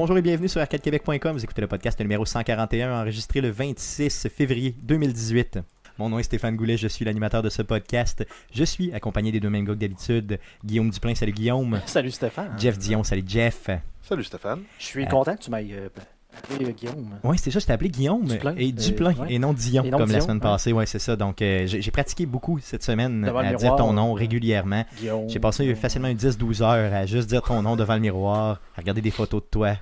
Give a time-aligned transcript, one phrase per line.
[0.00, 1.32] Bonjour et bienvenue sur arcadequebec.com.
[1.36, 5.58] Vous écoutez le podcast numéro 141 enregistré le 26 février 2018.
[5.98, 8.26] Mon nom est Stéphane Goulet, je suis l'animateur de ce podcast.
[8.50, 10.38] Je suis accompagné des deux mêmes gars d'habitude.
[10.64, 11.80] Guillaume Duplain, salut Guillaume.
[11.86, 12.54] Salut Stéphane.
[12.58, 13.68] Jeff Dion, salut Jeff.
[14.00, 14.62] Salut Stéphane.
[14.78, 15.88] Je suis Euh, content que tu m'aies euh,
[16.34, 17.10] appelé euh, Guillaume.
[17.22, 18.54] Ouais, c'est ça, je t'ai appelé Guillaume Duplain.
[18.56, 19.34] et Euh, Duplain ouais.
[19.34, 20.40] et non Dion Et non comme la semaine ouais.
[20.42, 20.72] passée.
[20.72, 21.14] Ouais, c'est ça.
[21.16, 24.86] Donc euh, j'ai pratiqué beaucoup cette semaine Devant à dire ton nom régulièrement.
[24.98, 25.28] Guillaume.
[25.28, 28.80] J'ai passé facilement une 10-12 heures à juste dire ton nom devant le miroir, à
[28.80, 29.74] regarder des photos de toi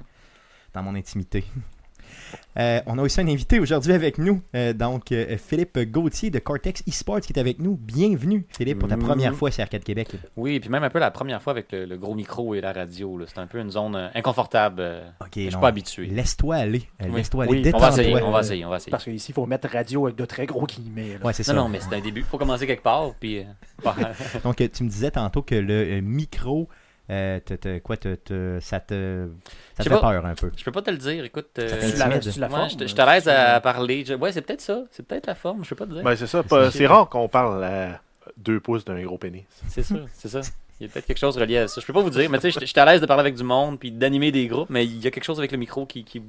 [0.74, 1.44] dans mon intimité.
[2.58, 6.38] Euh, on a aussi un invité aujourd'hui avec nous, euh, donc euh, Philippe Gauthier de
[6.38, 7.76] Cortex Esports qui est avec nous.
[7.76, 10.08] Bienvenue Philippe pour ta première fois chez Arcade Québec.
[10.36, 12.60] Oui, et puis même un peu la première fois avec le, le gros micro et
[12.60, 13.18] la radio.
[13.26, 14.76] C'est un peu une zone inconfortable.
[14.80, 16.06] euh, Ok, je suis non, pas habitué.
[16.06, 17.16] Laisse-toi aller, euh, Oui.
[17.16, 18.90] laisse-toi aller, Oui, On va essayer, on va essayer, on va essayer.
[18.90, 21.18] Parce qu'ici, il faut mettre radio avec de très gros guillemets.
[21.22, 21.52] Ouais, c'est ça.
[21.52, 22.22] Non, non, mais c'est un début.
[22.22, 23.14] faut commencer quelque part.
[23.20, 23.44] Puis,
[24.44, 26.68] Donc tu me disais tantôt que le micro,
[27.10, 29.28] euh, te- te- quoi, te- te- ça te,
[29.76, 30.00] ça fait pas.
[30.00, 30.50] peur un peu.
[30.56, 31.24] je peux pas te le dire.
[31.24, 32.32] Écoute, euh, Tu la, timide.
[32.32, 34.04] tu la ouais, forme, je te- je euh, te l'aise tu- à parler.
[34.06, 34.82] Je- Ouais, c'est peut-être ça.
[34.90, 35.64] C'est peut-être la forme.
[35.64, 36.02] Je peux pas te dire.
[36.02, 36.42] Ben, c'est ça.
[36.70, 38.00] C'est rare qu'on parle à
[38.36, 39.44] deux pouces d'un gros pénis.
[39.68, 40.40] C'est ça, c'est ça.
[40.80, 41.80] Il y a peut-être quelque chose relié à ça.
[41.80, 43.22] Je peux pas vous dire, mais tu sais, je je suis à l'aise de parler
[43.22, 45.58] avec du monde puis d'animer des groupes, mais il y a quelque chose avec le
[45.58, 46.22] micro qui, qui,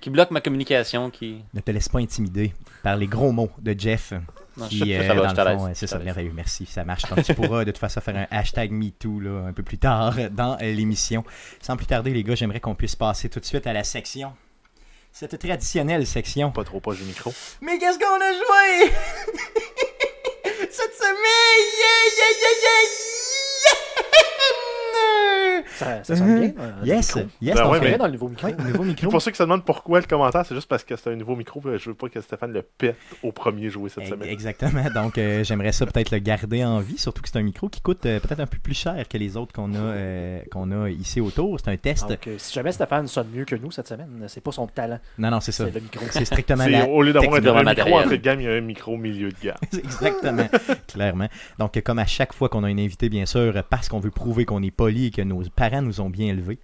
[0.00, 1.08] qui bloque ma communication.
[1.10, 1.44] Qui...
[1.54, 2.52] Ne te laisse pas intimider
[2.82, 4.12] par les gros mots de Jeff.
[4.68, 7.02] Qui, euh, ça va, dans le fond, c'est ça, merveilleux, merci, ça marche.
[7.08, 10.14] Donc tu pourras de toute façon faire un hashtag MeToo là, un peu plus tard
[10.30, 11.24] dans l'émission.
[11.60, 14.34] Sans plus tarder, les gars, j'aimerais qu'on puisse passer tout de suite à la section.
[15.12, 16.50] Cette traditionnelle section.
[16.50, 17.32] Pas trop proche du micro.
[17.60, 18.92] Mais qu'est-ce qu'on a joué?
[20.70, 21.62] Cette semaine?
[21.78, 23.11] Yeah, yeah, yeah, yeah,
[25.74, 26.52] Ça, ça sonne bien.
[26.58, 26.70] euh!
[26.84, 27.30] Yes, micro.
[27.40, 28.46] yes, Ben on ouais, vient dans le nouveau micro.
[28.46, 29.08] Ouais, nouveau micro.
[29.10, 31.36] Pour ceux qui se demandent pourquoi le commentaire, c'est juste parce que c'est un nouveau
[31.36, 31.60] micro.
[31.64, 34.28] Je veux pas que Stéphane le pète au premier joué cette semaine.
[34.28, 34.84] Exactement.
[34.94, 37.80] Donc, euh, j'aimerais ça peut-être le garder en vie, surtout que c'est un micro qui
[37.80, 40.88] coûte euh, peut-être un peu plus cher que les autres qu'on a, euh, qu'on a
[40.90, 41.58] ici autour.
[41.60, 42.08] C'est un test.
[42.08, 44.98] Donc, euh, si jamais Stéphane sonne mieux que nous cette semaine, c'est pas son talent,
[45.18, 45.64] Non, non, c'est ça.
[45.66, 46.04] c'est le micro.
[46.10, 46.86] C'est strictement la...
[46.86, 47.94] Au lieu d'avoir un, micro matériel.
[47.94, 49.56] entrée de gamme, il y a un micro milieu de gamme.
[49.72, 50.48] Exactement,
[50.88, 51.28] clairement.
[51.58, 54.44] Donc, comme à chaque fois qu'on a un invité, bien sûr, parce qu'on veut prouver
[54.44, 56.58] qu'on est poli et que nos parents nous ont bien élevés,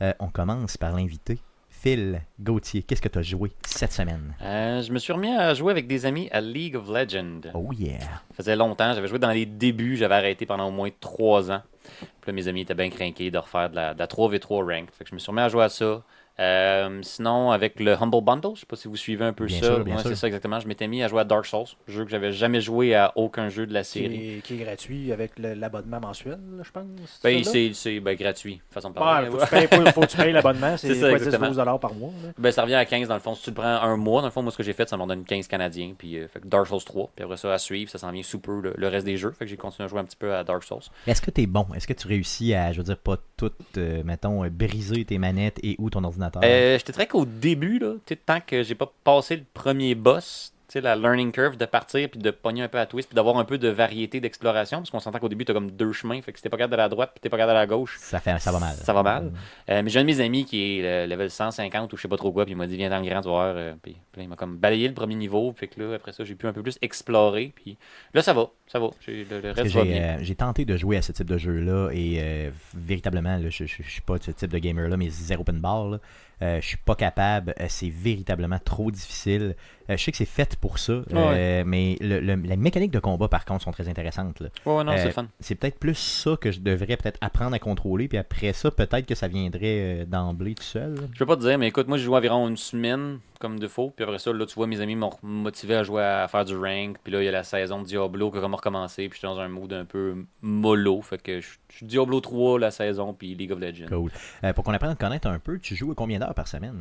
[0.00, 1.38] euh, on commence par l'invité.
[1.68, 4.34] Phil Gauthier, qu'est-ce que tu as joué cette semaine?
[4.42, 7.42] Euh, je me suis remis à jouer avec des amis à League of Legends.
[7.54, 8.00] Oh yeah!
[8.00, 8.94] Ça faisait longtemps.
[8.94, 9.96] J'avais joué dans les débuts.
[9.96, 11.62] J'avais arrêté pendant au moins trois ans.
[12.00, 14.88] Puis là, mes amis étaient bien craqués de refaire de la, de la 3v3 rank.
[14.90, 16.02] Fait que je me suis remis à jouer à ça.
[16.42, 19.60] Euh, sinon, avec le Humble Bundle, je sais pas si vous suivez un peu Bien
[19.60, 19.80] ça.
[19.80, 20.58] Ouais, c'est ça exactement.
[20.58, 23.48] Je m'étais mis à jouer à Dark Souls, jeu que j'avais jamais joué à aucun
[23.48, 24.38] jeu de la Qui série.
[24.38, 26.84] est, qui est gratuit avec l'abonnement mensuel, je pense.
[27.22, 29.30] Ben, c'est c'est, ben, gratuit, façon de parler.
[29.30, 31.50] faut, que tu payes, faut, faut que tu payes l'abonnement, c'est C'est ça, quoi, exactement.
[31.50, 32.10] 10-12 dollars par mois.
[32.24, 32.30] là?
[32.38, 33.34] Ben, ça revient à 15 dans le fond.
[33.34, 34.96] Si tu le prends un mois, dans le fond, moi, ce que j'ai fait, ça
[34.96, 35.94] me donne 15 Canadiens.
[35.96, 37.10] Puis, euh, fait que Dark Souls 3.
[37.14, 39.30] Puis après ça, à suivre, ça s'en vient sous peu le, le reste des jeux.
[39.30, 40.80] Fait que j'ai continué à jouer un petit peu à Dark Souls.
[41.06, 41.66] Est-ce que tu es bon?
[41.76, 45.60] Est-ce que tu réussis à, je veux dire, pas tout, euh, mettons, briser tes manettes
[45.62, 46.31] et ou ton ordinateur?
[46.42, 47.94] Euh, J'étais très qu'au début, là,
[48.26, 52.18] tant que j'ai pas passé le premier boss, sais, la learning curve de partir puis
[52.20, 55.00] de pogner un peu à twist puis d'avoir un peu de variété d'exploration parce qu'on
[55.00, 56.88] s'entend qu'au début t'as comme deux chemins fait que si t'es pas regardé à la
[56.88, 58.74] droite puis t'es pas regardé à la gauche Ça, fait, ça va mal.
[58.76, 59.32] ça va mal
[59.68, 62.08] Euh, mais j'ai un de mes amis qui est euh, level 150 ou je sais
[62.08, 63.74] pas trop quoi puis il m'a dit viens dans le grand tu vas voir euh,
[63.82, 66.34] puis, là, il m'a comme balayé le premier niveau puis que là après ça j'ai
[66.34, 67.76] pu un peu plus explorer puis
[68.14, 70.76] là ça va ça va J'ai- le, le reste va bien euh, j'ai tenté de
[70.76, 74.18] jouer à ce type de jeu-là et euh, véritablement, là, je, je, je suis pas
[74.18, 75.88] de ce type de gamer-là, mais zéro open bar.
[75.88, 75.98] Là.
[76.40, 79.54] Euh, je suis pas capable, euh, c'est véritablement trop difficile.
[79.90, 83.00] Euh, je sais que c'est fait pour ça, euh, mais le- le- la mécanique de
[83.00, 84.40] combat par contre sont très intéressantes.
[84.40, 84.48] là.
[84.64, 87.54] ouais, ouais, non c'est Euh, fun C'est peut-être plus ça que je devrais peut-être apprendre
[87.54, 90.94] à contrôler, puis après ça, peut-être que ça viendrait euh, d'emblée tout seul.
[90.94, 91.00] là.
[91.12, 93.66] Je peux pas te dire, mais écoute, moi j'ai joué environ une semaine comme de
[93.66, 96.44] faux, puis après ça, là, tu vois, mes amis m'ont motivé à jouer à faire
[96.44, 99.08] du rank, puis là, il y a la saison de Diablo qui a comme recommencé,
[99.08, 102.60] puis j'étais dans un mood un peu mollo, fait que je je suis Diablo 3
[102.60, 103.86] la saison, puis League of Legends.
[103.88, 104.10] Cool.
[104.44, 106.46] Euh, pour qu'on apprenne à te connaître un peu, tu joues à combien d'heures par
[106.46, 106.78] semaine?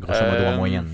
[0.00, 0.88] Grosso modo en Euh, moyenne.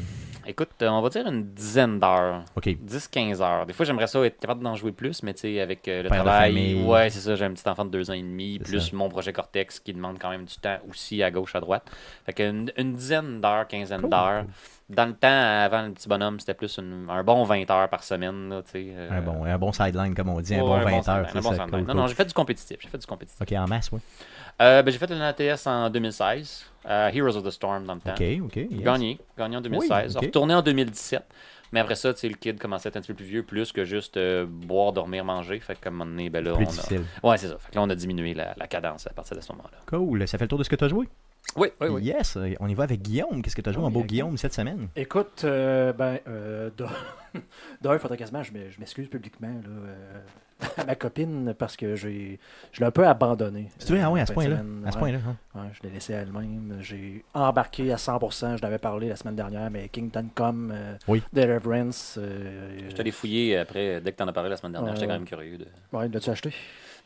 [0.46, 2.42] Écoute, euh, on va dire une dizaine d'heures.
[2.56, 2.66] Ok.
[2.68, 3.66] 10-15 heures.
[3.66, 6.08] Des fois, j'aimerais ça être capable d'en jouer plus, mais tu sais, avec euh, le
[6.08, 6.82] Père travail.
[6.84, 7.34] Ouais, c'est ça.
[7.34, 8.96] J'ai un petit enfant de deux ans et demi, plus ça.
[8.96, 11.90] mon projet Cortex qui demande quand même du temps aussi à gauche, à droite.
[12.26, 14.10] Fait qu'une une dizaine d'heures, quinzaine Cool.
[14.10, 14.44] d'heures.
[14.90, 15.28] Dans le temps,
[15.64, 18.50] avant le petit bonhomme, c'était plus une- un bon 20 heures par semaine.
[18.50, 20.78] Là, tu sais, euh, Un bon, un bon sideline, comme on dit, un ouais, bon
[20.78, 21.26] 20 sideline, heures.
[21.36, 21.70] un bon ça, sideline.
[21.70, 21.96] cool, non, cool.
[21.96, 22.76] non, j'ai fait du compétitif.
[22.80, 23.40] J'ai fait du compétitif.
[23.40, 24.00] Ok, en masse, oui.
[24.62, 26.64] Euh, ben, j'ai fait le NATS en 2016.
[26.86, 28.12] euh, Heroes of the Storm dans le temps.
[28.14, 28.56] Ok, ok.
[28.56, 28.80] yes.
[28.82, 30.12] Gagné, gagné en 2016.
[30.12, 30.24] Oui, ok.
[30.26, 31.22] Retourné en 2017.
[31.72, 33.42] Mais après ça, tu sais, le kid commençait à être un petit peu plus vieux,
[33.42, 35.58] plus que juste euh, boire, dormir, manger.
[35.58, 36.94] Fait qu'à un moment donné, ben là, Plus on
[37.26, 37.30] a...
[37.30, 37.56] Ouais, c'est ça.
[37.58, 39.78] Fait que là, on a diminué la, la cadence à partir de ce moment-là.
[39.86, 40.28] Cool.
[40.28, 41.08] Ça fait le tour de ce que tu as joué?
[41.56, 42.02] Oui, oui, oui.
[42.04, 42.38] Yes.
[42.60, 43.42] On y va avec Guillaume.
[43.42, 44.86] Qu'est-ce que tu as joué en oui, beau Guillaume cette semaine?
[44.94, 46.70] Écoute, euh, ben, euh,
[47.82, 50.20] D'un, il faudrait quasiment, je m'e- je m'excuse publiquement là, euh,
[50.76, 52.38] à ma copine parce que j'ai,
[52.72, 53.68] je l'ai un peu abandonné.
[53.84, 54.56] Tu veux, ah oui, à ce point-là.
[54.86, 55.00] À ce Ouais.
[55.00, 55.18] point-là.
[55.28, 55.36] hein.
[55.60, 56.78] Ouais, je l'ai laissé à elle-même.
[56.80, 58.56] J'ai embarqué à 100%.
[58.56, 61.22] Je l'avais parlé la semaine dernière, mais Kingdom Come, euh, Oui.
[61.32, 62.18] Deliverance.
[62.20, 64.94] Euh, Je allé fouiller après, dès que t'en as parlé la semaine dernière.
[64.94, 65.58] J'étais quand même curieux.
[65.58, 65.66] De...
[65.92, 66.52] Ouais, l'as-tu acheté?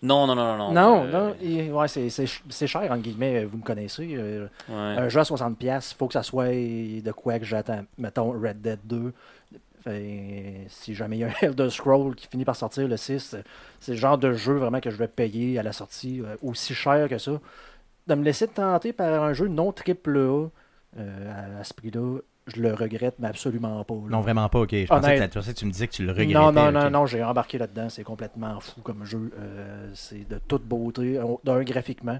[0.00, 0.72] Non, non, non, non.
[0.72, 1.32] Non, euh,
[1.68, 1.76] non.
[1.76, 3.44] ouais, c'est, c'est, ch- c'est cher, entre guillemets.
[3.44, 4.14] Vous me connaissez.
[4.16, 4.74] euh, ouais.
[4.76, 7.82] Un jeu à 60$, il faut que ça soit de quoi que j'attends.
[7.98, 9.12] Mettons Red Dead 2.
[9.88, 13.34] Fait, si jamais il y a un Elder Scroll qui finit par sortir le 6,
[13.34, 13.42] euh,
[13.80, 16.74] c'est le genre de jeu vraiment que je vais payer à la sortie euh, aussi
[16.74, 17.40] cher que ça.
[18.06, 20.48] De me laisser tenter par un jeu non triple A
[20.98, 23.94] euh, à, ce prix-là, je le regrette, mais absolument pas.
[23.94, 24.10] là.
[24.10, 24.70] Non, vraiment pas, ok.
[24.72, 26.32] Je pensais, que, pensais que tu me disais que tu le regrettais.
[26.32, 27.88] Non, non, non, non, j'ai embarqué là-dedans.
[27.88, 29.30] C'est complètement fou comme jeu.
[29.38, 31.20] Euh, c'est de toute beauté.
[31.44, 32.18] D'un, graphiquement.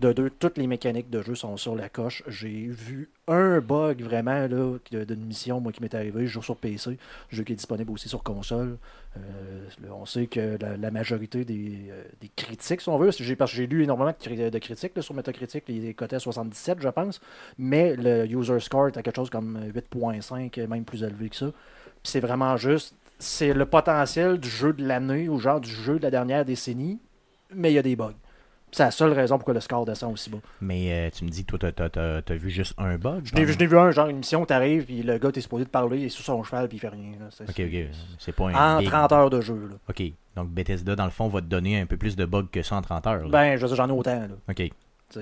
[0.00, 2.22] De deux, toutes les mécaniques de jeu sont sur la coche.
[2.26, 6.26] J'ai vu un bug vraiment d'une mission moi, qui m'est arrivé.
[6.26, 6.96] Je joue sur PC.
[7.28, 8.78] Jeu qui est disponible aussi sur console.
[9.18, 13.56] Euh, on sait que la, majorité des, euh, des critiques, si on veut, parce que
[13.56, 17.20] j'ai lu énormément de, cri- de critiques sur Metacritic, les cotés à 77, je pense.
[17.58, 21.52] Mais le user score est à quelque chose comme 8.5, même plus élevé que ça.
[22.04, 26.04] C'est vraiment juste, c'est le potentiel du jeu de l'année ou genre du jeu de
[26.04, 26.98] la dernière décennie,
[27.54, 28.14] mais il y a des bugs.
[28.72, 30.38] C'est la seule raison pourquoi le score descend aussi bas.
[30.60, 31.88] Mais euh, tu me dis que toi, t'as-
[32.22, 33.22] t'as vu juste un bug.
[33.24, 35.70] Je n'ai vu, un, genre une mission où t'arrives, puis le gars, t'es supposé de
[35.70, 37.12] parler, il est sur son cheval, puis il fait rien.
[37.18, 37.26] là.
[37.30, 37.96] C'est- Ok, ok.
[38.18, 38.76] C'est pas un.
[38.76, 39.68] En big- 30 heures de jeu.
[39.70, 39.76] Là.
[39.88, 40.02] Ok.
[40.36, 42.76] Donc Bethesda, dans le fond, va te donner un peu plus de bugs que ça
[42.76, 43.24] en 30 heures.
[43.24, 43.28] là.
[43.28, 44.20] Ben, je j'en ai autant.
[44.20, 44.28] Là.
[44.48, 44.70] ok.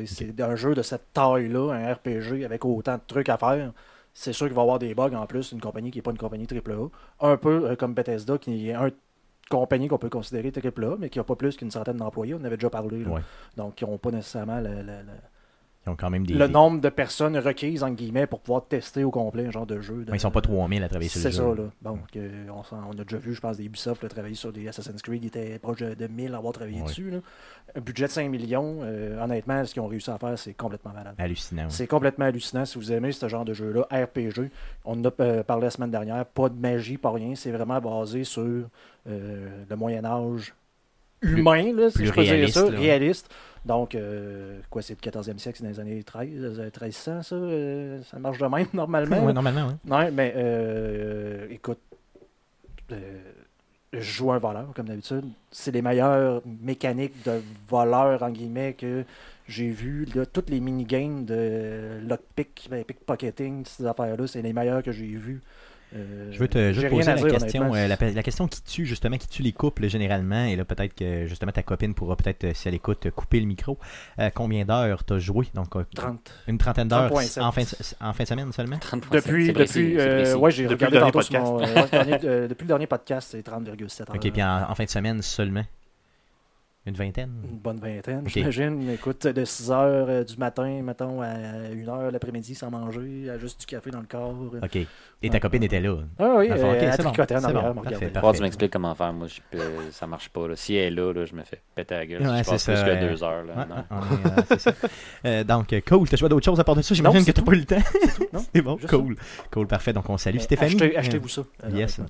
[0.05, 3.73] C'est un jeu de cette taille-là, un RPG avec autant de trucs à faire.
[4.13, 6.11] C'est sûr qu'il va y avoir des bugs en plus, une compagnie qui n'est pas
[6.11, 6.91] une compagnie AAA.
[7.21, 8.91] Un peu euh, comme Bethesda, qui est une
[9.49, 12.35] compagnie qu'on peut considérer AAA, mais qui n'a pas plus qu'une centaine d'employés.
[12.35, 13.03] On en avait déjà parlé.
[13.05, 13.11] là.
[13.11, 13.21] Ouais.
[13.57, 14.69] Donc, ils n'ont pas nécessairement le-
[15.89, 16.35] Ils ont quand même des.
[16.35, 19.67] le des- nombre de personnes requises, en guillemets, pour pouvoir tester au complet un genre
[19.67, 20.05] de jeu.
[20.05, 21.55] de- Ouais, Ils sont pas 3000 à travailler sur C'est le ça, jeu.
[21.55, 21.63] là.
[21.83, 22.21] Bon, que
[22.51, 25.29] on, a déjà vu, je pense, des Ubisoft là, travailler sur des Assassin's Creed, ils
[25.29, 27.11] étaient proches de, de 1000 à avoir travaillé dessus.
[27.11, 27.19] là.
[27.77, 30.93] Un budget de 5 millions, euh, honnêtement, ce qu'ils ont réussi à faire, c'est complètement
[30.93, 31.15] malade.
[31.19, 31.69] Hallucinant.
[31.69, 32.65] C'est complètement hallucinant.
[32.65, 34.51] Si vous aimez ce genre de jeu-là, RPG,
[34.85, 37.35] on en a euh, parlé la semaine dernière, pas de magie, pas rien.
[37.35, 40.55] C'est vraiment basé sur euh, le Moyen-Âge
[41.23, 42.79] humain, là, si plus je peux dire réaliste, ça, là.
[42.79, 43.31] réaliste.
[43.65, 47.35] Donc, euh, quoi, c'est le 14e siècle, c'est dans les années 13, euh, 1300, ça,
[47.35, 49.25] euh, ça marche de même normalement?
[49.25, 49.75] Ouais, normalement, ouais.
[49.85, 51.81] Non, mais euh, écoute,
[52.93, 53.19] euh,
[53.93, 55.25] je joue un voleur, comme d'habitude.
[55.51, 59.05] C'est les meilleures mécaniques de voleur, en guillemets, que
[59.49, 60.07] j'ai vu.
[60.15, 65.07] Là, toutes les minigames de lockpick, ben, pickpocketing, ces affaires-là, c'est les meilleures que j'ai
[65.07, 65.41] vues.
[65.97, 68.85] Euh, Je veux te, je poser la dire, question, euh, la, la question qui tue
[68.85, 72.45] justement, qui tue les couples généralement, et là peut-être que justement ta copine pourra peut-être,
[72.45, 73.79] euh, si elle écoute, couper le micro.
[74.19, 75.47] Euh, combien d'heures t'as joué?
[75.55, 76.31] Donc euh, 30.
[76.47, 77.41] une trentaine d'heures 30.7.
[77.43, 77.67] en fin, de-
[78.07, 78.77] en fin de semaine seulement?
[78.77, 80.35] 30%, Depuis, c'est précis, depuis, c'est euh, précis.
[80.37, 84.03] ouais, j'ai Depuis regardé le dernier mon- ouais, euh, depuis le dernier podcast, c'est 30,7
[84.11, 84.15] heures.
[84.17, 85.65] Ok, puis en, en fin de semaine seulement?
[86.89, 88.89] Une vingtaine Une bonne vingtaine, j'imagine.
[88.91, 93.61] Écoute, de 6 heures du matin, mettons, à 1 heure l'après-midi sans manger, à juste
[93.61, 94.35] du café dans le corps.
[94.63, 94.79] Ok.
[95.23, 98.07] Et ta copine était là Ah oui, Dans le fond, euh, elle c'est bon, parfait,
[98.11, 98.37] parfait.
[98.37, 99.13] Tu m'expliques comment faire.
[99.13, 100.49] Moi, je peux- ça marche pas.
[100.49, 100.57] Là.
[100.57, 102.23] Si elle est là, là, je me fais péter la gueule.
[102.23, 103.45] Ouais, je passe c'est plus ça, que euh, deux heures.
[103.45, 103.75] Là, Ouais, non.
[103.77, 104.73] ouais, on est, euh, c'est ça.
[105.27, 106.09] Euh, donc, euh, cool.
[106.09, 106.95] T'as joué à d'autres choses à part de ça?
[106.95, 107.77] J'imagine que c'est t'as pas eu le temps.
[108.33, 109.17] Non, c'est bon, juste cool.
[109.51, 109.93] Cool, parfait.
[109.93, 110.75] Donc, on salue Mais Stéphanie.
[110.77, 111.43] achetez- Euh, Achetez-vous ça.
[111.65, 112.01] euh, Yes.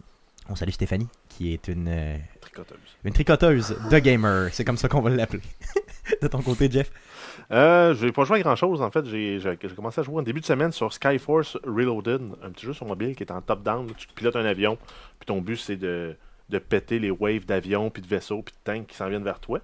[0.50, 2.16] On salue Stéphanie, qui est une, euh,
[2.62, 2.96] Tricoteuse.
[3.04, 4.48] une tricoteuse de gamer.
[4.52, 5.42] C'est comme ça qu'on va l'appeler.
[6.22, 6.90] de ton côté, Jeff.
[7.50, 9.04] Euh, je n'ai pas joué à grand chose en fait.
[9.06, 12.66] J'ai j'ai- j'ai commencé à jouer en début de semaine sur Skyforce Reloaded, un petit
[12.66, 13.86] jeu sur mobile qui est en top-down.
[13.96, 14.76] Tu pilotes un avion,
[15.18, 16.14] puis ton but c'est de,
[16.50, 19.40] de péter les waves d'avions, puis de vaisseaux, puis de tanks qui s'en viennent vers
[19.40, 19.60] toi.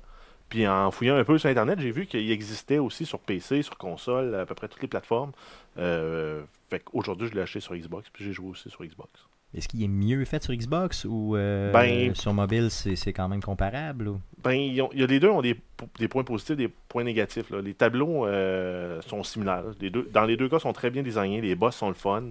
[0.49, 3.77] Puis en fouillant un peu sur Internet, j'ai vu qu'il existait aussi sur PC, sur
[3.77, 5.33] console, à peu près toutes les plateformes.
[5.79, 9.11] Euh, fait qu'aujourd'hui, je l'ai acheté sur Xbox, puis j'ai joué aussi sur Xbox.
[9.55, 13.29] Est-ce qu'il est mieux fait sur Xbox ou euh, Ben- sur mobile, c'est c'est quand
[13.29, 15.57] même comparable ou- Ben, ils ont- il y a les deux ont des,
[15.99, 17.51] des points positifs, des points négatifs.
[17.51, 17.61] là.
[17.61, 19.65] Les tableaux euh, sont similaires.
[19.81, 21.41] Les deux, dans les deux cas, sont très bien designés.
[21.41, 22.25] Les boss sont le fun.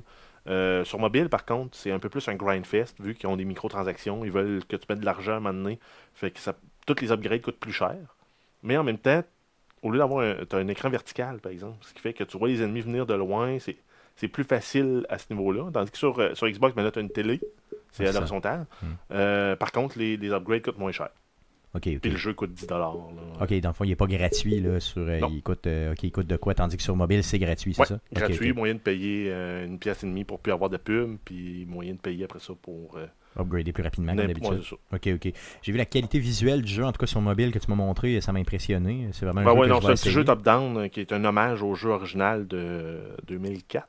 [0.48, 3.46] Euh, sur mobile, par contre, c'est un peu plus un grindfest, vu qu'ils ont des
[3.46, 4.25] microtransactions.
[4.25, 5.80] Ils veulent que tu mettes de l'argent à un moment donné.
[6.13, 6.53] Fait que ça,
[6.86, 7.96] toutes les upgrades coûtent plus cher.
[8.62, 9.24] Mais en même temps,
[9.82, 12.38] au lieu d'avoir un, t'as un écran vertical, par exemple, ce qui fait que tu
[12.38, 13.77] vois les ennemis venir de loin, c'est,
[14.15, 15.70] c'est plus facile à ce niveau-là.
[15.74, 17.39] Tandis que sur, euh, sur Xbox, ben là, tu as une télé.
[17.91, 18.65] C'est C'est à l'horizontale.
[18.82, 18.86] Hmm.
[19.12, 21.10] Euh, par contre, les, les upgrades coûtent moins cher.
[21.75, 21.89] Ok.
[22.01, 22.67] Puis le jeu coûte 10$.
[22.70, 22.88] là.
[23.41, 25.01] Ok, dans le fond, il n'est pas gratuit là, sur.
[25.01, 27.82] euh, il, coûte, euh, il coûte de quoi Tandis que sur mobile, c'est gratuit, c'est
[27.82, 28.00] Ouais, ça?
[28.12, 31.93] Gratuit, moyen de payer une pièce et demie pour plus avoir de pub, puis moyen
[31.93, 32.98] de payer après ça pour
[33.36, 34.62] Upgrader plus rapidement, comme d'habitude.
[34.93, 35.34] Ok, ok.
[35.63, 37.75] J'ai vu la qualité visuelle du jeu, en tout cas sur mobile, que tu m'as
[37.75, 39.10] montré, et ça m'a impressionné.
[39.12, 41.00] C'est vraiment un Ben jeu ouais, que non, je c'est un petit jeu top-down qui
[41.00, 43.88] est un hommage au jeu original de 2004.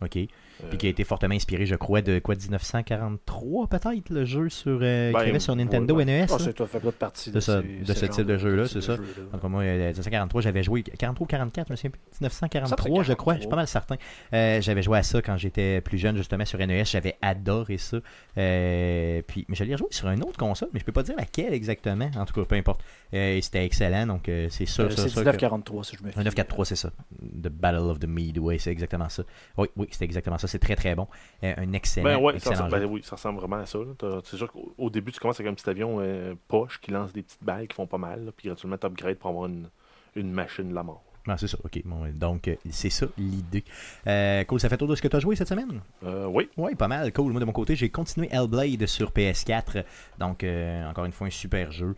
[0.00, 0.28] Ok.
[0.68, 4.78] Puis qui a été fortement inspiré, je crois, de quoi 1943 peut-être, le jeu sur,
[4.82, 6.26] euh, Ben, qu'il y avait sur Nintendo ouais, NES.
[6.28, 6.38] Ah, là?
[6.38, 8.80] c'est toi, fait partie De de, ça- ces- de ces ce type de jeu-là, ce
[8.80, 8.96] c'est ça.
[8.96, 9.38] jeu-là.
[9.38, 12.00] Donc, moi, euh, 1943, j'avais joué 43 ou 44, je me souviens plus.
[12.20, 13.50] 1943, Ça, c'est je crois, je suis 43.
[13.50, 13.96] pas mal certain.
[14.34, 16.84] Euh, j'avais joué à ça quand j'étais plus jeune, justement, sur NES.
[16.84, 17.98] J'avais adoré ça.
[18.38, 21.14] Euh, puis, mais je l'ai rejoué sur une autre console, mais je peux pas dire
[21.16, 22.10] laquelle exactement.
[22.16, 22.80] En tout cas, peu importe.
[23.14, 25.96] Euh, et c'était excellent, donc euh, c'est sûr, Euh, sûr, C'est sûr que- 1943, si
[25.96, 26.18] je me fie.
[26.18, 26.90] un 943, c'est ça.
[27.20, 29.24] The Battle of the Midway, c'est exactement ça.
[29.56, 30.46] Oui, oui, c'est exactement ça.
[30.50, 31.06] C'est très, très bon.
[31.44, 32.86] Euh, un excellent, Ben ouais, ça, excellent ressemble- jeu.
[32.86, 33.78] ben oui, ça ressemble vraiment à ça.
[34.24, 37.12] C'est sûr qu'au au début, tu commences avec un petit avion euh, poche qui lance
[37.12, 39.68] des petites balles qui font pas mal, là, puis graduellement, tu upgrades pour avoir une,
[40.16, 41.02] une machine de la mort.
[41.28, 41.82] Ah, c'est ça, ok.
[41.84, 43.62] Bon, donc, euh, c'est ça l'idée.
[44.06, 45.80] Euh, cool, ça fait tour de ce que tu as joué cette semaine?
[46.02, 47.12] Euh, oui, Oui, pas mal.
[47.12, 47.30] Cool.
[47.32, 49.84] Moi, de mon côté, j'ai continué Hellblade sur PS4.
[50.18, 50.44] Donc,
[50.88, 51.94] encore une fois, un super jeu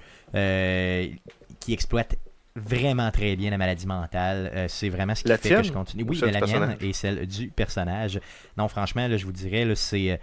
[1.60, 2.16] qui exploite
[2.56, 4.50] vraiment très bien la maladie mentale.
[4.54, 6.02] Euh, c'est vraiment ce qui La fait que je continue.
[6.04, 8.20] ou Oui, mais la mienne et celle du personnage.
[8.56, 10.12] Non, franchement, là, je vous dirais, c'est.
[10.12, 10.16] euh,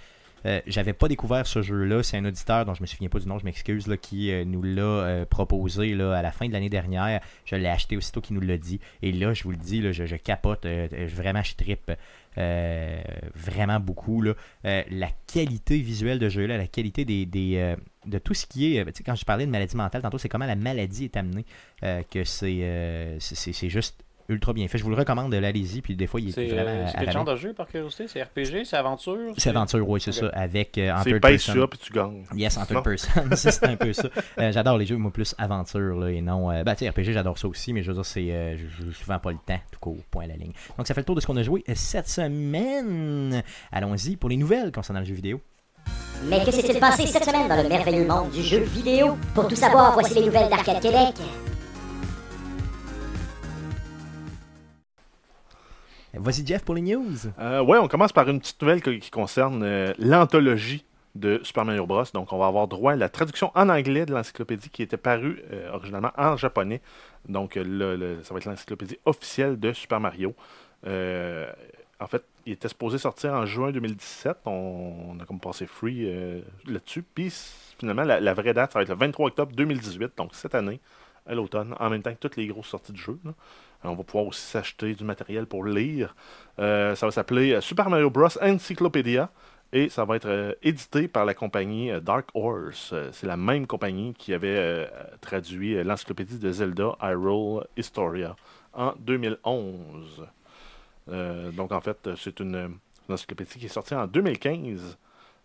[0.46, 2.02] euh, j'avais pas découvert ce jeu-là.
[2.02, 4.64] C'est un auditeur dont je me souviens pas du nom, je m'excuse, qui euh, nous
[4.64, 7.20] l'a euh, proposé là, à la fin de l'année dernière.
[7.44, 8.80] Je l'ai acheté aussitôt qu'il nous l'a dit.
[9.02, 10.66] Et là, je vous le dis, là, je, je capote.
[11.14, 11.92] vraiment, je trippe
[12.38, 13.02] euh,
[13.36, 14.24] vraiment beaucoup.
[14.26, 14.34] Euh,
[14.90, 19.04] la qualité visuelle de jeu-là, la qualité des, euh, de tout ce qui est.
[19.06, 21.46] quand je parlais de maladie mentale, tantôt, c'est comment la maladie est amenée.
[21.82, 24.78] que c'est- c'est juste ultra bien fait.
[24.78, 25.82] Je vous le recommande, allez-y.
[25.82, 26.88] Puis des fois, il est C'est vraiment.
[26.88, 28.08] c'est quel genre de jeu par curiosité?
[28.08, 30.28] C'est RPG C'est aventure C'est aventure, oui, c'est ça.
[30.34, 31.54] Avec euh, en c'est third person.
[31.54, 32.24] sur puis tu gagnes.
[32.36, 33.10] Yes, en third person.
[33.36, 34.08] C'est un peu ça.
[34.40, 36.50] Euh, j'adore les jeux, moi, plus aventure, là, et non.
[36.52, 38.32] Euh, ben, tu sais, RPG, j'adore ça aussi, mais je veux dire, c'est.
[38.32, 40.52] euh, je joue souvent pas le temps, tout court, point à la ligne.
[40.78, 43.44] Donc, ça fait le tour de ce qu'on a joué cette semaine.
[43.72, 45.42] Allons-y pour les nouvelles concernant le jeu vidéo.
[46.26, 49.18] Mais que s'est-il passé cette semaine dans le merveilleux monde du jeu vidéo?
[49.34, 51.16] Pour tout savoir, voici les nouvelles d'Arcade Québec.
[56.14, 57.16] Vas-y, Jeff, pour les news.
[57.38, 61.86] Euh, ouais, on commence par une petite nouvelle qui concerne euh, l'anthologie de Super Mario
[61.86, 62.04] Bros.
[62.14, 65.44] Donc, on va avoir droit à la traduction en anglais de l'encyclopédie qui était parue
[65.52, 66.82] euh, originalement en japonais.
[67.28, 70.34] Donc, euh, ça va être l'encyclopédie officielle de Super Mario.
[72.02, 74.38] En fait, il était supposé sortir en juin 2017.
[74.46, 76.10] On, a comme passé free
[76.66, 77.04] là-dessus.
[77.04, 77.30] Puis,
[77.78, 80.80] finalement, la, vraie date, ça va être le 23 octobre 2018, donc cette année,
[81.28, 83.20] à l'automne, en même temps que toutes les grosses sorties du jeu.
[83.26, 83.34] là.
[83.84, 86.16] On va pouvoir aussi s'acheter du matériel pour lire.
[86.60, 88.28] Euh, ça va s'appeler euh, Super Mario Bros.
[88.42, 89.30] Encyclopedia
[89.72, 92.94] et ça va être euh, édité par la compagnie Dark Horse.
[93.12, 94.90] C'est la même compagnie qui avait
[95.22, 98.36] traduit l'encyclopédie de Zelda Hyrule Historia
[98.74, 100.28] en 2011.
[101.12, 102.78] Euh, donc en fait, c'est une,
[103.10, 104.98] encyclopédie qui est sortie en 2015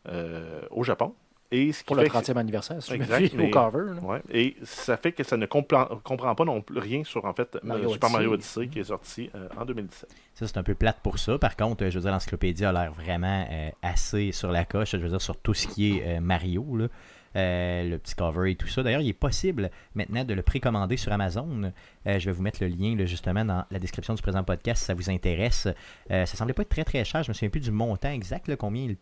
[0.09, 1.15] euh, au Japon.
[1.57, 3.93] Et ce Pour le fait que- 30e anniversaire, si je me Exact, fie au cover.
[4.03, 7.33] Ouais, et ça fait que ça ne comprend, comprend pas non plus rien sur en
[7.33, 8.67] fait Mario euh, Super Mario Odyssey.
[8.69, 10.11] Qui est sorti euh, en 2017.
[10.35, 11.39] Ça, c'est un peu plate pour ça.
[11.39, 14.91] Par contre, euh, je veux dire, l'encyclopédie a l'air vraiment euh, assez sur la coche.
[14.93, 16.89] Je veux dire, sur tout ce qui est euh, Mario, là.
[17.37, 18.85] Euh, le petit cover et tout ça.
[18.85, 21.73] D'ailleurs, il est possible maintenant de le précommander sur Amazon.
[22.07, 24.83] Euh, je vais vous mettre le lien là, justement dans la description du présent podcast
[24.83, 25.67] si ça vous intéresse.
[26.13, 27.25] Euh, ça semblait pas être très très cher.
[27.25, 28.97] Je me souviens plus du montant exact, là, combien il,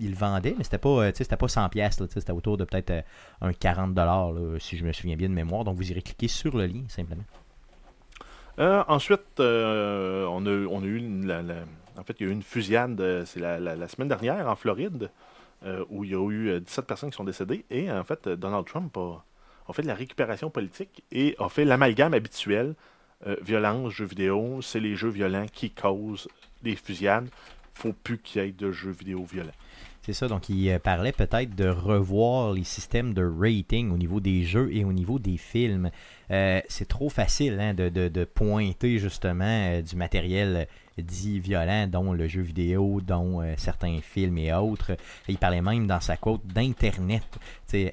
[0.00, 2.02] il vendait, mais c'était pas, euh, c'était pas 100 pièces.
[2.08, 3.02] C'était autour de peut-être euh,
[3.40, 5.64] un 40 dollars si je me souviens bien de mémoire.
[5.64, 7.24] Donc vous irez cliquer sur le lien simplement.
[8.58, 12.98] Euh, ensuite, on, a, eu une, il y a eu une fusillade,
[13.36, 15.10] la, semaine dernière en Floride,
[15.90, 17.64] où il y a eu euh, 17 personnes qui sont décédées.
[17.70, 22.14] Et en fait, Donald Trump a, fait de la récupération politique et a fait l'amalgame
[22.14, 22.74] habituel.
[23.42, 26.28] violence, jeux vidéo, c'est les jeux violents qui causent
[26.62, 27.28] les fusillades.
[27.76, 29.52] Faut plus qu'il y ait de jeux vidéo violents.
[30.02, 34.20] C'est ça, donc il euh, parlait peut-être de revoir les systèmes de rating au niveau
[34.20, 35.90] des jeux et au niveau des films.
[36.30, 42.28] Euh, c'est trop facile hein, de, pointer justement euh, du matériel dit violent, dont le
[42.28, 44.96] jeu vidéo, dont certains films et autres.
[45.28, 47.26] Il parlait même dans sa quote d'Internet.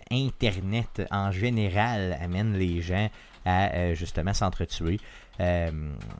[0.09, 3.09] Internet en général amène les gens
[3.43, 4.99] à justement s'entretuer.
[5.39, 5.71] Euh,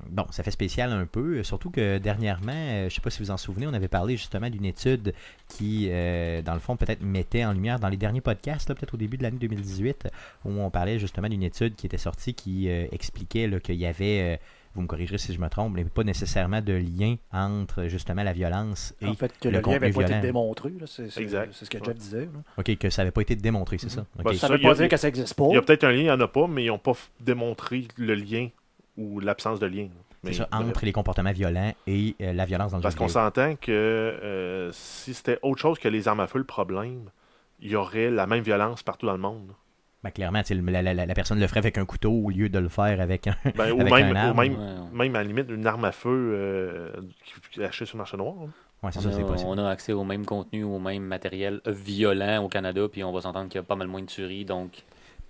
[0.09, 3.19] bon, ça fait spécial un peu, surtout que dernièrement, euh, je ne sais pas si
[3.21, 5.13] vous en souvenez, on avait parlé justement d'une étude
[5.49, 8.95] qui, euh, dans le fond, peut-être mettait en lumière dans les derniers podcasts, là, peut-être
[8.95, 10.07] au début de l'année 2018,
[10.45, 13.85] où on parlait justement d'une étude qui était sortie qui euh, expliquait là, qu'il y
[13.85, 14.37] avait, euh,
[14.73, 18.33] vous me corrigerez si je me trompe, mais pas nécessairement de lien entre justement la
[18.33, 20.21] violence et En fait, que le le, lien contenu n'avait pas été violent.
[20.23, 20.69] démontré.
[20.71, 21.49] là, C'est c'est- Exact.
[21.53, 21.83] c'est ce que Ouais.
[21.85, 22.21] Jeff disait.
[22.21, 22.39] là.
[22.57, 24.07] OK, que ça n'avait pas été démontré, c'est ça?
[24.15, 25.45] Bah, Ça ne veut il y a- pas dire que ça n'existe pas.
[25.51, 26.93] Il y a peut-être un lien, il n'y en a pas, mais ils n'ont pas
[27.19, 28.49] démontré le lien
[28.97, 29.87] ou l'absence de lien.
[30.23, 33.07] c'est Mais- ça, entre les comportements violents et euh, la violence dans le Parce qu'on
[33.09, 37.09] s'entend que euh, si c'était autre chose que les armes à feu le problème,
[37.59, 39.51] il y aurait la même violence partout dans le monde.
[40.03, 42.59] Ben, clairement, la, la- la- la personne le ferait avec un couteau au lieu de
[42.59, 44.37] le faire avec un, Ben, ou, même, un ou arme.
[44.41, 45.05] même, Ouais.
[45.05, 46.91] même à la limite une arme à feu euh,
[47.25, 48.35] qui, qui est achetée sur le marché noir.
[48.35, 48.47] là.
[48.83, 49.49] Ouais, c'est On ça, c'est a, possible.
[49.49, 53.21] on a accès au même contenu, au même matériel violent au Canada, puis on va
[53.21, 54.83] s'entendre qu'il y a pas mal moins de tueries, donc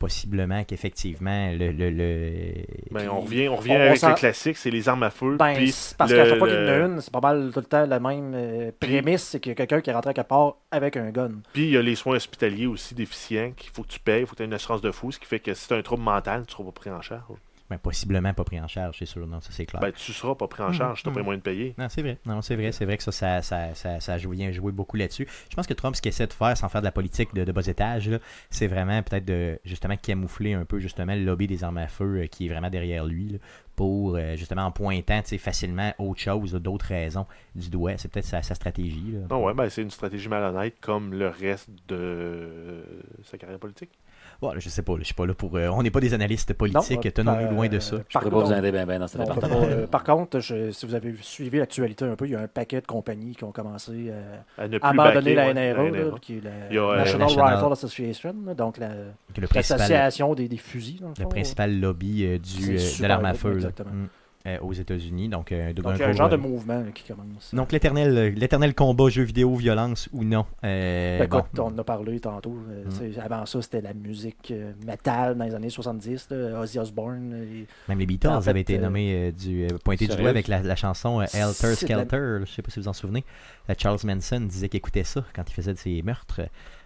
[0.04, 1.72] Possiblement qu'effectivement, le.
[1.72, 2.54] le, le-
[2.92, 5.38] Ben, on revient, on revient On- avec le classique, c'est les armes à feu.
[5.38, 7.52] Ben, puis parce le- qu'à chaque fois qu'il y en a une, c'est pas mal
[7.54, 10.10] tout le temps la même euh, prémisse, c'est qu'il y a quelqu'un qui est rentré
[10.10, 11.32] à quelque part avec un gun.
[11.54, 14.26] Puis il y a les soins hospitaliers aussi déficients qu'il faut que tu payes, il
[14.26, 15.78] faut que tu aies une assurance de fou, ce qui fait que si tu as
[15.78, 17.38] un trouble mental, tu ne seras pas pris en charge.
[17.78, 19.26] Possiblement pas pris en charge, c'est sûr.
[19.28, 19.82] Non, ça, c'est clair.
[19.82, 21.26] Ben, tu seras pas pris en charge, tu n'as pas mhm.
[21.26, 21.76] moyen de payer.
[21.78, 22.18] Non, c'est vrai.
[22.26, 22.72] Non, c'est vrai.
[22.72, 25.28] C'est vrai que ça, ça, ça, ça, joué, joué beaucoup là-dessus.
[25.50, 27.44] Je pense que Trump, ce qu'il essaie de faire, sans faire de la politique de,
[27.44, 28.10] de bas étage,
[28.50, 32.22] c'est vraiment peut-être de justement camoufler un peu justement le lobby des armes à feu
[32.24, 33.38] euh, qui est vraiment derrière lui là,
[33.76, 37.26] pour euh, justement en pointant facilement autre chose, d'autres raisons
[37.56, 37.98] du doigt.
[37.98, 39.12] C'est peut-être sa, sa stratégie.
[39.14, 39.20] Là.
[39.30, 42.84] Ah ouais, ben, c'est une stratégie malhonnête comme le reste de euh,
[43.24, 43.92] sa carrière politique.
[44.44, 44.94] Bon, je sais pas.
[45.00, 45.56] je suis pas là pour.
[45.56, 47.06] euh, on n'est pas des analystes politiques.
[47.06, 47.96] Non, Tenons-nous euh, loin de ça.
[47.96, 50.72] euh, je Par pourrais pas vous aider bien dans ce Non, euh, par contre, je-
[50.72, 53.44] si vous avez suivi l'actualité un peu, il y a un paquet de compagnies qui
[53.46, 56.38] ont commencé euh, À ne à plus abandonner baquer, la ouais, NRA, la là, qui
[56.38, 58.90] est la euh, National, National- Rifle Association, là, donc la-
[59.54, 61.00] l'association des, des fusils.
[61.02, 63.92] dans le principal lobby euh, du, euh, de l'arme à feu exactement.
[63.92, 64.08] mm,
[64.46, 65.30] euh, aux États-Unis.
[65.30, 67.54] Donc, euh, Donc, un gros, genre de euh, mouvement qui commence.
[67.54, 70.46] Donc l'éternel, l'éternel combat jeu vidéo, violence ou non.
[70.64, 71.64] Euh, Ben, écoute, bon.
[71.64, 72.58] on en a parlé tantôt.
[72.70, 73.20] euh, Mm.
[73.22, 76.28] Avant ça, c'était la musique euh, metal dans les années 70.
[76.32, 77.34] là, Ozzy Osbourne.
[77.36, 80.16] et- Même les Beatles en fait, avaient été euh, nommés euh, du, euh, pointés du
[80.16, 82.38] doigt avec la, la chanson euh, Helter la- Skelter.
[82.46, 83.24] Je sais pas si vous en souvenez.
[83.70, 86.42] Euh, Charles Manson disait qu'il écoutait ça quand il faisait de ses meurtres.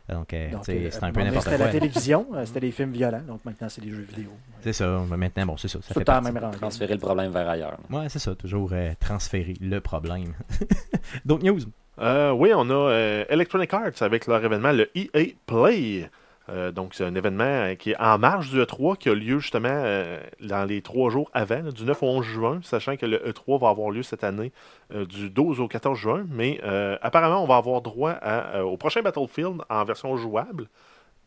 [0.10, 1.66] Donc, euh, donc, euh, c'est un peu n'importe C'était quoi.
[1.66, 3.24] la télévision, euh, c'était les films violents.
[3.28, 4.30] Donc maintenant, c'est les jeux vidéo.
[4.62, 5.02] C'est ça.
[5.10, 5.80] mais Maintenant, bon, c'est ça.
[5.82, 6.40] Ça Tout fait temps même.
[6.52, 7.78] Transférer le problème vers ailleurs.
[7.90, 8.34] Ouais, c'est ça.
[8.36, 10.34] Toujours euh, transférer le problème.
[11.26, 11.60] D'autres news?
[12.00, 16.10] Euh, oui, on a euh, Electronic Arts avec leur événement, le EA Play.
[16.50, 19.40] Euh, donc, c'est un événement euh, qui est en marge du E3 qui a lieu
[19.40, 23.06] justement euh, dans les trois jours avant, là, du 9 au 11 juin, sachant que
[23.06, 24.52] le E3 va avoir lieu cette année
[24.94, 26.26] euh, du 12 au 14 juin.
[26.30, 30.68] Mais euh, apparemment, on va avoir droit à, euh, au prochain Battlefield en version jouable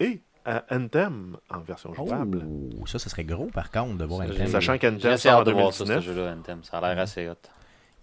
[0.00, 2.42] et à Anthem en version jouable.
[2.80, 4.46] Oh, ça, ce serait gros par contre de voir thème.
[4.46, 6.04] Sachant qu'Anthem sort en hâte de voir ça, ce 2019.
[6.16, 6.64] jeu-là, Anthem.
[6.64, 7.34] Ça a l'air assez hot.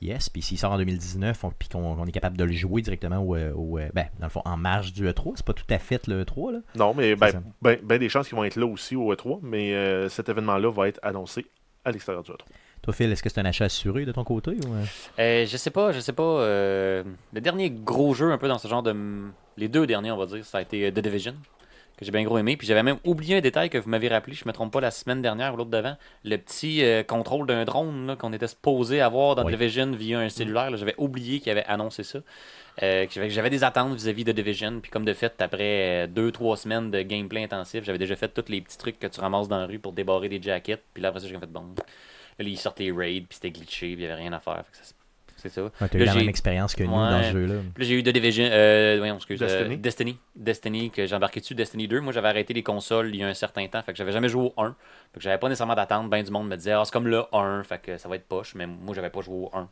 [0.01, 2.81] Yes, puis s'il sort en 2019, on- puis qu'on on est capable de le jouer
[2.83, 5.53] directement au, euh, au, euh, ben, dans le fond, en marge du E3, c'est pas
[5.53, 6.59] tout à fait le E3, là.
[6.75, 7.31] Non, mais ben,
[7.61, 10.69] ben, ben des chances qu'ils vont être là aussi au E3, mais euh, cet événement-là
[10.71, 11.47] va être annoncé
[11.83, 12.45] à l'extérieur du E E3.
[12.83, 14.73] Toi, Phil, est-ce que c'est un achat assuré de ton côté ou,
[15.19, 15.45] euh?
[15.47, 16.21] Je sais pas, je sais pas.
[16.23, 18.95] euh, le dernier gros jeu un peu dans ce genre de.
[19.57, 21.33] Les deux derniers, on va dire, ça a été The Division,
[21.97, 22.55] que j'ai bien gros aimé.
[22.57, 24.91] Puis j'avais même oublié un détail que vous m'avez rappelé, je me trompe pas, la
[24.91, 25.97] semaine dernière ou l'autre d'avant.
[26.23, 29.51] Le petit euh, contrôle d'un drone là, qu'on était supposé avoir dans Oui.
[29.51, 30.75] Division via un cellulaire.
[30.77, 32.19] J'avais oublié qu'il avait annoncé ça.
[32.83, 34.79] Euh, j'avais- des attentes vis-à-vis de Division.
[34.79, 38.27] Puis comme de fait, après euh, deux, trois semaines de gameplay intensif, j'avais déjà fait
[38.29, 40.83] tous les petits trucs que tu ramasses dans la rue pour débarrer des jackets.
[40.93, 41.65] Puis là, après ça, j'ai fait bon.
[42.39, 44.57] Là, ils sortent les raids, puis c'était glitché, puis il n'y avait rien à faire.
[44.57, 44.93] Fait que ça,
[45.49, 45.63] c'est ça.
[45.63, 47.09] Ouais, t'as eu Là, la j'ai- même expérience que nous Ouais.
[47.09, 47.53] dans ce jeu-là.
[47.55, 49.77] Là, j'ai eu The Division, euh, voyons, excuse, euh, Destiny.
[49.77, 50.17] Destiny.
[50.35, 51.99] Destiny, que j'ai embarqué dessus, Destiny 2.
[52.01, 54.29] Moi, j'avais arrêté les consoles il y a un certain temps, fait que j'avais jamais
[54.29, 54.75] joué au 1.
[55.13, 56.09] Fait que j'avais pas nécessairement d'attente.
[56.09, 58.27] Ben du monde me disait, ah, c'est comme le 1, fait que ça va être
[58.27, 59.69] poche, mais moi, j'avais pas joué au 1.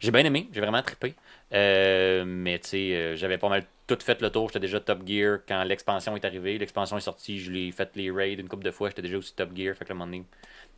[0.00, 1.14] J'ai bien aimé, j'ai vraiment trippé.
[1.54, 4.48] Euh, mais tu sais, euh, j'avais pas mal tout fait le tour.
[4.48, 6.58] J'étais déjà Top Gear quand l'expansion est arrivée.
[6.58, 8.88] L'expansion est sortie, je l'ai fait les raids une couple de fois.
[8.88, 10.24] J'étais déjà aussi Top Gear, fait que le moment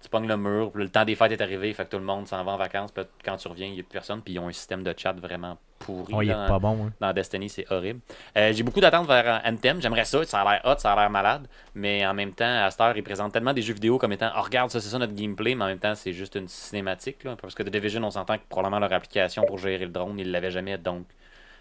[0.00, 2.26] tu pognes le mur, le temps des fêtes est arrivé, fait que tout le monde
[2.26, 2.90] s'en va en vacances.
[2.90, 4.94] Puis quand tu reviens, il n'y a plus personne, puis ils ont un système de
[4.96, 6.14] chat vraiment pourri.
[6.14, 6.92] Oh, il est là, pas bon, hein.
[7.00, 8.00] dans Destiny, c'est horrible.
[8.36, 9.82] Euh, j'ai beaucoup d'attentes vers euh, Anthem.
[9.82, 10.24] J'aimerais ça.
[10.24, 11.48] Ça a l'air hot, ça a l'air malade.
[11.74, 14.30] Mais en même temps, à cette heure, ils présentent tellement des jeux vidéo comme étant
[14.36, 15.54] oh, regarde, ça, c'est ça notre gameplay.
[15.54, 17.24] Mais en même temps, c'est juste une cinématique.
[17.24, 20.18] Là, parce que The Division, on s'entend que probablement leur application pour gérer le drone,
[20.18, 20.78] ils l'avaient jamais.
[20.78, 21.06] Donc,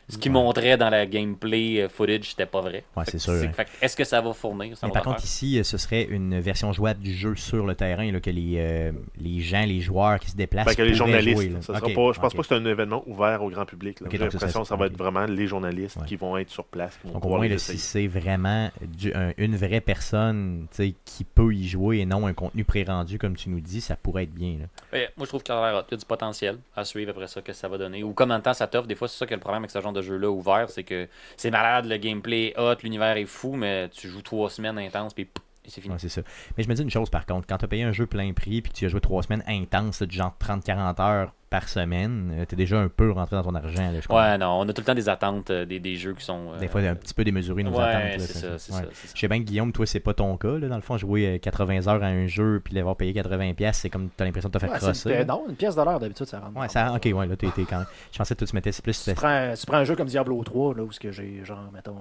[0.09, 2.83] ce qu'ils montraient dans la gameplay euh, footage, c'était pas vrai.
[2.97, 3.63] Ouais, c'est sûr, hein.
[3.81, 6.39] Est-ce que ça va fournir ça Mais va par contre, ici, euh, ce serait une
[6.39, 10.19] version jouable du jeu sur le terrain, là, que les, euh, les gens, les joueurs
[10.19, 10.67] qui se déplacent.
[10.67, 13.03] Fait que les journalistes, jouer, ça sera pas, je pense pas que c'est un événement
[13.07, 13.99] ouvert au grand public.
[14.09, 16.05] J'ai l'impression que ça, va être vraiment les journalistes Ouais.
[16.07, 16.97] qui vont être sur place.
[17.01, 20.93] Qui vont Donc au moins, si c'est vraiment du- un- une vraie personne tu sais,
[21.05, 24.23] qui peut y jouer et non un contenu pré-rendu, comme tu nous dis, ça pourrait
[24.23, 24.57] être bien.
[24.59, 24.65] là.
[24.93, 27.67] Ouais, moi, je trouve qu'il y a du potentiel à suivre après ça, que ça
[27.67, 28.03] va donner.
[28.03, 28.87] Ou comment temps ça t'offre.
[28.87, 30.69] Des fois, c'est ça qui est le problème avec ce genre de jeu-là ouvert.
[30.69, 31.07] C'est que
[31.37, 35.13] c'est malade, le gameplay est hot, l'univers est fou, mais tu joues trois semaines intenses,
[35.13, 35.27] puis
[35.69, 35.93] c'est fini.
[35.93, 36.21] Ouais, c'est ça.
[36.57, 38.31] Mais je me dis une chose par contre, quand tu as payé un jeu plein
[38.33, 42.45] prix puis que tu as joué trois semaines intenses, du genre 30-40 heures par semaine,
[42.47, 43.91] tu es déjà un peu rentré dans ton argent.
[43.91, 44.21] Là, je comprends.
[44.23, 46.51] Ouais, non, on a tout le temps des attentes, euh, des, des jeux qui sont.
[46.53, 48.03] euh, Des fois, un petit peu démesuré nos ouais, attentes.
[48.03, 48.79] là, c'est ça, c'est Ouais.
[48.81, 48.85] ça.
[48.93, 49.13] c'est ça.
[49.15, 50.59] Je sais bien que Guillaume, toi, c'est pas ton cas.
[50.59, 50.67] Là.
[50.67, 53.81] Dans le fond, jouer euh, 80 heures à un jeu puis l'avoir payé 80$, piastres,
[53.81, 55.09] c'est comme tu as l'impression de te faire Ouais, crosser.
[55.09, 55.25] là.
[55.25, 56.55] non, une pièce de l'heure d'habitude, ça rentre.
[56.59, 57.87] Ouais, ça, ok, ouais, là, t'es t'es quand même.
[58.11, 59.03] Je pensais que tu te mettais plus.
[59.03, 61.71] Tu prends, tu prends un jeu comme Diablo 3, là, où ce que j'ai, genre,
[61.73, 61.95] mettons.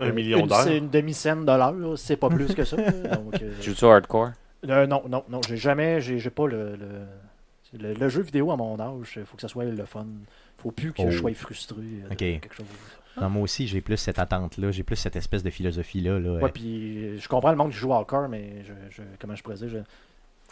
[0.00, 0.62] Un million une- d'heures.
[0.62, 2.76] C'est une demi-scène de l'heure, c'est pas plus que ça.
[2.76, 4.30] donc, euh, Tu joues hardcore?
[4.68, 6.76] Euh, non, non, non, j'ai jamais, j'ai, j'ai pas le.
[6.76, 7.06] le-
[7.78, 10.04] Le, le jeu vidéo à mon âge, il faut que ça soit le fun.
[10.58, 11.10] faut plus que Oh.
[11.10, 12.18] je sois frustré euh, de Ok.
[12.18, 12.66] quelque chose.
[13.20, 16.18] Non, moi aussi, j'ai plus cette attente-là, j'ai plus cette espèce de philosophie-là.
[16.18, 19.02] Là, Ouais, euh, puis euh, je comprends le monde qui joue encore, mais je, je-
[19.18, 19.78] comment je pourrais dire, je,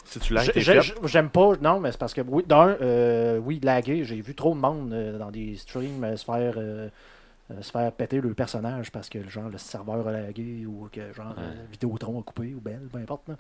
[0.07, 0.81] Si tu l'as, t'es fait.
[1.05, 4.55] J'aime pas, non, mais c'est parce que, oui, d'un, euh, oui, laguer, j'ai vu trop
[4.55, 6.89] de monde euh, dans des streams euh, se faire euh,
[7.51, 11.13] euh, se faire péter le personnage parce que genre le serveur a lagué ou que
[11.13, 11.43] genre Ouais.
[11.45, 13.29] euh, Vidéotron a coupé ou Bell, peu importe.
[13.29, 13.37] Là.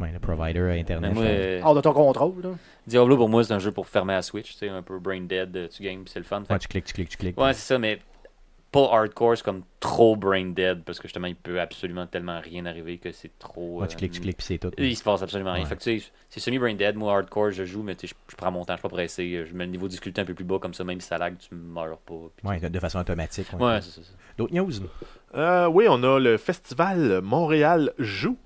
[0.00, 1.12] ouais, le provider à Internet.
[1.14, 2.42] moi, euh, Hors de ton contrôle.
[2.42, 2.50] Là.
[2.86, 4.52] Diablo, pour moi, c'est un jeu pour fermer la Switch.
[4.52, 6.42] Tu sais, un peu brain dead, euh, tu games, puis c'est le fun.
[6.44, 7.38] Fait Ouais, tu cliques, tu cliques, tu cliques.
[7.40, 8.00] Ouais, c'est ça, mais
[8.72, 12.66] pas hardcore, c'est comme trop brain dead parce que justement, il peut absolument tellement rien
[12.66, 13.80] arriver que c'est trop.
[13.80, 14.70] Ouais, tu euh, cliques, tu cliques, puis c'est tout.
[14.78, 15.62] Il se passe absolument rien.
[15.64, 15.68] Ouais.
[15.68, 16.94] Fait que tu sais, c'est semi-brain dead.
[16.96, 18.88] Moi, hardcore, je joue, mais tu sais, je, je prends mon temps, je suis pas
[18.88, 19.44] pressé.
[19.44, 21.18] Je mets le niveau de difficulté un peu plus bas, comme ça, même si ça
[21.18, 22.14] lag, tu meurs pas.
[22.44, 23.46] Ouais, de, de façon automatique.
[23.58, 23.64] ouais.
[23.64, 23.96] Ouais, c'est ça.
[23.96, 24.16] c'est ça.
[24.38, 24.70] D'autres news?
[25.34, 28.36] Euh, oui, on a le festival Montréal Joue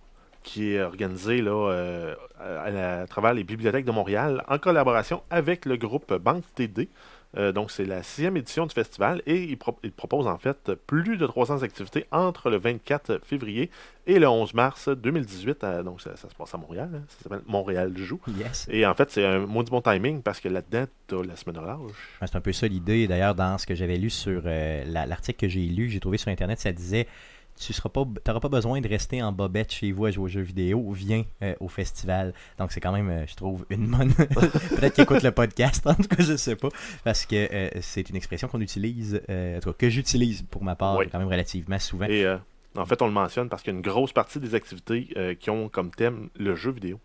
[0.42, 5.22] qui est organisé là, euh, à, à- à travers les bibliothèques de Montréal en collaboration
[5.30, 6.90] avec le groupe Banque TD.
[7.36, 10.72] Euh, donc, c'est la sixième édition du festival et il, pro- il propose en fait
[10.86, 13.70] plus de 300 activités entre le 24 février
[14.06, 15.64] et le 11 mars 2018.
[15.64, 16.90] Euh, donc, ça, ça se passe à Montréal.
[16.94, 17.02] hein.
[17.08, 18.20] Ça s'appelle Montréal Joue.
[18.38, 18.66] Yes.
[18.70, 21.80] Et en fait, c'est un maudit bon timing parce que là-dedans, t'as la semaine relâche.
[22.20, 23.06] Ouais, C'est un peu ça l'idée.
[23.08, 26.18] D'ailleurs, dans ce que j'avais lu sur euh, la- l'article que j'ai lu, j'ai trouvé
[26.18, 27.06] sur Internet, ça disait
[27.58, 30.28] tu seras pas, t'auras pas besoin de rester en bobette chez vous à jouer aux
[30.28, 30.90] jeux vidéo.
[30.92, 32.34] Viens euh, au festival.
[32.58, 34.12] Donc c'est quand même, euh, je trouve, une bonne.
[34.14, 35.86] Peut-être qu'ils écoutent le podcast.
[35.86, 36.68] En tout cas, je sais pas,
[37.04, 40.74] parce que euh, c'est une expression qu'on utilise, en tout cas, que j'utilise pour ma
[40.74, 41.06] part, Oui.
[41.10, 42.06] quand même relativement souvent.
[42.06, 42.36] Et euh,
[42.76, 45.50] en fait, on le mentionne parce qu'il y a une grosse partie des activités qui
[45.50, 46.98] ont comme thème le jeu vidéo.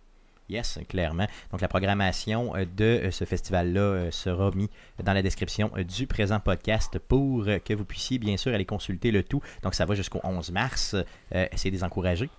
[0.50, 1.28] Yes, clairement.
[1.52, 4.70] Donc la programmation euh, de euh, ce festival-là euh, sera mis
[5.04, 9.22] dans la description du présent podcast pour que vous puissiez bien sûr aller consulter le
[9.24, 9.42] tout.
[9.62, 10.96] Donc ça va jusqu'au 11 mars.
[11.36, 12.30] Euh, essayez de les encourager.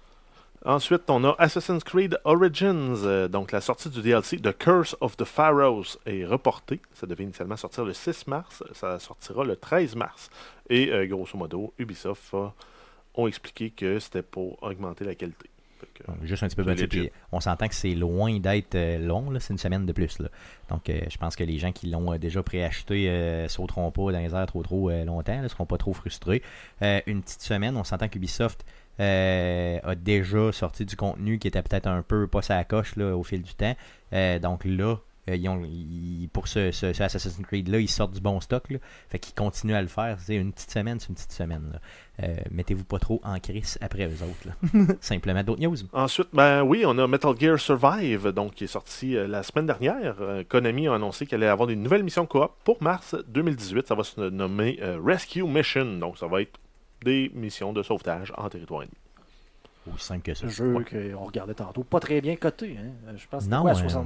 [0.65, 5.25] Ensuite, on a Assassin's Creed Origins, donc la sortie du DLC The Curse of the
[5.25, 6.81] Pharaohs est reportée.
[6.93, 10.29] Ça devait initialement sortir le 6 mars, ça sortira le 13 mars.
[10.69, 12.53] Et grosso modo, Ubisoft a-
[13.15, 15.49] ont expliqué que c'était pour augmenter la qualité.
[16.07, 19.33] Donc, juste un petit peu bâti, puis On s'entend que c'est loin d'être euh, long,
[19.39, 20.19] c'est une semaine de plus.
[20.19, 20.29] Là.
[20.69, 24.13] Donc euh, je pense que les gens qui l'ont euh, déjà préacheté euh, sauteront pas
[24.13, 26.43] dans les airs trop trop euh, longtemps, ne seront pas trop frustrés.
[26.83, 28.65] Euh, une petite semaine, on s'entend qu'Ubisoft
[29.01, 33.17] euh, a déjà sorti du contenu qui était peut-être un peu pas sa coche là,
[33.17, 33.77] au fil du temps.
[34.13, 34.97] Euh, donc là, euh,
[35.29, 38.71] ils ont, ils- pour ce, ce- ce Assassin's Creed-là, ils sortent du bon stock.
[38.71, 38.79] Là.
[39.09, 40.19] Fait qu'ils continuent à le faire.
[40.21, 41.63] C'est une petite semaine, c'est une petite semaine.
[41.73, 41.81] là.
[42.25, 44.47] Euh, Mettez-vous pas trop en crise après eux autres.
[44.47, 44.95] là.
[45.01, 45.77] Simplement d'autres news.
[45.93, 49.67] Ensuite, ben oui, on a Metal Gear Survive, donc qui est sorti euh, la semaine
[49.67, 50.17] dernière.
[50.21, 53.87] Euh, Konami a annoncé qu'elle allait avoir des nouvelles missions coop pour mars 2018.
[53.87, 56.59] Ça va se nommer euh, Rescue Mission, donc ça va être
[57.05, 58.95] des missions de sauvetage en territoire ennemi.
[59.95, 60.45] Aussi simple que ça.
[60.45, 60.85] Le jeu Ouais.
[60.85, 61.83] qu'on regardait tantôt.
[61.85, 62.77] Pas très bien coté.
[62.79, 62.91] Hein.
[63.09, 64.03] Euh, Je pense que Non, quoi, à euh,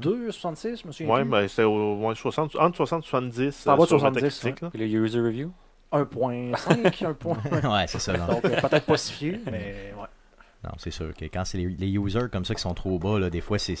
[0.00, 1.30] 62, 66, je me souviens Ouais, plus.
[1.30, 3.50] ben c'est au ouais, 60, entre 60 et 70.
[3.52, 4.70] Ça va euh, de sur 70, Metacritic, là.
[4.70, 5.52] Puis le user review
[5.92, 7.14] 1.5, 1.
[7.14, 8.12] point- ouais, c'est ça.
[8.16, 10.06] Non, Donc euh, peut-être pas si fier, mais ouais.
[10.64, 13.18] Non, c'est sûr que quand c'est les, les users comme ça qui sont trop bas,
[13.18, 13.74] là, des fois, c'est.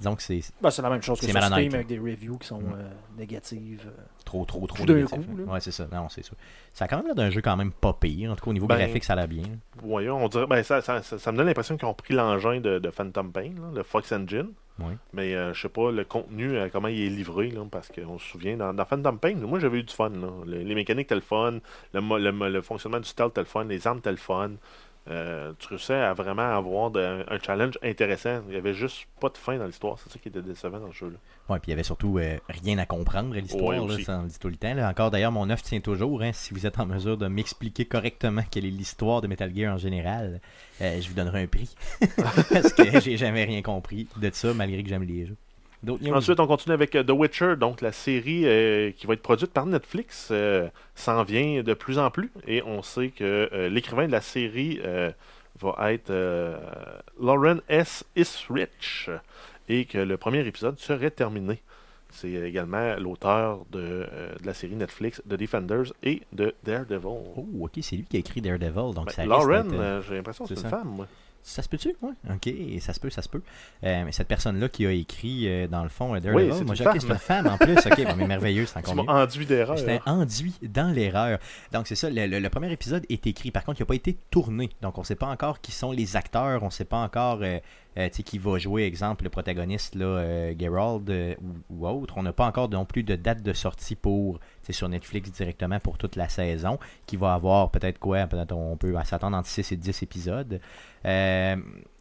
[0.00, 1.98] C'est- c'est- que c'est Ben, c'est la même chose que C'est sur Steam avec des
[1.98, 2.74] reviews qui sont Mm.
[2.78, 3.82] euh, négatives.
[3.86, 3.90] euh.
[4.24, 4.78] trop, trop, trop.
[4.78, 5.44] Tout d'un coup, là.
[5.46, 5.52] là.
[5.52, 5.86] Ouais, c'est ça.
[5.92, 6.34] Non, c'est sûr.
[6.72, 8.30] Ça a quand même l'air d'un jeu quand même pas pire.
[8.32, 9.44] En tout cas, au niveau Ben, graphique, ça a l'air bien.
[9.82, 12.60] Ouais, on dirait, ben, ça, ça, ça, ça me donne l'impression qu'ils ont pris l'engin
[12.60, 14.48] de, de Phantom Pain, là, le Fox Engine.
[14.78, 14.92] Oui.
[15.14, 18.18] Mais euh, je sais pas le contenu, euh, comment il est livré, là, parce qu'on
[18.18, 20.10] se souvient, dans, dans Phantom Pain, moi j'avais eu du fun.
[20.10, 20.28] là.
[20.44, 21.60] Le- les mécaniques étaient le fun,
[21.94, 24.50] le, le, le fonctionnement du stealth était le fun, les armes étaient le fun.
[25.08, 28.40] Euh, tu réussissais à vraiment avoir de- un challenge intéressant.
[28.48, 29.98] Il y avait juste pas de fin dans l'histoire.
[29.98, 31.16] C'est ça qui était décevant dans le jeu.
[31.48, 33.62] Ouais, puis il y avait surtout euh, rien à comprendre à l'histoire.
[33.80, 34.74] Ouais, ça, on le dit tout le temps.
[34.74, 34.88] là.
[34.90, 36.22] Encore d'ailleurs, mon œuvre tient toujours.
[36.22, 36.32] hein.
[36.32, 39.78] si vous êtes en mesure de m'expliquer correctement quelle est l'histoire de Metal Gear en
[39.78, 40.40] général,
[40.80, 41.72] euh, je vous donnerai un prix.
[42.50, 45.36] Parce que j'ai jamais rien compris de ça, malgré que j'aime les jeux.
[46.12, 49.52] Ensuite, on continue avec euh, The Witcher, donc la série euh, qui va être produite
[49.52, 52.30] par Netflix, euh, s'en vient de plus en plus.
[52.46, 54.80] Et on sait que euh, l'écrivain de la série
[55.60, 56.12] va être
[57.20, 58.04] Lauren S.
[58.14, 59.10] Isrich
[59.68, 61.60] et que le premier épisode serait terminé.
[62.10, 64.06] C'est également l'auteur de,
[64.40, 67.06] de la série Netflix The Defenders et de Daredevil.
[67.36, 68.94] Oh, ok, c'est lui qui a écrit Daredevil.
[68.94, 70.78] Donc Ben, ça Lauren, j'ai l'impression que c'est c'est une ça.
[70.78, 70.88] femme.
[70.88, 71.06] moi.
[71.48, 71.94] Ça se peut-tu?
[72.02, 72.10] Ouais.
[72.34, 73.40] Ok, ça se peut, ça se peut.
[73.84, 76.74] Euh, mais cette personne-là qui a écrit, euh, dans le fond, euh, Daredevil, c'est moi
[76.74, 77.76] j'ai c'est une femme en plus.
[77.76, 79.08] Ok, bon, mais merveilleux, c'est encore mieux.
[79.08, 79.76] enduit d'erreur.
[79.76, 81.38] J'étais enduit dans l'erreur.
[81.72, 83.52] Donc c'est ça, le, le- le premier épisode est écrit.
[83.52, 84.70] Par contre, il n'a pas été tourné.
[84.82, 86.64] Donc on ne sait pas encore qui sont les acteurs.
[86.64, 87.38] On ne sait pas encore
[87.98, 91.34] euh, qui va jouer, exemple, le protagoniste, là, euh, Geralt euh,
[91.70, 92.14] ou, autre.
[92.18, 95.96] On n'a pas encore non plus de date de sortie pour sur Netflix directement pour
[95.96, 96.78] toute la saison.
[97.06, 100.60] Qui va avoir peut-être quoi Peut-être on peut s'attendre entre 6 et 10 épisodes.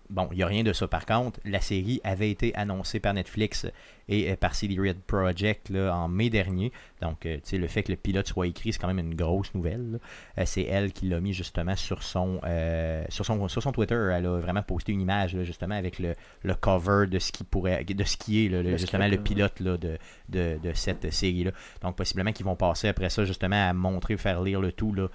[0.10, 0.88] Bon, il n'y a rien de ça.
[0.88, 3.66] Par contre, la série avait été annoncée par Netflix
[4.08, 6.72] et euh, par CD Red Project là, en mai dernier.
[7.02, 9.16] Donc, euh, tu sais, le fait que le pilote soit écrit, c'est quand même une
[9.16, 10.00] grosse nouvelle.
[10.38, 13.96] Euh, c'est elle qui l'a mis justement sur son, euh, sur son sur son Twitter.
[14.14, 16.14] Elle a vraiment posté une image là, justement avec le,
[16.44, 19.18] le cover de ce qui pourrait de ce qui est là, le- Le justement script,
[19.18, 19.98] le pilote là, de,
[20.30, 21.52] de, de cette série-là.
[21.82, 25.08] Donc, possiblement qu'ils vont passer après ça justement à montrer, faire lire le tout là,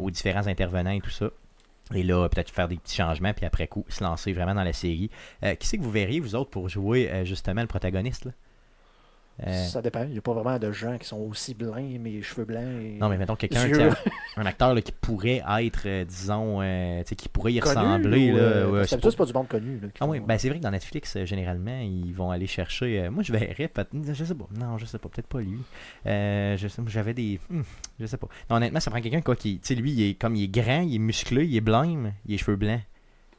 [0.00, 1.30] aux différents intervenants et tout ça.
[1.94, 4.72] Et là, peut-être faire des petits changements, puis après coup, se lancer vraiment dans la
[4.72, 5.10] série.
[5.44, 8.28] Euh, qui c'est que vous verriez, vous autres, pour jouer euh, justement le protagoniste?
[9.46, 10.04] Euh, Ça dépend.
[10.04, 12.62] Il n'y a pas vraiment de gens qui sont aussi blancs, mais cheveux blancs.
[12.82, 12.98] Et...
[13.00, 13.66] Non, mais mettons quelqu'un,
[14.36, 18.32] un acteur là, qui pourrait être, euh, disons, euh, qui pourrait y Connu, ressembler.
[18.32, 19.80] ou, là, ouais, c'est pas- du monde connu.
[19.80, 23.08] là, Ah oui, ben c'est vrai que dans Netflix, généralement, ils vont aller chercher.
[23.10, 24.48] moi, je verrais, je sais pas.
[24.54, 25.58] Non, je sais pas, peut-être pas lui.
[26.04, 27.40] Je sais- J'avais des.
[27.50, 27.62] hmm,
[28.00, 28.28] je sais pas.
[28.50, 29.58] Non, honnêtement, ça prend quelqu'un quoi qui.
[29.58, 32.12] Tu sais, lui, il est comme il est grand, il est musclé, il est blême,
[32.26, 32.80] il a les cheveux blancs.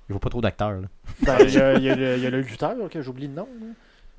[0.09, 0.81] Je vois pas trop d'acteurs.
[1.21, 3.47] Ben, il, y a, y le, il y a le lutteur, que j'oublie le nom.
[3.59, 3.67] là.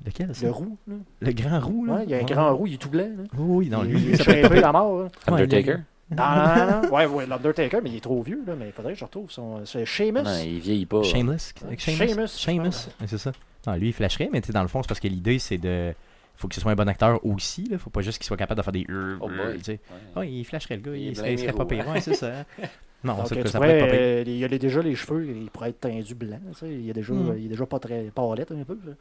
[0.03, 0.45] Lequel ça?
[0.45, 0.77] Le roux.
[0.87, 0.95] là.
[1.21, 1.93] Le grand roux, là?
[1.95, 2.25] Ouais, il y a un Ouais.
[2.25, 3.03] grand roux, il est tout blanc.
[3.17, 3.23] là.
[3.37, 4.99] Oui, oui, non, lui, il ça shrimpé pas à mort.
[5.03, 5.07] là.
[5.33, 5.77] Ouais, Undertaker?
[6.11, 6.93] Non, non, non, non.
[6.93, 8.43] Ouais, ouais, l'Undertaker, mais il est trop vieux.
[8.45, 9.65] Là, mais il faudrait que je retrouve son.
[9.65, 10.21] C'est Sheamus.
[10.21, 11.01] Non, il vieillit pas.
[11.01, 11.53] Shameless.
[11.65, 12.27] avec Sheamus, Sheamus.
[12.27, 12.87] Sheamus.
[13.07, 13.31] C'est ça.
[13.65, 15.57] Non, lui, il flasherait, mais tu sais, dans le fond, c'est parce que l'idée, c'est
[15.57, 15.93] de.
[16.35, 17.63] faut que ce soit un bon acteur aussi.
[17.67, 17.79] Là.
[17.79, 18.85] Faut pas juste qu'il soit capable de faire des.
[19.19, 19.59] Oh boy.
[19.63, 19.79] sais.
[20.15, 20.19] Ouais.
[20.21, 20.95] Ouais, il flasherait le gars.
[20.95, 21.87] Il serait, il serait blême pas pire.
[21.89, 22.31] Ouais, c'est ça.
[23.03, 24.01] Non, Donc, ça, tu ça pourrais, pourrait être pas pire.
[24.01, 26.39] euh, il y a déjà les cheveux, il pourrait être tendu blanc.
[26.53, 27.35] tu sais, Il est déjà, Mm.
[27.37, 28.79] il est déjà pas très pâlette un peu.
[28.83, 28.93] là.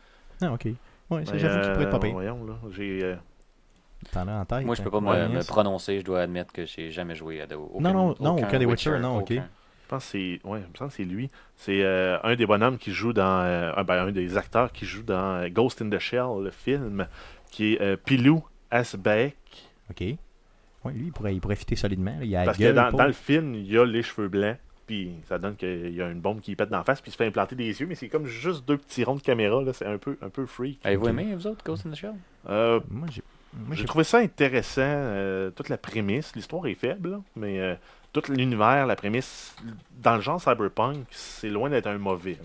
[0.43, 0.65] Ah, ok.
[0.67, 0.77] Ouais,
[1.25, 2.13] Ben, j'avoue qu'il pourrait être pas euh, pire.
[2.13, 2.55] Voyons, là.
[2.71, 3.05] J'ai.
[3.05, 3.17] euh,
[4.13, 4.65] T'en as en tête.
[4.67, 5.29] Moi, je peux pas hein?
[5.29, 6.01] me, me prononcer.
[6.01, 8.67] Je dois admettre que j'ai jamais joué à de, aucun, Non, non, non, aucun des
[8.67, 9.31] Witcher, non, ok.
[9.33, 9.41] Je
[9.89, 10.41] pense que c'est.
[10.45, 11.31] Ouais, semble que c'est lui.
[11.57, 13.41] C'est euh, un des bonhommes qui joue dans.
[13.43, 16.51] euh, un, ben, un des acteurs qui joue dans euh, Ghost in the Shell, le
[16.51, 17.07] film,
[17.51, 19.37] qui est euh, Pilou Asbeck.
[19.91, 20.01] Ok.
[20.01, 22.17] Ouais, lui, il pourrait, il pourrait fitter solidement.
[22.23, 24.57] Il a Parce que dans, dans le film, il a les cheveux blancs.
[24.87, 27.01] Puis ça donne qu'il y a une bombe qui pète dans la face.
[27.01, 27.87] Puis il se fait implanter des yeux.
[27.87, 29.63] Mais c'est comme juste deux petits ronds de caméra.
[29.63, 30.81] là, C'est un peu, un peu freak.
[30.85, 32.15] Avez-vous aimé, vous autres, Ghost in the Shell?
[32.49, 33.23] Euh, Moi, j'ai.
[33.57, 36.35] Moi, J'ai trouvé ça intéressant, euh, toute la prémisse.
[36.35, 37.75] L'histoire est faible, là, mais euh,
[38.13, 39.55] tout l'univers, la prémisse,
[40.03, 42.37] dans le genre cyberpunk, c'est loin d'être un mauvais.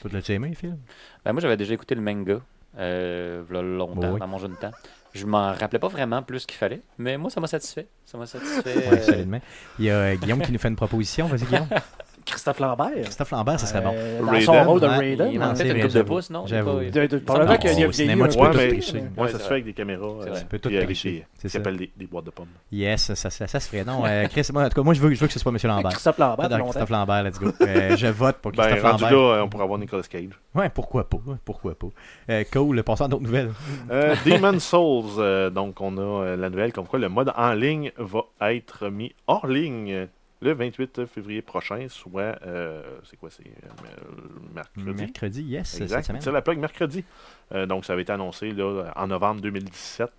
[0.00, 0.76] Toi, l'as-tu aimé, Phil
[1.24, 2.40] Ben, moi, j'avais déjà écouté le manga,
[2.78, 4.18] euh, v'là longtemps, Oui.
[4.18, 4.72] dans mon jeune temps.
[5.16, 7.88] Je m'en rappelais pas vraiment plus qu'il fallait, mais moi, ça m'a satisfait.
[8.04, 8.76] Ça m'a satisfait.
[8.76, 9.40] Ouais, euh, solidement.
[9.78, 11.26] Il y a euh, Guillaume qui nous fait une proposition.
[11.26, 11.68] Vas-y, Guillaume.
[12.26, 12.90] Christophe Lambert.
[13.04, 13.92] Christophe Lambert, ça serait bon.
[13.94, 14.44] Euh, dans Raiden.
[14.46, 15.30] son rôle de Ouais, Raiden.
[15.32, 16.46] Il peut-être une coupe de pouce, non?
[16.46, 16.80] J'avoue.
[17.24, 19.04] Probablement qu'il y a vieilli un tu peu peux Ouais, tout tricher.
[19.16, 20.34] C'est ça se fait avec des caméras C'est euh.
[20.40, 21.26] Tu peux tout tricher.
[21.38, 21.58] C'est ça.
[21.58, 22.48] s'appellent des, des boîtes de pommes.
[22.72, 23.84] Yes, ça, ça, ça se ferait.
[23.84, 25.52] Non, euh, Chris, moi, en tout cas, moi, je veux, je veux que ce soit
[25.52, 25.58] M.
[25.64, 25.92] Lambert.
[25.92, 26.48] Christophe Lambert.
[26.48, 27.52] Christophe Lambert, let's go.
[27.60, 29.18] Euh, je vote pour Ben, Christophe rendu Lambert.
[29.36, 30.30] là, on pourrait avoir Nicolas Cage.
[30.54, 31.18] Ouais, pourquoi pas.
[31.44, 31.88] Pourquoi pas.
[32.30, 33.50] Euh, cool, passons à d'autres nouvelles.
[33.90, 37.52] Euh, Demon Souls, euh, donc on a euh, la nouvelle comme quoi le mode en
[37.52, 40.08] ligne va être mis hors ligne
[40.50, 45.02] le 28 février prochain, soit, euh, c'est quoi, c'est euh, mercredi?
[45.02, 45.82] Mercredi, yes.
[46.20, 47.04] C'est la plug mercredi.
[47.52, 50.10] Euh, donc, ça avait été annoncé là, en novembre 2017.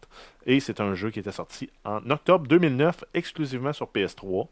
[0.45, 4.47] Et c'est un jeu qui était sorti en octobre 2009, exclusivement sur PS3.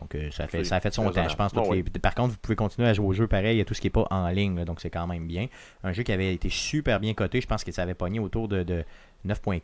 [0.00, 1.54] Donc, euh, ça, fait, ça a fait son temps, je pense.
[1.54, 3.80] Bon, les- Par contre, vous pouvez continuer à jouer au jeu pareil, à tout ce
[3.80, 5.46] qui n'est pas en ligne, là, donc c'est quand même bien.
[5.82, 8.46] Un jeu qui avait été super bien coté, je pense que ça avait pogné autour
[8.46, 8.84] de, de
[9.24, 9.58] 9 points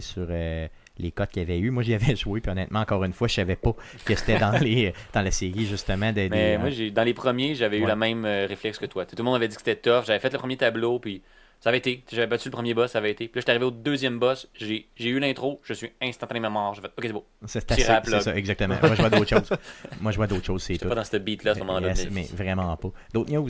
[0.00, 0.66] sur euh,
[0.98, 1.70] les cotes qu'il y avait eu.
[1.70, 4.52] Moi, j'y avais joué, puis honnêtement, encore une fois, je savais pas que c'était dans,
[4.58, 6.12] les, dans la série, justement.
[6.12, 8.86] Des, Mais des- moi, j'ai, dans les premiers, j'avais eu la même euh, réflexe que
[8.86, 9.04] toi.
[9.06, 10.04] Tout le monde avait dit que c'était tough.
[10.06, 11.22] J'avais fait le premier tableau, puis
[11.60, 12.02] ça avait été.
[12.12, 13.28] J'avais battu le premier boss, ça avait été.
[13.28, 16.74] Puis là, j'étais arrivé au deuxième boss, j'ai, j'ai eu l'intro, je suis instantanément mort.
[16.74, 17.24] J'ai fait, ok, c'est beau.
[17.46, 18.74] c'est assez- c'est ça, exactement.
[18.82, 19.50] Moi, je vois d'autres choses.
[20.02, 20.88] Moi, je vois d'autres choses, c'est J'étais tout.
[20.90, 21.88] pas dans cette beat-là à ce moment-là.
[21.88, 22.34] Yes, de ma mais vie.
[22.34, 22.88] vraiment pas.
[23.14, 23.48] D'autres news?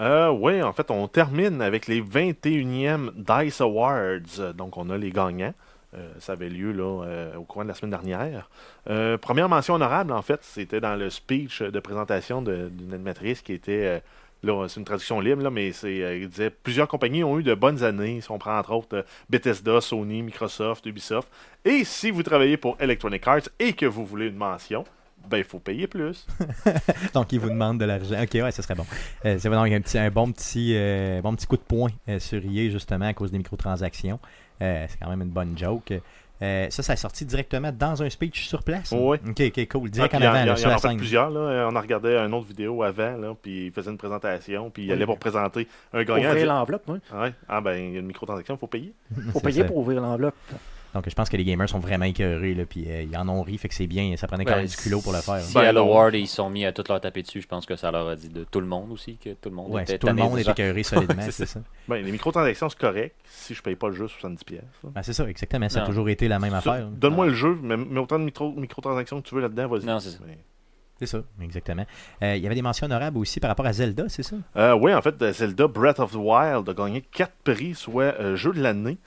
[0.00, 4.52] Euh, oui, en fait, on termine avec les 21e DICE Awards.
[4.56, 5.54] Donc, on a les gagnants.
[5.96, 8.50] Euh, ça avait lieu là, euh, au courant de la semaine dernière.
[8.90, 13.52] Euh, première mention honorable, en fait, c'était dans le speech de présentation d'une animatrice qui
[13.52, 14.02] était.
[14.42, 17.54] là, c'est une traduction libre, là, mais c'est, il disait plusieurs compagnies ont eu de
[17.54, 18.20] bonnes années.
[18.20, 21.30] Si on prend entre autres Bethesda, Sony, Microsoft, Ubisoft.
[21.64, 24.84] Et si vous travaillez pour Electronic Arts et que vous voulez une mention,
[25.28, 26.26] ben il faut payer plus.
[27.14, 28.20] Donc, il vous demande de l'argent.
[28.22, 28.86] Ok, ouais, ça serait bon.
[29.24, 30.74] Euh, c'est vraiment un, petit, un bon petit,
[31.22, 34.18] bon petit coup de poing euh, sur EA, justement, à cause des microtransactions.
[34.62, 35.92] Euh, c'est quand même une bonne joke.
[36.42, 38.92] Euh, ça, ça a sorti directement dans un speech sur place.
[38.92, 39.18] Oui.
[39.28, 39.82] Ok, ok, cool.
[39.86, 40.78] Ah, Direct puis en il y en- avant, il y là, en- il la a
[40.78, 40.96] fait scène.
[40.96, 41.30] plusieurs.
[41.30, 41.68] Là.
[41.70, 44.92] On a regardé une autre vidéo avant, là, puis il faisait une présentation, puis il
[44.92, 46.18] allait pour présenter un gagnant.
[46.22, 46.98] il Ouvrir dit, l'enveloppe, moi.
[47.14, 47.32] Ouais.
[47.48, 48.92] Ah ben, il y a une microtransaction, il faut payer.
[49.32, 49.68] Faut C'est payer ça.
[49.68, 50.34] pour ouvrir l'enveloppe.
[50.94, 53.42] Donc, je pense que les gamers sont vraiment écœurés, là, puis euh, ils en ont
[53.42, 54.16] ri, fait que c'est bien.
[54.16, 55.40] Ça prenait quand même du culot pour le faire.
[55.40, 57.76] Si à l'award, ils se sont mis à tout leur taper dessus, je pense que
[57.76, 59.98] ça leur a dit de tout le monde aussi, que tout le monde Ouais, était
[59.98, 61.60] tout le monde de est écœuré solidement, C'est ça.
[61.88, 64.44] Ben, les microtransactions, c'est correct si je paye pas le jeu 70$.
[64.44, 64.62] pièces.
[64.84, 65.68] Ben, c'est ça, exactement.
[65.68, 66.86] Ça a toujours été la même affaire.
[66.88, 69.84] Donne-moi le jeu, mais, mais autant de micro, microtransactions que tu veux là-dedans, vas-y.
[69.84, 70.18] Non, c'est ça.
[70.26, 70.38] Mais
[71.00, 71.84] C'est ça, exactement.
[72.22, 74.36] Euh, il y avait des mentions honorables aussi par rapport à Zelda, c'est ça?
[74.56, 78.36] Euh, oui, en fait, Zelda Breath of the Wild a gagné 4 prix, soit euh,
[78.36, 78.98] jeu de l'année,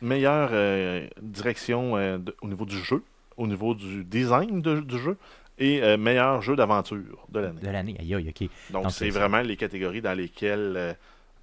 [0.00, 3.02] meilleure euh, direction euh, de- au niveau du jeu,
[3.36, 5.16] au niveau du design de- du jeu,
[5.58, 7.60] et euh, meilleur jeu d'aventure de l'année.
[7.60, 7.96] De l'année.
[7.98, 8.48] Aïe, aïe, ok.
[8.72, 10.92] Donc, c'est vraiment les catégories dans lesquelles euh,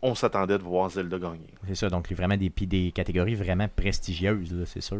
[0.05, 1.47] on s'attendait de voir Zelda gagner.
[1.65, 4.97] C'est ça, donc vraiment des, catégories vraiment prestigieuses, c'est sûr.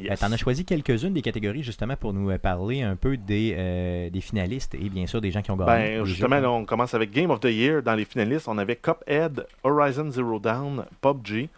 [0.00, 0.10] Yes.
[0.12, 3.54] Euh, T'en as choisi quelques-unes des catégories justement pour nous euh, parler un peu des,
[3.56, 5.98] euh, des finalistes et bien sûr des gens qui ont gagné.
[5.98, 7.82] Ben, justement, là, on commence avec Game of the Year.
[7.82, 11.48] Dans les finalistes, on avait Cuphead, Horizon Zero Dawn, PUBG.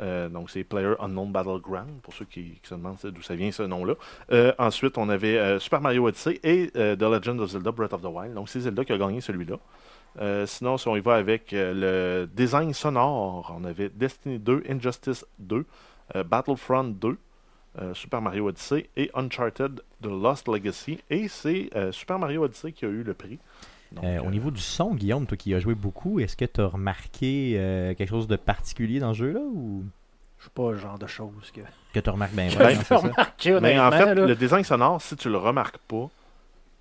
[0.00, 3.62] Euh, donc, c'est Player Unknown Battleground, pour ceux qui, se demandent d'où ça vient ce
[3.62, 3.94] nom-là.
[4.32, 8.02] Euh, ensuite, on avait euh, Super Mario Odyssey et The Legend of Zelda Breath of
[8.02, 8.34] the Wild.
[8.34, 9.56] Donc, c'est Zelda qui a gagné celui-là.
[10.46, 15.66] Sinon, si on y va avec le design sonore, on avait Destiny 2, Injustice 2,
[16.14, 17.18] euh, Battlefront 2,
[17.78, 21.00] euh, Super Mario Odyssey et Uncharted The Lost Legacy.
[21.10, 23.38] Et c'est Super Mario Odyssey qui a eu le prix.
[23.96, 26.44] Donc, Euh, au euh, niveau du son, Guillaume, toi qui as joué beaucoup, est-ce que
[26.44, 29.84] tu as remarqué euh, quelque chose de particulier dans ce jeu-là ou?
[30.38, 31.62] Je suis pas le genre de choses que.
[31.94, 34.26] que tu remarques bien ouais, Mais en fait, là.
[34.26, 36.10] le design sonore, si tu le remarques pas,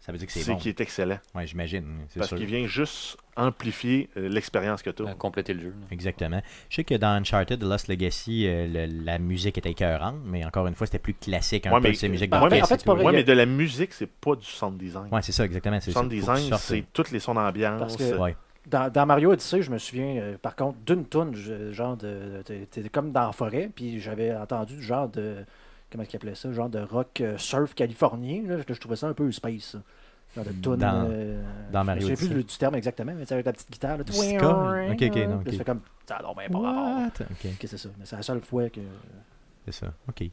[0.05, 0.57] Ça veut dire que c'est c'est bon.
[0.59, 1.17] qu'il est excellent.
[1.33, 2.37] Ouais, j'imagine, c'est Parce sûr.
[2.37, 5.13] qu'il vient juste amplifier euh, l'expérience que tu as.
[5.15, 5.69] compléter le jeu.
[5.69, 5.87] là.
[5.91, 6.41] Exactement.
[6.69, 10.45] Je sais que dans Uncharted The Lost Legacy, euh, le- la musique était écœurante, mais
[10.45, 12.87] encore une fois, c'était plus classique un Ouais, peu mais- de ces musiques fait- d'orchestre
[12.89, 13.03] en fait.
[13.03, 15.07] Ouais, mais de la musique, c'est pas du sound design.
[15.11, 15.75] Ouais, c'est ça, exactement.
[15.83, 17.79] Le sound design, c'est tous les sons d'ambiance.
[17.79, 18.35] Parce que- Ouais.
[18.67, 21.35] Dans, dans Mario Odyssey, je me souviens, euh, par contre, d'une toune,
[21.71, 22.41] genre de.
[22.43, 25.35] t'es- T'es comme dans la forêt, puis j'avais entendu du genre de.
[25.91, 28.43] Comment ils appelaient ça Genre de rock euh, surf californien.
[28.47, 29.71] Là, je, je trouvais ça un peu space.
[29.73, 29.77] ça.
[30.35, 30.77] Genre de toune.
[30.77, 32.53] Dans- euh, dans je Mario me souviens plus Odyssey.
[32.53, 33.97] du, terme exactement, mais c'est avec la petite guitare.
[33.97, 34.03] Là?
[34.03, 35.53] Ok, ok, non, Puis ok.
[35.57, 35.79] c'est comme.
[36.07, 36.59] Ça a donc bien pas.
[36.59, 37.07] What?
[37.21, 37.89] Ok, Ok, c'est ça.
[37.97, 38.81] Mais c'est la seule fois que.
[39.65, 39.93] c'est ça.
[40.09, 40.23] OK.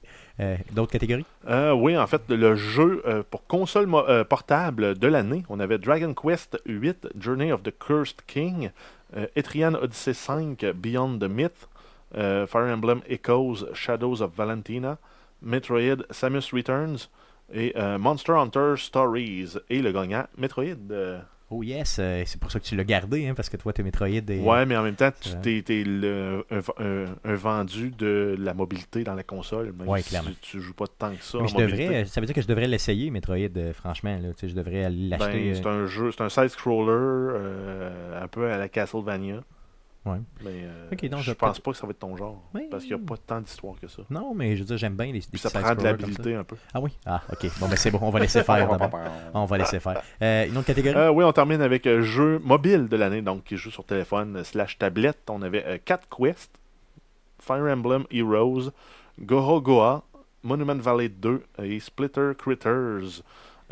[0.40, 1.24] Euh, D'autres catégories?
[1.48, 5.78] Euh, oui, en fait, le jeu euh, pour console euh, portable de l'année, on avait
[5.78, 8.70] Dragon Quest 8, Journey of the Cursed King,
[9.16, 11.68] euh, Etrian Odyssey 5, Beyond the Myth,
[12.16, 14.98] euh, Fire Emblem Echoes, Shadows of Valentina,
[15.42, 17.08] Metroid Samus Returns
[17.52, 19.54] et euh, Monster Hunter Stories.
[19.70, 20.64] Et le gagnant, Metroid.
[20.90, 21.20] euh,
[21.54, 23.82] Oh yes, euh, c'est pour ça que tu l'as gardé, hein, parce que toi, t'es
[23.82, 24.40] Metroid et...
[24.40, 25.40] Ouais, mais en même temps, tu vrai.
[25.42, 29.74] t'es, t'es le- un, un- un vendu de la mobilité dans la console.
[29.78, 30.30] Même Ouais, si clairement.
[30.40, 31.36] Tu, tu joues pas tant que ça.
[31.36, 31.82] Mais en je mobilité.
[31.84, 34.16] devrais, ça veut dire que je devrais l'essayer, Metroid, euh, franchement.
[34.22, 35.54] Là, je devrais Ben, l'acheter.
[35.56, 39.42] c'est euh, un jeu, c'est un side-scroller euh, un peu à la Castlevania.
[40.04, 40.18] Ouais.
[40.44, 42.42] Mais euh, donc je je pense pas que ça va être ton genre.
[42.70, 44.02] Parce qu'il n'y a pas tant d'histoire que ça.
[44.10, 46.56] Non, mais je veux dire, j'aime bien les, les ça prend de l'habilité un peu.
[46.74, 46.90] Ah oui?
[47.06, 47.46] Ah, ok.
[47.60, 48.68] Bon, ben c'est bon, on va laisser faire.
[49.34, 50.02] On va laisser faire.
[50.20, 50.96] Euh, une autre catégorie?
[50.96, 54.76] Euh, oui, on termine avec jeu mobile de l'année, donc qui joue sur téléphone slash
[54.78, 55.20] tablette.
[55.30, 56.50] On avait Cat Quest,
[57.38, 58.70] Fire Emblem Heroes,
[59.20, 60.04] Goro Goa,
[60.42, 63.22] Monument Valley 2 et Splitter Critters.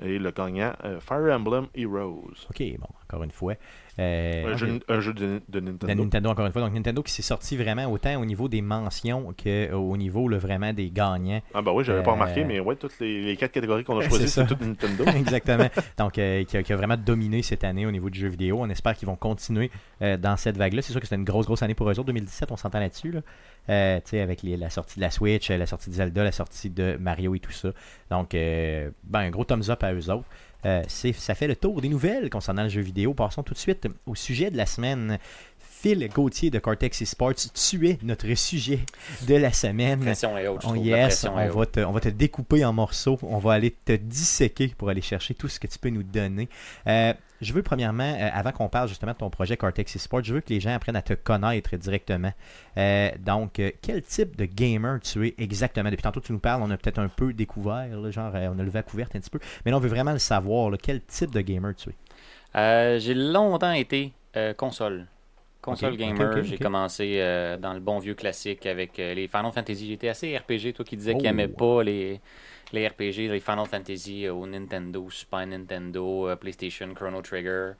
[0.03, 2.47] Et le gagnant, Fire Emblem Heroes.
[2.49, 3.55] Ok, bon, encore une fois.
[3.99, 6.05] Euh, Un, jeu, un jeu de, de De Nintendo.
[6.05, 6.63] Nintendo, encore une fois.
[6.63, 10.73] Donc, Nintendo qui s'est sorti vraiment autant au niveau des mentions qu'au niveau là, vraiment
[10.73, 11.41] des gagnants.
[11.55, 13.99] Ah bah oui, j'avais pas Euh, remarqué, mais ouais, toutes les, les quatre catégories qu'on
[13.99, 15.05] a C'est choisies, c'est toutes Nintendo.
[15.17, 15.69] Exactement.
[15.99, 18.59] Donc, euh, qui, a, qui a vraiment dominé cette année au niveau du jeu vidéo.
[18.61, 19.71] On espère qu'ils vont continuer
[20.03, 20.83] euh, dans cette vague-là.
[20.83, 22.05] C'est sûr que c'était une grosse, grosse année pour eux autres.
[22.05, 23.13] 2017, on s'entend là-dessus.
[23.13, 23.21] Là.
[23.69, 26.25] Euh, tu sais, avec les- la sortie de la Switch, euh, la sortie de Zelda,
[26.25, 27.69] la sortie de Mario et tout ça.
[28.11, 30.25] Donc, euh, ben, un gros thumbs up à eux autres.
[30.67, 33.15] Euh, ça fait le tour des nouvelles concernant le jeu vidéo.
[33.15, 35.19] Passons tout de suite au sujet de la semaine.
[35.81, 38.81] Phil Gauthier de Cortex Esports, tu es notre sujet
[39.27, 40.01] de la semaine.
[40.01, 40.37] pression
[40.77, 43.19] yes, on va, te, on va te découper en morceaux.
[43.23, 46.51] On va aller te disséquer pour aller chercher tout ce que tu peux nous donner.
[46.87, 50.35] Euh, je veux premièrement, euh, avant qu'on parle justement de ton projet Cortex Esports, je
[50.35, 52.35] veux que les gens apprennent à te connaître directement.
[52.77, 55.89] Euh, donc, quel type de gamer tu es exactement?
[55.89, 58.63] Depuis tantôt, tu nous parles, on a peut-être un peu découvert, là, genre on a
[58.63, 60.69] levé la couverte un petit peu, mais là, on veut vraiment le savoir.
[60.69, 63.01] là, quel type de gamer tu es?
[63.01, 64.13] J'ai longtemps été
[64.59, 65.07] console.
[65.63, 69.89] Console gamer, j'ai commencé euh, dans le bon vieux classique avec euh, les Final Fantasy.
[69.89, 71.19] J'étais assez RPG, toi qui disais Oh.
[71.19, 72.21] qu'il aimait pas les,
[72.73, 77.73] les RPG, les Final Fantasy euh, au Nintendo, Super Nintendo, euh, PlayStation, Chrono Trigger.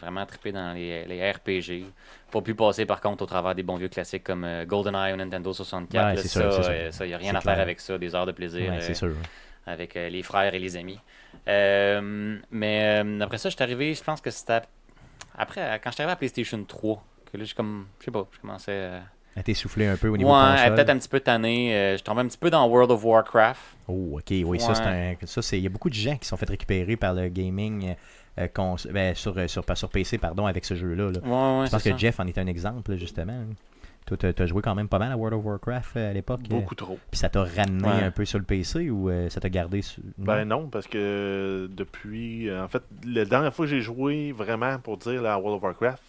[0.00, 1.84] Vraiment trippé dans les, les RPG.
[2.32, 5.52] Pas pu passer par contre au travers des bons vieux classiques comme GoldenEye au Nintendo
[5.52, 6.02] 64.
[6.06, 6.72] Ouais, Là, ça, sûr, c'est sûr.
[6.72, 8.72] euh, ça, y a rien à faire avec ça, des heures de plaisir.
[8.72, 9.12] Ouais, sûr.
[9.66, 10.98] avec les frères et les amis.
[12.50, 14.62] Mais après ça, je suis arrivé, je pense que c'était
[15.36, 18.10] après, euh, quand je suis arrivé à PlayStation 3, que là, j'ai comme, je sais
[18.10, 19.00] pas, je commençais à...
[19.38, 20.74] À t'essouffler un peu au niveau Ouais, console.
[20.74, 21.74] peut-être un petit peu tanné.
[21.74, 23.60] euh, je tombais un petit peu dans World of Warcraft.
[23.86, 24.74] Oh, ok, oui, ça, Ouais.
[24.74, 25.14] c'est un.
[25.26, 25.58] Ça, c'est.
[25.58, 27.94] Il y a beaucoup de gens qui sont fait récupérer par le gaming
[28.38, 31.10] euh, cons- ben, sur, euh, sur, sur PC, pardon, avec ce jeu-là.
[31.12, 31.18] là.
[31.20, 31.96] Ouais, ouais, Je pense que ça.
[31.98, 33.44] Jeff en est un exemple, justement.
[34.06, 36.40] Toi, t'as t'as joué quand même pas mal à World of Warcraft euh, à l'époque.
[36.44, 36.98] euh, Beaucoup trop.
[37.10, 38.04] Puis ça t'a ramené Ouais.
[38.04, 40.02] un peu sur le PC ou euh, ça t'a gardé sur...
[40.18, 42.48] Ben non, parce que depuis.
[42.56, 45.62] En fait, la dernière fois que j'ai joué vraiment pour dire là, à World of
[45.64, 46.02] Warcraft,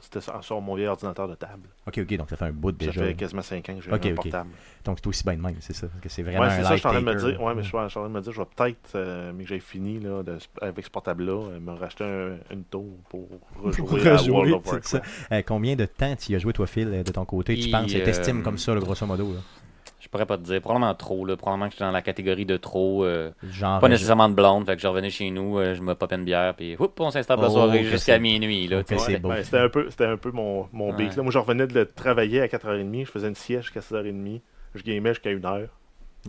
[0.00, 1.68] c'était sur, mon vieil ordinateur de table.
[1.86, 3.00] Ok, ok, donc ça fait un bout Ça déjà.
[3.06, 4.14] fait quasiment 5 ans que j'ai Ok, un ok.
[4.14, 4.50] portable.
[4.84, 5.88] Donc c'est aussi bien de même, c'est ça.
[5.88, 7.40] Parce que c'est vraiment Ouais, un c'est ça, je suis en train de me dire.
[7.42, 7.62] Ouais, mais là.
[7.62, 9.98] je suis en train de me dire, je vais peut-être, euh, mais que j'ai fini
[10.00, 14.30] là, de- avec ce portable-là, euh, me racheter un- une tour pour rejouer à rejouer,
[14.30, 14.86] World of Warcraft.
[14.86, 15.02] ça.
[15.32, 17.56] Euh, combien de temps tu y as joué, toi, Phil, euh, de ton côté?
[17.58, 19.44] Tu Et, penses, et t'estimes euh, comme ça, le grosso modo là?
[20.08, 20.62] Je pourrais pas te dire.
[20.62, 21.26] Probablement trop.
[21.26, 21.36] Là.
[21.36, 23.04] Probablement que j'étais dans la catégorie de trop.
[23.04, 24.64] euh, Genre, pas nécessairement de blonde.
[24.64, 27.10] Fait que je revenais chez nous, euh, je me popais une bière, puis hop, on
[27.10, 28.66] s'installe pour la Oh, soirée jusqu'à minuit.
[28.68, 28.78] Là.
[29.28, 30.96] Ouais, c'était un peu, c'était un peu mon, mon Ouais.
[30.96, 31.16] beat.
[31.16, 31.22] Là.
[31.22, 34.40] Moi, je revenais de travailler à 4h30, je faisais une sieste jusqu'à 6h30,
[34.74, 35.66] je gamais jusqu'à 1h.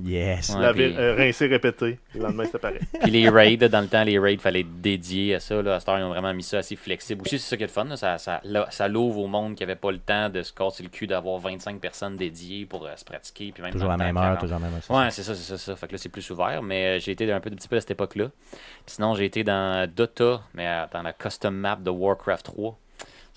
[0.02, 0.50] Yes.
[0.56, 2.00] Ouais, Laver, puis- euh, rincer, répéter.
[2.16, 2.80] Le lendemain, c'était pareil.
[3.02, 5.62] Puis les raids, dans le temps, les raids, fallait être dédié à ça.
[5.62, 5.76] Là.
[5.76, 7.22] À cette heure, ils ont vraiment mis ça assez flexible.
[7.22, 7.86] Aussi, c'est ça qui est le fun.
[7.86, 7.98] là.
[7.98, 11.08] Ça, ça, l'ouvre au monde qui avait pas le temps de se casser le cul
[11.08, 13.52] d'avoir 25 personnes dédiées pour euh, se pratiquer.
[13.52, 14.40] Puis même Toujours la même heure, 40.
[14.42, 14.98] toujours à la même heure.
[14.98, 15.76] Ouais, c'est ça, c'est ça, c'est ça.
[15.76, 16.62] Fait que là, c'est plus ouvert.
[16.64, 18.30] Mais euh, j'ai été un peu, un petit peu à cette époque-là.
[18.52, 18.60] Puis
[18.96, 22.78] sinon, j'ai été dans Dota, mais euh, dans la custom map de Warcraft 3.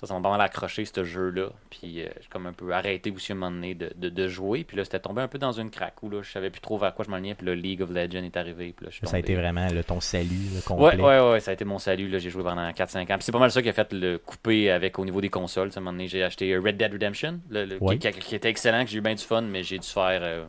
[0.02, 1.50] Ça, ça m'a mal accroché, ce jeu-là.
[1.70, 4.26] Puis euh, j'ai comme un peu arrêté aussi à un moment donné de, de, de
[4.28, 4.64] jouer.
[4.64, 6.76] Puis là, c'était tombé un peu dans une craque où là, je savais plus trop
[6.76, 7.34] vers quoi je m'enlignais.
[7.36, 8.74] Puis là, League of Legends est arrivé.
[8.76, 10.96] Puis là, je suis Ça a été vraiment ton salut le Ouais, complet.
[11.02, 12.08] ouais, ouais, ça a été mon salut.
[12.08, 12.18] là.
[12.18, 13.16] J'ai joué pendant 4-5 ans.
[13.16, 15.70] Puis c'est pas mal ça qui a fait le couper avec au niveau des consoles.
[15.74, 17.96] À un moment donné, j'ai acheté Red Dead Redemption, le- le- Ouais.
[17.98, 20.20] qui, qui- qui était excellent, que j'ai eu bien du fun, mais j'ai dû faire
[20.22, 20.44] euh,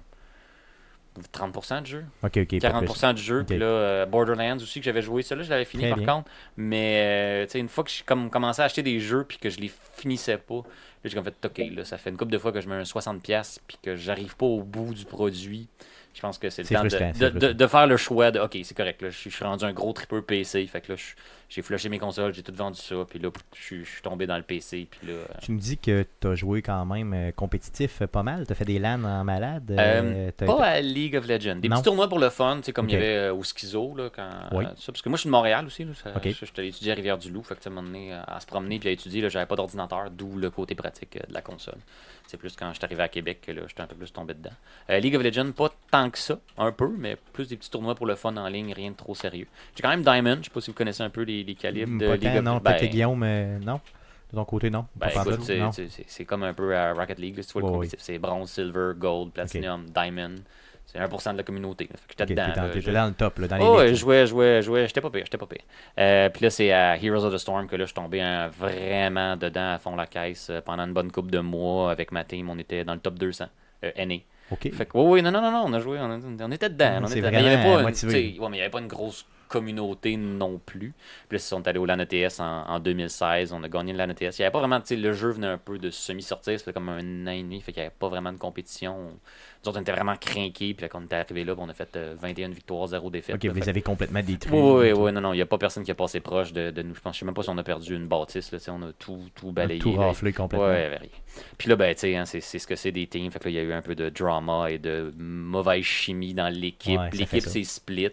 [1.34, 2.05] 30% de jeu.
[2.24, 2.59] Ok, ok.
[2.61, 2.88] pas plus.
[2.88, 3.43] 40% du jeu.
[3.43, 5.22] Puis là, euh, Borderlands aussi que j'avais joué.
[5.22, 6.07] Celui-là, je l'avais fini Très par bien.
[6.07, 6.30] contre.
[6.57, 9.38] Mais euh, tu sais, une fois que j'ai comme commencé à acheter des jeux puis
[9.38, 10.61] que je les finissais pas, là,
[11.05, 12.84] j'ai comme fait OK, là, ça fait une couple de fois que je mets un
[12.84, 15.68] 60$ puis que j'arrive pas au bout du produit.
[16.14, 19.01] Je pense que c'est le temps de, de, faire le choix de OK, c'est correct.
[19.01, 20.66] Là, je, suis- rendu un gros tripper PC.
[20.68, 20.97] Fait que là,
[21.49, 22.95] j'ai flushé mes consoles, j'ai tout vendu ça.
[23.09, 24.88] Puis là, je, suis- je suis tombé dans le PC.
[24.91, 28.07] Puis là, euh, Tu me dis que tu as joué quand même euh, compétitif euh,
[28.07, 28.45] pas mal.
[28.45, 29.72] Tu as fait des LAN en malade.
[29.72, 31.55] Euh, euh, Pas à League of Legends.
[31.55, 31.78] Des Non.
[31.78, 34.30] petits tournois pour le fun, tu sais, comme il y avait au Schizo, là, quand,
[34.51, 34.66] Oui.
[34.78, 35.84] ça, parce que moi, je suis de Montréal aussi.
[35.84, 38.78] Là, ça- je, étudier à Rivière-du-Loup, fait que, à un moment donné, à se promener
[38.78, 41.80] puis à étudier, là, j'avais pas d'ordinateur, d'où le côté pratique de la console.
[42.28, 44.34] C'est plus quand je suis arrivé à Québec que là, j'étais un peu plus tombé
[44.34, 44.49] dedans.
[44.89, 48.05] League of Legends, pas tant que ça, un peu, mais plus des petits tournois pour
[48.05, 49.47] le fun en ligne, rien de trop sérieux.
[49.75, 51.91] J'ai quand même Diamond, je sais pas si vous connaissez un peu les, les calibres
[51.91, 53.79] Hmm, de of non, ben, peut-être Guillaume, euh, non.
[54.31, 54.85] De ton côté, non.
[54.95, 55.09] ben,
[55.71, 57.37] c'est- comme un peu à Rocket League.
[57.37, 57.89] là, si tu vois le.
[57.99, 60.35] C'est bronze, silver, gold, platinum, diamond.
[60.85, 61.89] C'est 1% de la communauté.
[62.09, 62.43] j'étais Ok, dedans.
[62.73, 64.87] t'es dans, le top, là, dans les Oh, ouais, je jouais, je jouais, je jouais.
[64.87, 65.61] J'étais pas pire, j'étais pas pire.
[65.97, 68.49] Euh, puis là, c'est à Heroes of the Storm que là, je suis tombé hein,
[68.49, 72.23] vraiment dedans à fond la caisse euh, pendant une bonne couple de mois avec ma
[72.23, 72.49] team.
[72.49, 73.45] On était dans le top 200.
[73.85, 74.15] Euh, NA.
[74.51, 74.71] Ok.
[74.73, 76.99] Fait que, oui, oui, non, non, non, on a joué, on, a- on était dedans.
[77.03, 77.63] on C'est était- mais il y avait
[78.39, 80.93] ouais, mais il n'y avait pas une grosse communauté non plus.
[81.29, 83.53] Puis là, ils sont allés au LAN ETS en, en 2016.
[83.53, 84.37] On a gagné le LAN ETS.
[84.37, 86.57] Il n'y avait pas vraiment, tu sais, le jeu venait un peu de semi-sortir.
[86.59, 87.61] Ça fait comme un an et demi.
[87.61, 89.11] Fait qu'il n'y avait pas vraiment de compétition.
[89.64, 90.74] Nous autres, on était vraiment craqués.
[90.74, 93.09] Puis là, quand on était arrivé là, ben, on a fait euh, 21 victoires, 0
[93.09, 93.36] défaites.
[93.36, 93.49] Ok, là.
[93.49, 94.53] vous Fait les avez complètement détruits.
[94.59, 96.72] oui, oui, oui, non, non, il n'y a pas personne qui a passé proche de,
[96.72, 96.93] de nous.
[96.95, 98.91] Je pense, je sais même pas si on a perdu une bâtisse, là, on a
[98.93, 99.80] tout, tout balayé.
[99.80, 100.68] Tout raflé complètement.
[100.68, 101.09] Ouais, rien.
[101.57, 103.32] Puis là, ben, tu sais, hein, c'est ce que c'est des teams.
[103.32, 106.34] Fait que là, il y a eu un peu de drama et de mauvaise chimie
[106.34, 106.99] dans l'équipe.
[106.99, 108.09] Ouais, L'équipe s'est split.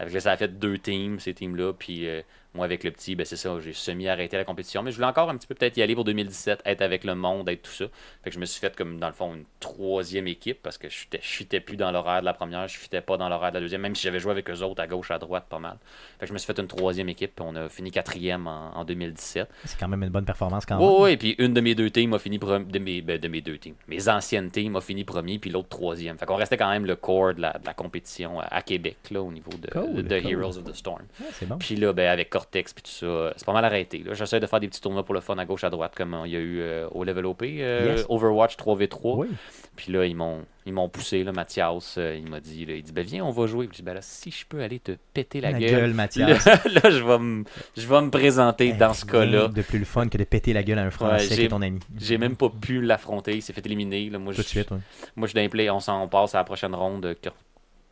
[0.00, 1.72] Avec là, ça a fait deux teams, ces teams-là.
[1.74, 2.22] Puis euh,
[2.54, 4.82] moi, avec le petit, ben, c'est ça, j'ai semi-arrêté la compétition.
[4.82, 7.14] Mais je voulais encore un petit peu peut-être y aller pour 2017, être avec le
[7.14, 7.84] monde, être tout ça.
[8.24, 10.88] Fait que je me suis fait comme, dans le fond, une troisième équipe parce que
[10.88, 13.60] je fitais plus dans l'horaire de la première, je fitais pas dans l'horaire de la
[13.60, 15.76] deuxième, même si j'avais joué avec eux autres à gauche, à droite, pas mal.
[16.18, 18.76] Fait que je me suis fait une troisième équipe, puis on a fini quatrième en,
[18.76, 19.48] en 2017.
[19.64, 21.02] C'est quand même une bonne performance quand Oui, même.
[21.02, 23.40] oui, puis une de mes deux teams a fini premier, de mes, ben, de mes
[23.40, 23.74] deux teams.
[23.86, 26.16] Mes anciennes teams a fini premier, puis l'autre troisième.
[26.18, 28.96] Fait qu'on restait quand même le core de la, de la compétition à, à Québec,
[29.10, 30.30] là, au niveau de, Cool, de cool.
[30.30, 31.02] Heroes of the Storm.
[31.20, 31.58] Ouais, bon.
[31.58, 33.98] Puis là, ben, avec Cortex puis tout ça, c'est pas mal arrêté.
[33.98, 34.14] là.
[34.14, 36.32] J'essaie de faire des petits tournois pour le fun à gauche, à droite, comme il
[36.32, 38.06] y a eu euh, au Level OP, euh, Yes.
[38.08, 39.16] Overwatch 3v3.
[39.18, 39.28] Oui.
[39.76, 42.82] Puis là, ils m'ont ils m'ont poussé, là, Mathias, euh, il m'a dit, là, il
[42.82, 43.66] dit, ben viens, on va jouer.
[43.68, 45.94] Puis je dis, ben là, si je peux aller te péter la, La gueule, gueule,
[45.94, 46.44] Mathias.
[46.44, 47.44] là, là, je vais me
[47.76, 49.48] je vais me présenter dans ce cas-là.
[49.48, 51.48] De plus le fun que de péter la gueule à un Français qui j'ai- est
[51.48, 51.80] ton ami.
[51.98, 54.10] J'ai même pas pu l'affronter, il s'est fait éliminer.
[54.10, 54.18] Là.
[54.18, 54.70] Moi, Tout je, de suite,
[55.16, 57.16] moi, je suis play, on s'en passe à la prochaine ronde,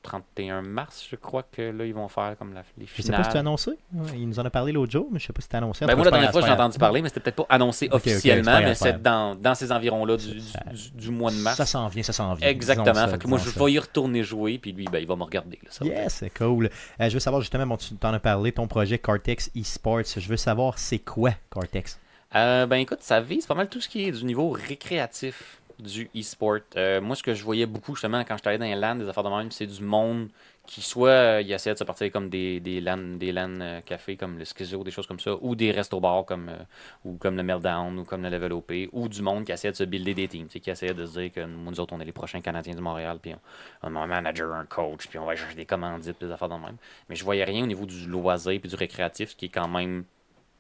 [0.07, 3.03] 31 mars, je crois que là, ils vont faire comme la, les Je sais pas
[3.03, 3.37] si tu as finales.
[3.39, 3.73] annoncé.
[4.15, 5.85] Il nous en a parlé l'autre jour, mais je sais pas si tu as annoncé.
[5.85, 8.61] En Ben moi, la dernière fois, j'ai entendu parler, mais c'était peut-être pas annoncé officiellement,
[8.61, 11.57] mais c'est dans, dans ces environs-là du, du, du mois de mars.
[11.57, 12.49] Ça s'en vient, ça s'en vient.
[12.49, 12.93] Exactement.
[12.93, 15.17] Disons ça, fait que moi, je vais y retourner jouer, puis lui, ben, il va
[15.17, 15.59] me regarder.
[15.63, 16.71] là, ça Yes, c'est cool.
[17.01, 20.03] Euh, je veux savoir justement, bon, tu t'en as parlé, ton projet Cortex Esports.
[20.17, 21.99] Je veux savoir, c'est quoi Cortex?
[22.35, 25.61] Euh, ben écoute, ça vise pas mal tout ce qui est du niveau récréatif.
[25.79, 26.59] Du e-sport.
[26.77, 29.09] Euh, moi, ce que je voyais beaucoup, justement, quand j'étais allé dans les LAN, des
[29.09, 30.29] affaires de même, c'est du monde
[30.67, 33.81] qui soit euh, il essaie de se partir comme des, des LAN, des LAN euh,
[33.81, 36.59] cafés comme le Schizo, des choses comme ça, ou des restos bars comme, euh,
[37.05, 39.77] ou comme le Meltdown ou comme le Level OP, ou du monde qui essaie de
[39.77, 42.05] se builder des teams, qui essaie de se dire que nous, nous autres, on est
[42.05, 43.33] les prochains Canadiens du Montréal, puis
[43.83, 46.55] on, a un manager, un coach, puis on va chercher des commandites, des affaires de
[46.55, 46.77] même.
[47.09, 49.69] Mais je voyais rien au niveau du loisir puis du récréatif, ce qui est quand
[49.69, 50.05] même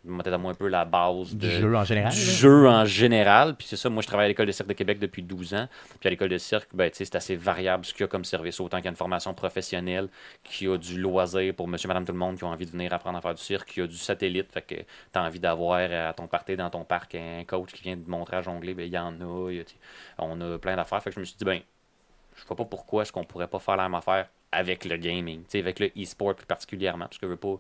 [0.09, 2.13] un peu la base Du de, jeu en général.
[2.13, 3.57] du jeu en général.
[3.57, 5.69] Puis c'est ça, moi je travaille à l'école de cirque de Québec depuis 12 ans.
[6.01, 8.61] Puis à l'école de cirque, ben, c'est assez variable ce qu'il y a comme service.
[8.61, 10.09] Autant qu'il y a une formation professionnelle,
[10.45, 12.71] qu'il y a du loisir pour monsieur, madame, tout le monde qui ont envie de
[12.71, 14.53] venir apprendre à faire du cirque, qu'il y a du satellite.
[14.53, 14.85] Fait que tu
[15.15, 18.37] as envie d'avoir à ton party dans ton parc un coach qui vient te montrer
[18.37, 19.51] à jongler, ben il y en a.
[19.51, 19.65] y
[20.19, 21.03] on a plein d'affaires.
[21.03, 21.61] Fait que je me suis dit, ben,
[22.37, 25.43] je vois pas pourquoi est-ce qu'on pourrait pas faire la même affaire avec le gaming,
[25.55, 27.07] avec le e-sport plus particulièrement.
[27.07, 27.57] Parce que je veux pas.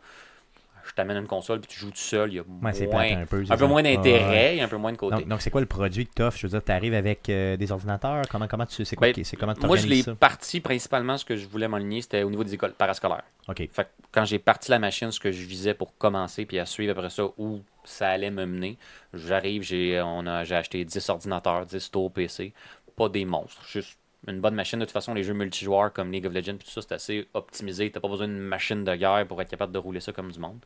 [0.88, 3.26] Je t'amène une console puis tu joues tout seul, il y a Ouais, moins, un
[3.26, 3.44] peu.
[3.48, 5.24] un peu moins d'intérêt, il y a un peu moins de côté.
[5.24, 7.56] Donc, c'est quoi le produit que tu offres Je veux dire, tu arrives avec euh,
[7.56, 8.22] des ordinateurs?
[8.30, 11.36] Comment, comment tu c'est quoi Ben, qui- comment Moi, je l'ai parti principalement, ce que
[11.36, 13.24] je voulais m'aligner, c'était au niveau des écoles parascolaires.
[13.48, 13.68] Ok.
[13.72, 16.66] Fait que quand j'ai parti la machine, ce que je visais pour commencer, puis à
[16.66, 18.78] suivre après ça où ça allait me mener,
[19.14, 22.52] j'arrive, j'ai acheté 10 ordinateurs, 10 stores PC,
[22.96, 24.78] pas des monstres, juste une bonne machine.
[24.78, 27.90] De toute façon, les jeux multijoueurs comme League of Legends, tout ça, c'est assez optimisé.
[27.90, 30.38] T'as pas besoin d'une machine de guerre pour être capable de rouler ça comme du
[30.38, 30.58] monde.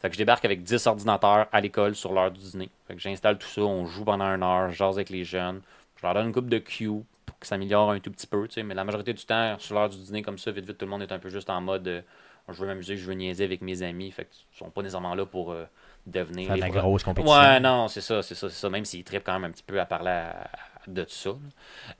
[0.00, 2.70] Fait que je débarque avec 10 ordinateurs à l'école sur l'heure du dîner.
[2.86, 5.60] Fait que j'installe tout ça, on joue pendant une heure, je jase avec les jeunes,
[5.96, 6.90] je leur donne une coupe de Q
[7.26, 9.56] pour que ça améliore un tout petit peu, tu sais, mais la majorité du temps,
[9.58, 11.50] sur l'heure du dîner comme ça, vite vite, tout le monde est un peu juste
[11.50, 12.00] en mode euh,
[12.48, 15.26] je veux m'amuser, je veux niaiser avec mes amis, fait qu'ils sont pas nécessairement là
[15.26, 15.64] pour euh,
[16.06, 17.36] devenir Faire de la grosse compétition.
[17.38, 18.70] Ouais, non, c'est ça, c'est ça, c'est ça.
[18.70, 20.48] Même s'ils trippent quand même un petit peu à parler à-
[20.86, 21.30] de tout ça.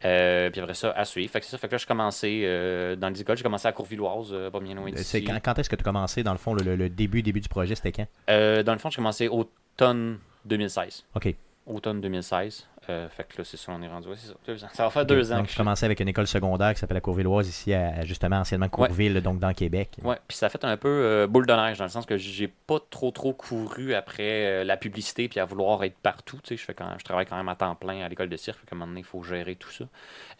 [0.04, 1.30] Euh, puis après ça, à suivre.
[1.32, 1.58] Fait que c'est ça.
[1.58, 3.36] Fait que là, je commençais euh, dans les écoles.
[3.36, 5.24] J'ai commencé à Courvilloise, euh, pas bien loin Euh, d'ici.
[5.24, 7.74] quand, quand est-ce que tu as commencé, dans le fond, le, début, début du projet,
[7.74, 8.06] c'était quand?
[8.28, 11.04] Dans le fond, j'ai commencé automne 2016.
[11.14, 11.34] Ok.
[11.68, 12.66] Automne 2016.
[12.90, 14.08] Euh, fait que là, c'est ça, on est rendu.
[14.08, 14.68] ouais, c'est ça, deux ans.
[14.72, 15.36] Ça va faire deux ans.
[15.36, 18.36] Donc, que je- commençais avec une école secondaire qui s'appelle la Courvilloise, ici, à, justement,
[18.36, 19.90] anciennement Courville, donc dans Québec.
[20.02, 22.16] Ouais, puis ça a fait un peu euh, boule de neige dans le sens que
[22.16, 26.38] j'ai pas trop trop couru après euh, la publicité puis à vouloir être partout.
[26.42, 28.36] Tu sais, je fais quand je travaille quand même à temps plein à l'école de
[28.38, 29.84] cirque, fait qu'à un moment donné, il faut gérer tout ça.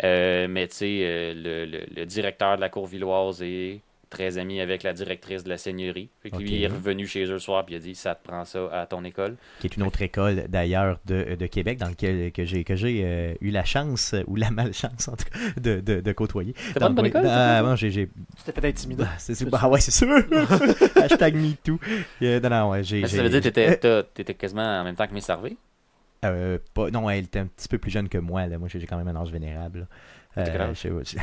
[0.03, 4.83] Mais tu sais, le, le- le directeur de la cour villoise est très ami avec
[4.83, 6.09] la directrice de la seigneurie.
[6.23, 6.51] Fait que lui, Ok.
[6.53, 8.69] il est revenu chez eux le soir puis il a dit ça te prend ça
[8.73, 9.37] à ton école.
[9.61, 13.03] qui est une autre école d'ailleurs de, de Québec dans laquelle que j'ai que j'ai
[13.05, 16.55] euh, eu la chance ou la malchance en tout cas de, de, de côtoyer.
[16.59, 17.27] C'était pas une bonne école?
[17.27, 19.05] ah, bon, j'ai j'ai C'était peut-être intimidant.
[19.05, 20.09] bah, c'est bah ouais, c'est sûr.
[20.97, 21.79] Hashtag MeToo.
[22.23, 24.95] Euh, non non, ouais, j'ai ça veut dire que t'étais- t'as- t'étais quasiment en même
[24.97, 25.57] temps que mes servés.
[26.25, 28.59] euh, pas, non, elle était un petit peu plus jeune que moi là.
[28.59, 29.87] Moi j'ai j'ai quand même un âge vénérable.
[30.37, 31.17] Euh, je, je-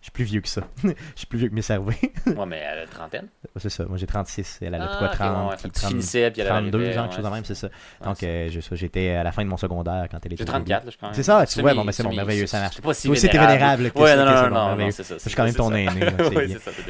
[0.00, 0.62] je suis plus vieux que ça.
[0.84, 1.96] je suis plus vieux que mes servés.
[2.26, 3.28] Ouais, mais à la trentaine.
[3.56, 3.84] c'est ça.
[3.86, 5.80] Moi j'ai 36, elle elle a Ah, quoi ok, 30, ouais, puis fait que tu
[5.80, 7.66] 30, finissais puis elle 32 arrivait, genre ouais, quelque chose de même, c'est ça.
[7.66, 10.52] ouais, Donc euh, j'étais à la fin de mon secondaire quand elle était J'ai au
[10.58, 10.70] début.
[10.70, 11.14] 34, là, je même.
[11.14, 12.72] C'est ça, tu vois, bon, ben, c'est semi- merveilleux, ça marche.
[12.72, 15.14] Je sais pas si t'es vénérable, Ouais, non, non, non, c'est ça.
[15.16, 16.00] Je suis quand même ton aîné,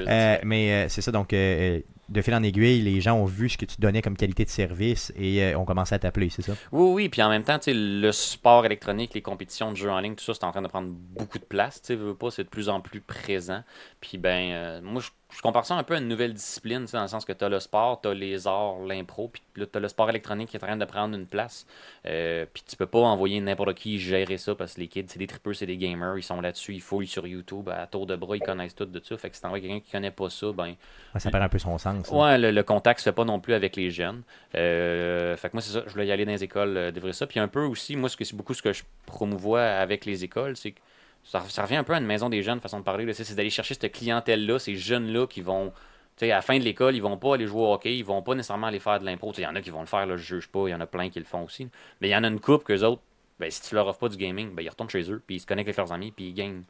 [0.08, 0.38] Euh, ans.
[0.44, 1.80] mais euh, c'est ça, donc euh,
[2.10, 4.50] de fil en aiguille, les gens ont vu ce que tu donnais comme qualité de
[4.50, 6.52] service et euh, ont commencé à t'appeler, c'est ça?
[6.72, 10.16] Oui, oui, puis en même temps, le sport électronique, les compétitions de jeux en ligne,
[10.16, 11.80] tout ça, c'est en train de prendre beaucoup de place.
[11.82, 13.62] Tu veux pas, c'est de plus en plus présent.
[14.00, 17.02] Puis ben, euh, moi, je, je compare ça un peu à une nouvelle discipline, dans
[17.02, 19.76] le sens que tu as le sport, tu as les arts, l'impro, puis là, tu
[19.76, 21.66] as le sport électronique qui est en train de prendre une place.
[22.06, 25.18] Euh, puis tu peux pas envoyer n'importe qui gérer ça parce que les kids, c'est
[25.18, 28.16] des tripeux, c'est des gamers, ils sont là-dessus, ils fouillent sur YouTube à tour de
[28.16, 29.16] bras, ils connaissent tout de ça.
[29.16, 30.74] Fait que si t'envoies quelqu'un qui connaît pas ça, ben,
[31.14, 32.10] Ouais, ça perd un peu son sens.
[32.12, 32.16] hein.
[32.16, 34.22] Ouais, le, le contact se fait pas non plus avec les jeunes.
[34.54, 37.26] Euh, fait que moi, c'est ça, je voulais y aller dans les écoles, euh, ça.
[37.26, 40.24] Puis un peu aussi, moi, ce que c'est beaucoup ce que je promouvois avec les
[40.24, 40.80] écoles, c'est que
[41.24, 43.12] ça, revient un peu à une maison des jeunes, façon de parler.
[43.12, 45.72] C'est d'aller chercher cette clientèle-là, ces jeunes-là qui vont.
[46.16, 48.04] Tu sais, à la fin de l'école, ils vont pas aller jouer au hockey, ils
[48.04, 49.32] vont pas nécessairement aller faire de l'impro.
[49.36, 50.80] Il y en a qui vont le faire, là, je juge pas, il y en
[50.80, 51.68] a plein qui le font aussi.
[52.00, 53.02] Mais il y en a une couple qu'eux autres,
[53.38, 55.40] ben, si tu leur offres pas du gaming, ben, ils retournent chez eux, puis ils
[55.40, 56.62] se connectent avec leurs amis, puis ils gagnent.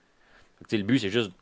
[0.70, 1.32] Le but, c'est juste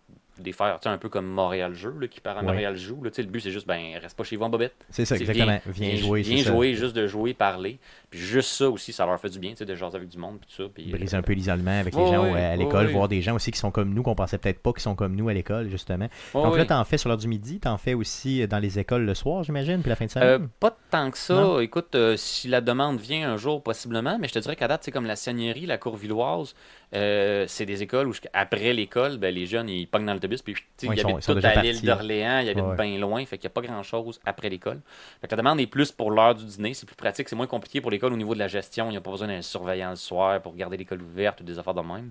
[0.45, 2.43] les faire, un peu comme Montréal Jeu, là, qui part à.
[2.43, 3.03] Montréal Joue.
[3.03, 3.11] là.
[3.16, 4.74] Le but, c'est juste, ben, reste pas chez vous en bobette.
[4.91, 5.59] C'est ça, exactement.
[5.66, 6.51] Viens, jouer, Viens c'est ça.
[6.51, 7.78] jouer, juste de jouer, parler.
[8.11, 10.16] Puis juste ça aussi, ça leur fait du bien, tu sais, de jaser avec du
[10.18, 10.68] monde, puis tout ça.
[10.72, 13.34] Puis, Briser euh, un peu l'isolement avec les gens euh, à l'école, voir des gens
[13.34, 15.68] aussi qui sont comme nous, qu'on pensait peut-être pas qui sont comme nous à l'école,
[15.68, 16.09] justement.
[16.32, 19.14] Donc là, t'en fais sur l'heure du midi, t'en fais aussi dans les écoles le
[19.14, 20.49] soir, j'imagine, puis la fin de Euh, semaine.
[20.61, 21.34] pas tant que ça.
[21.34, 21.61] Non?
[21.61, 24.82] Écoute, euh, si la demande vient un jour, possiblement, mais je te dirais qu'à date,
[24.84, 26.55] c'est comme la Seigneurie, la Courvilloise,
[26.95, 30.55] euh, c'est des écoles où, après l'école, ben, les jeunes, ils pognent dans l'autobus, puis
[30.55, 33.36] Ouais, ils ils habitent sont déjà à l'île d'Orléans, ils habitent Ouais, bien loin, fait
[33.39, 34.80] qu'il n'y a pas grand-chose après l'école.
[35.22, 37.91] La demande est plus pour l'heure du dîner, c'est plus pratique, c'est moins compliqué pour
[37.91, 40.41] l'école au niveau de la gestion, il n'y a pas besoin d'un surveillant le soir
[40.41, 42.11] pour garder l'école ouverte ou des affaires de même.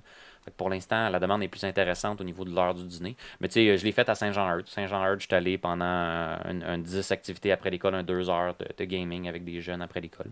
[0.56, 3.16] Pour l'instant, la demande est plus intéressante au niveau de l'heure du dîner.
[3.42, 4.68] Mais tu sais, je l'ai fait à Saint-Jean-Heard.
[4.68, 8.68] Saint-Jean-Heard, je suis allé pendant un, un 10 activités après l'école, un 2 heures de,
[8.78, 10.32] de gaming avec des jeunes après l'école.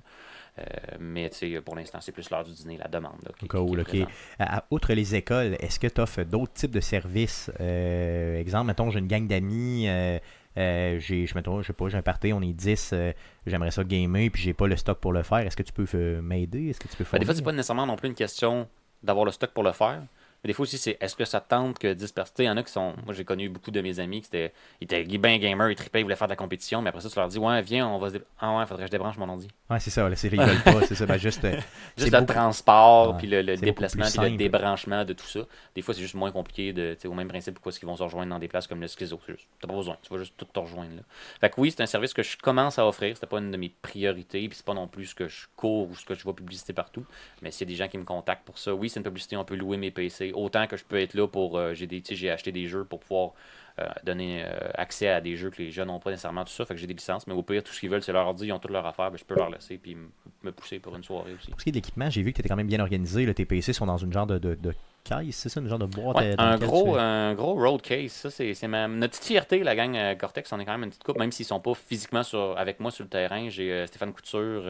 [0.57, 0.63] Euh,
[1.01, 3.18] mais tu sais, pour l'instant, c'est plus l'heure du dîner, la demande.
[3.26, 4.07] là, qui- Cool, qui est ok.
[4.07, 4.09] présente.
[4.39, 7.51] À- outre les écoles, est-ce que tu offres d'autres types de services?
[7.59, 10.18] Euh, Exemple, mettons, j'ai une gang d'amis, euh,
[10.57, 13.11] euh, j'ai, je, mettons, je sais pas, j'ai un party, on est 10, euh,
[13.45, 15.39] j'aimerais ça gamer, puis j'ai pas le stock pour le faire.
[15.39, 16.70] Est-ce que tu peux euh, m'aider?
[16.70, 18.68] Est-ce que tu peux Ben, des fois, c'est pas nécessairement non plus une question
[19.06, 20.01] d'avoir le stock pour le faire.
[20.45, 22.33] Mais des fois aussi, c'est est-ce que ça te tente que 10 personnes.
[22.35, 22.93] Tu sais, Il y en a qui sont.
[23.03, 26.01] Moi, j'ai connu beaucoup de mes amis qui étaient, ils étaient bien gamers, ils tripaient,
[26.01, 27.97] ils voulaient faire de la compétition, mais après ça, tu leur dis, ouais, viens, on
[27.97, 28.17] va se.
[28.39, 29.47] Ah ouais, faudrait que je débranche mon ordi.
[29.71, 31.07] Ouais, c'est ça, c'est, ils veulent pas, c'est ça.
[31.07, 31.59] Ben, juste, euh,
[31.97, 35.39] Juste le beaucoup- transport, Ouais, puis le, déplacement, puis le débranchement de tout ça.
[35.73, 36.73] Des fois, c'est juste moins compliqué.
[36.73, 38.67] De, tu sais, au même principe, pourquoi est-ce qu'ils vont se rejoindre dans des places
[38.67, 39.19] comme le schizo?
[39.27, 41.01] Juste, t'as pas besoin, tu vas juste tout te rejoindre là.
[41.41, 43.15] Fait que oui, c'est un service que je commence à offrir.
[43.15, 45.89] C'était pas une de mes priorités, puis c'est pas non plus ce que je cours
[45.89, 47.03] ou ce que je vois publicité partout.
[47.41, 49.35] Mais s'il y a des gens qui me contactent pour ça, oui, c'est une publicité,
[49.37, 50.33] on peut louer mes PC.
[50.36, 51.57] Autant que je peux être là pour.
[51.57, 53.31] euh, j'ai des, acheté des jeux pour pouvoir
[53.79, 56.65] euh, donner euh, accès à des jeux que les jeunes n'ont pas nécessairement tout ça.
[56.65, 58.45] Fait que j'ai des licences, mais au pire, tout ce qu'ils veulent, c'est leur ordi,
[58.47, 59.97] ils ont toute leur affaire, ben, je peux leur laisser puis
[60.43, 61.51] me pousser pour une soirée aussi.
[61.51, 63.25] Pour ce qui est de l'équipement, j'ai vu que tu étais quand même bien organisé.
[63.25, 64.73] Là, tes PC sont dans une genre de, de, de
[65.03, 68.31] caisse, c'est ça, une genre de boîte Ouais, un, gros, un gros road case, ça
[68.31, 70.51] c'est c'est ma, notre petite fierté, la gang Cortex.
[70.53, 72.91] On est quand même une petite coupe, même s'ils sont pas physiquement sur, avec moi
[72.91, 73.49] sur le terrain.
[73.49, 74.63] J'ai Stéphane Couture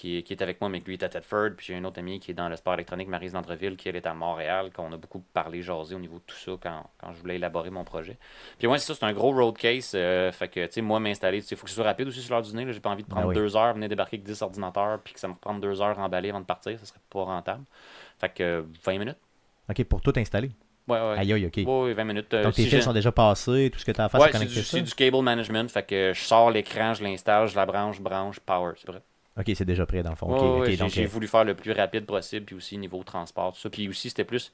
[0.00, 1.50] qui, qui est avec moi, mais lui est à Tedford.
[1.56, 3.96] Puis j'ai un autre ami qui est dans le sport électronique, Marise Landreville, qui elle
[3.96, 7.12] est à Montréal, qu'on a beaucoup parlé, jasé au niveau de tout ça quand, quand
[7.12, 8.16] je voulais élaborer mon projet.
[8.58, 9.92] Puis ouais, c'est ça, c'est un gros road case.
[9.94, 12.34] euh, fait que, tu sais, moi, m'installer, il faut que ce soit rapide aussi sur
[12.34, 12.72] l'heure du là.
[12.72, 13.34] J'ai pas envie de prendre Ben oui.
[13.34, 16.02] deux heures, venir débarquer avec 10 ordinateurs, puis que ça me prenne deux heures à
[16.02, 16.78] emballer avant de partir.
[16.78, 17.64] Ça serait pas rentable.
[18.18, 19.18] Fait que euh, 20 minutes.
[19.68, 20.50] Ok, pour tout installer.
[20.88, 21.18] Ouais, ouais.
[21.18, 21.56] Aïe, aïe, ok.
[21.58, 22.34] Ouais, ouais, 20 minutes.
[22.34, 24.18] euh, Donc tes si fils sont déjà passés, tout ce que tu as à faire,
[24.20, 24.62] Ouais, c'est c'est du, ça.
[24.78, 25.70] c'est du cable management.
[25.70, 28.72] Fait que je sors l'écran, je l'installe, je la branche, branche, power.
[28.76, 29.00] C'est vrai.
[29.40, 30.28] Ok, c'est déjà prêt dans le fond.
[30.60, 33.52] Ouais, j'ai- donc j'ai euh, voulu faire le plus rapide possible, puis aussi niveau transport,
[33.54, 33.70] tout ça.
[33.70, 34.52] Puis aussi, c'était plus.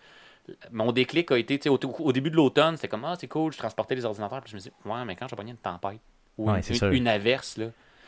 [0.70, 3.26] Mon déclic a été, tu sais, au, au début de l'automne, c'était comme, ah, c'est
[3.28, 4.40] cool, je transportais les ordinateurs.
[4.42, 6.00] Puis je me dit, ouais, mais quand je pogné une tempête
[6.38, 7.66] ou Ouais, une, une averse, là.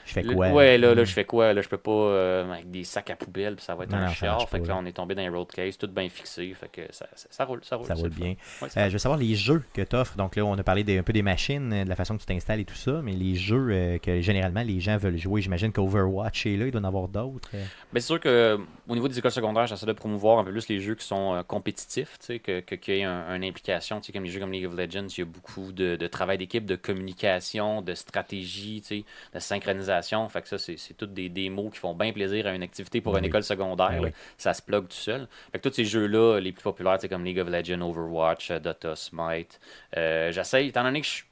[0.08, 1.52] Je fais quoi Ouais, là, là, je fais quoi?
[1.52, 3.98] Là, je peux pas euh, avec des sacs à poubelle, puis ça va être Non,
[3.98, 4.36] un non, ça chiard.
[4.38, 6.52] marche Fait que là, on est tombé dans un road case, tout bien fixé.
[6.54, 7.86] Fait que ça, ça, ça roule, ça roule.
[7.86, 8.34] Ça roule bien.
[8.62, 10.16] Ouais, Euh, je veux savoir les jeux que tu offres.
[10.16, 12.20] Donc là, on a parlé des- un peu des machines, euh, de la façon que
[12.20, 15.42] tu t'installes et tout ça, mais les jeux euh, que généralement les gens veulent jouer,
[15.42, 17.50] j'imagine qu'Overwatch est là, il doit en avoir d'autres.
[17.52, 20.68] Ben, c'est sûr que au niveau des écoles secondaires, j'essaie de promouvoir un peu plus
[20.68, 24.30] les jeux qui sont compétitifs, que, que, qu'il y ait un- une implication, comme les
[24.30, 27.82] jeux comme League of Legends, il y a beaucoup de, de travail d'équipe, de communication,
[27.82, 28.82] de stratégie,
[29.34, 29.97] de synchronisation.
[30.28, 32.62] Fait que ça, c'est, c'est tous des, des mots qui font bien plaisir à une
[32.62, 33.18] activité pour Oui.
[33.18, 33.90] une école secondaire.
[33.90, 34.10] Ben oui.
[34.36, 35.28] Ça se plug tout seul.
[35.52, 38.96] Fait que tous ces jeux-là, les plus populaires, comme League of Legends, Overwatch, euh, Dota,
[38.96, 39.60] Smite,
[39.96, 41.22] euh, j'essaie, étant donné que je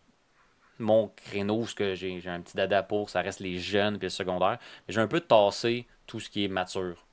[0.78, 4.06] mon créneau, ce que j'ai j'ai un petit dada pour, ça reste les jeunes puis
[4.06, 4.58] le secondaire.
[4.86, 7.05] Mais j'ai un peu tassé tout ce qui est mature.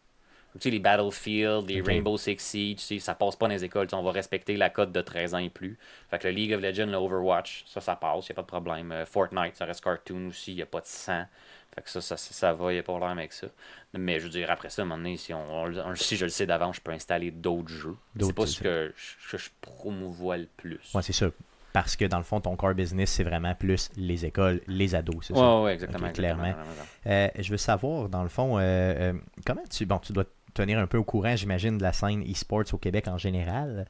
[0.53, 1.81] Tu sais, les Battlefield, les.
[1.81, 3.87] Rainbow Six Siege, tu sais, ça passe pas dans les écoles.
[3.87, 5.77] Tu sais, on va respecter la cote de 13 ans et plus.
[6.09, 8.47] Fait que le League of Legends, le Overwatch, ça, ça passe, y a pas de
[8.47, 8.91] problème.
[8.91, 11.25] Euh, Fortnite, ça reste cartoon aussi, y a pas de sang.
[11.73, 13.47] Fait que ça, ça, ça, ça va, y a pas de problème avec ça.
[13.93, 16.25] Mais je veux dire, après ça, à un moment donné, si, on, on- si je
[16.25, 17.95] le sais d'avant, je peux installer d'autres jeux.
[18.19, 20.93] C'est pas ce que je, promouvois le plus.
[20.93, 21.27] Ouais, c'est ça.
[21.73, 25.25] Parce que dans le fond, ton core business, c'est vraiment plus les écoles, les ados,
[25.25, 25.61] c'est ça?
[25.61, 26.05] Ouais, exactement.
[26.05, 26.61] Ok, exactement, clairement.
[26.71, 26.87] exactement.
[27.07, 29.87] Euh, je veux savoir, dans le fond, euh, euh, comment tu.
[29.87, 33.07] Bon, tu dois tenir un peu au courant, j'imagine, de la scène e-sports au Québec
[33.07, 33.85] en général.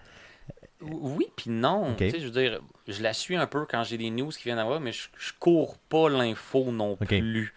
[0.82, 1.92] Oui, puis non.
[1.92, 1.98] Ok.
[1.98, 4.44] Tu sais, je veux dire, je la suis un peu quand j'ai des news qui
[4.44, 7.54] viennent d'avoir, mais je, je cours pas l'info non plus.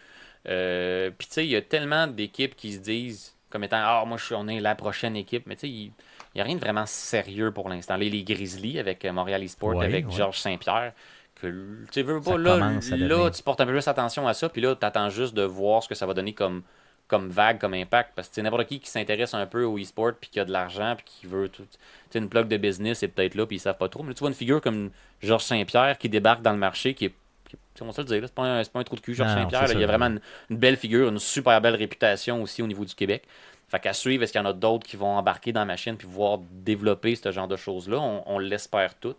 [0.49, 4.05] Euh, puis tu sais, il y a tellement d'équipes qui se disent comme étant Ah,
[4.07, 5.93] moi, je suis, on est la prochaine équipe, mais tu sais, il
[6.37, 7.97] n'y a rien de vraiment sérieux pour l'instant.
[7.97, 10.13] Les, les Grizzlies avec euh, Montréal eSport, Ouais, avec ouais.
[10.13, 10.93] Georges Saint-Pierre,
[11.35, 14.35] que tu veux Ça pas, là, là devenir- tu portes un peu plus attention à
[14.35, 16.63] ça, puis là, tu attends juste de voir ce que ça va donner comme
[17.09, 18.13] comme vague, comme impact.
[18.15, 20.95] Parce que n'importe qui qui s'intéresse un peu au e-sport, puis qui a de l'argent,
[20.97, 21.67] puis qui veut tout.
[22.15, 24.03] Une plug de business, c'est peut-être là, puis ils savent pas trop.
[24.03, 24.91] Mais tu vois une figure comme
[25.21, 27.15] Georges Saint-Pierre qui débarque dans le marché, qui est.
[27.57, 28.97] qui est- tu sais, on se le dire, c'est pas, un- c'est pas un trou
[28.97, 29.61] de cul, Georges Saint-Pierre.
[29.69, 32.63] c'est là, Il y a vraiment une, une belle figure, une super belle réputation aussi
[32.63, 33.25] au niveau du Québec.
[33.69, 35.97] Fait qu'à suivre, est-ce qu'il y en a d'autres qui vont embarquer dans la machine
[35.97, 37.99] puis pouvoir développer ce genre de choses-là?
[37.99, 39.17] On, on l'espère toutes.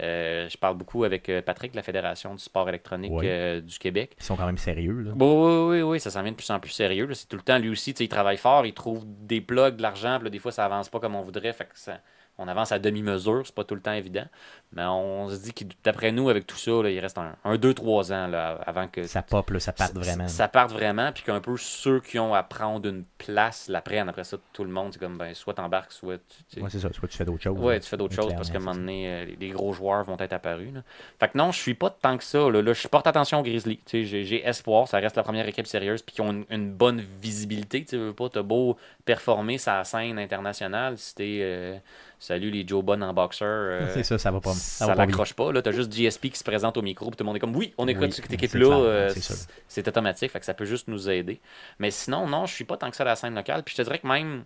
[0.00, 3.78] Euh, je parle beaucoup avec euh, Patrick de la Fédération du sport électronique euh, du
[3.78, 4.12] Québec.
[4.18, 5.10] Ils sont quand même sérieux, là.
[5.14, 7.06] Bon, oui, oui, oui, ça s'en vient de plus en plus sérieux.
[7.06, 7.14] là.
[7.14, 10.16] C'est tout le temps, lui aussi, il travaille fort, il trouve des plugs, de l'argent,
[10.16, 11.98] puis là, des fois, ça avance pas comme on voudrait, fait que ça,
[12.40, 14.24] on avance à demi-mesure, c'est pas tout le temps évident.
[14.72, 18.12] Mais on se dit que d'après nous, avec tout ça, là, il reste un 2-3
[18.12, 20.28] ans là, avant que Ça pop, là, ça parte vraiment.
[20.28, 24.08] Ça parte vraiment, puis qu'un peu ceux qui ont à prendre une place la prennent.
[24.08, 26.18] Après ça, tout le monde, c'est comme, ben, soit t'embarques, soit
[26.48, 26.92] tu, Ouais, c'est ça.
[26.92, 27.58] Soit tu fais d'autres choses.
[27.58, 30.16] Ouais, tu fais d'autres choses parce qu'à un moment donné, euh, les, gros joueurs vont
[30.18, 30.72] être apparus.
[30.72, 30.82] là.
[31.18, 32.48] Fait que non, je suis pas tant que ça.
[32.48, 33.80] Là, Là, je porte attention aux Grizzlies.
[33.90, 37.02] J'ai j'ai espoir, ça reste la première équipe sérieuse, puis qui ont une, une bonne
[37.20, 37.84] visibilité.
[37.84, 41.78] Tu veux pas, t'as beau performer sa scène internationale, si t'es euh,
[42.20, 43.44] salut les Joe Bonne en boxer.
[43.44, 44.54] euh, C'est ça, ça va pas.
[44.54, 45.06] ça Ça, pas bien.
[45.06, 45.50] l'accroche pas.
[45.52, 47.56] Là, t'as juste GSP qui se présente au micro, puis tout le monde est comme
[47.56, 48.66] oui, on écoute Oui, cette équipe-là.
[48.78, 49.34] euh, c'est ça.
[49.34, 51.40] c'est c'est automatique, fait que ça peut juste nous aider.
[51.80, 53.62] Mais sinon, non, je suis pas tant que ça à la scène locale.
[53.64, 54.44] Puis je te dirais que même,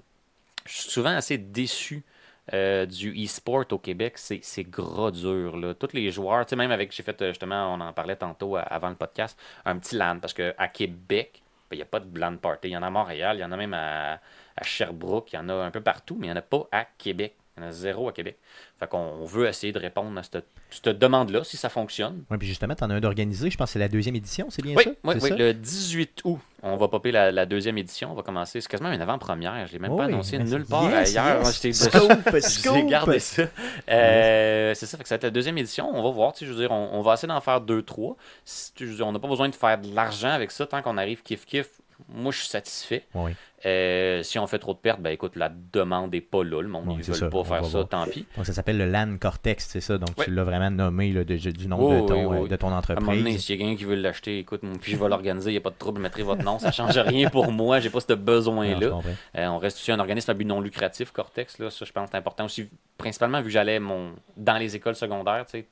[0.66, 2.04] je suis souvent assez déçu.
[2.52, 5.56] euh, du e-sport au Québec, c'est gras dur.
[5.56, 5.72] Là.
[5.74, 8.90] Tous les joueurs, tu sais, même avec, j'ai fait justement, on en parlait tantôt avant
[8.90, 12.36] le podcast, un petit LAN, parce qu'à Québec, ben, il n'y a pas de LAN
[12.36, 12.68] party.
[12.68, 14.20] Il y en a à Montréal, il y en a même à,
[14.58, 16.68] à Sherbrooke, il y en a un peu partout, mais il n'y en a pas
[16.70, 17.34] à Québec.
[17.56, 18.36] Il y en a zéro à Québec.
[18.80, 22.24] Fait qu'on on veut essayer de répondre à cette, cette demande-là, si ça fonctionne.
[22.30, 24.62] Ouais, puis justement, t'en as un d'organisé, je pense que c'est la deuxième édition, c'est
[24.62, 24.90] bien Oui, ça?
[25.04, 25.28] oui, oui.
[25.28, 25.36] ça?
[25.36, 28.10] Le 18 août, on va popper la, la deuxième édition.
[28.10, 28.60] On va commencer.
[28.60, 29.66] C'est quasiment une avant-première.
[29.68, 31.42] Je l'ai même pas Oui, annoncé nulle part yes, ailleurs.
[31.44, 32.62] yes.
[32.74, 33.42] J'ai gardé ça.
[33.88, 35.88] Euh, c'est ça, fait que ça va être la deuxième édition.
[35.94, 36.32] On va voir.
[36.32, 38.16] tu sais, Je veux dire, on, on va essayer d'en faire deux, trois.
[38.44, 40.66] Si- je veux dire, on n'a pas besoin de faire de l'argent avec ça.
[40.66, 41.66] Tant qu'on arrive kiff-kiff,
[42.08, 43.04] moi, je suis satisfait.
[43.14, 43.32] Oui.
[43.66, 46.60] Euh, si on fait trop de pertes, ben écoute, la demande n'est pas là.
[46.60, 47.88] Le monde ne c'est veut ça, pas faire ça, voir.
[47.88, 48.26] tant pis.
[48.36, 49.96] Donc ça s'appelle le LAN Cortex, c'est ça?
[49.96, 50.24] Donc Oui.
[50.26, 52.56] tu l'as vraiment nommé là, de- du nom Oui, de, ton, oui, oui, euh, de
[52.56, 53.44] ton À un moment donné, entreprise.
[53.44, 55.62] s'il y a quelqu'un qui veut l'acheter, écoute, puis je vais l'organiser, il n'y a
[55.62, 59.00] pas de trouble, mettrez votre nom, ça change rien pour moi, j'ai pas ce besoin-là.
[59.38, 62.04] Euh, on reste aussi un organisme à but non lucratif, Cortex, là, ça je pense
[62.06, 62.68] que c'est important aussi,
[62.98, 64.12] principalement vu que j'allais mon...
[64.36, 65.66] dans les écoles secondaires, tu sais.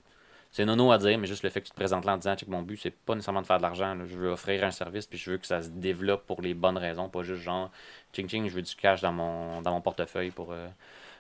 [0.53, 2.37] C'est nono à dire, mais juste le fait que tu te présentes là en disant
[2.37, 3.97] que mon but, c'est pas nécessairement de faire de l'argent.
[4.07, 6.77] Je veux offrir un service, puis je veux que ça se développe pour les bonnes
[6.77, 7.71] raisons, pas juste genre,
[8.13, 10.69] ching ching, je veux du cash dans mon, dans mon portefeuille pour euh,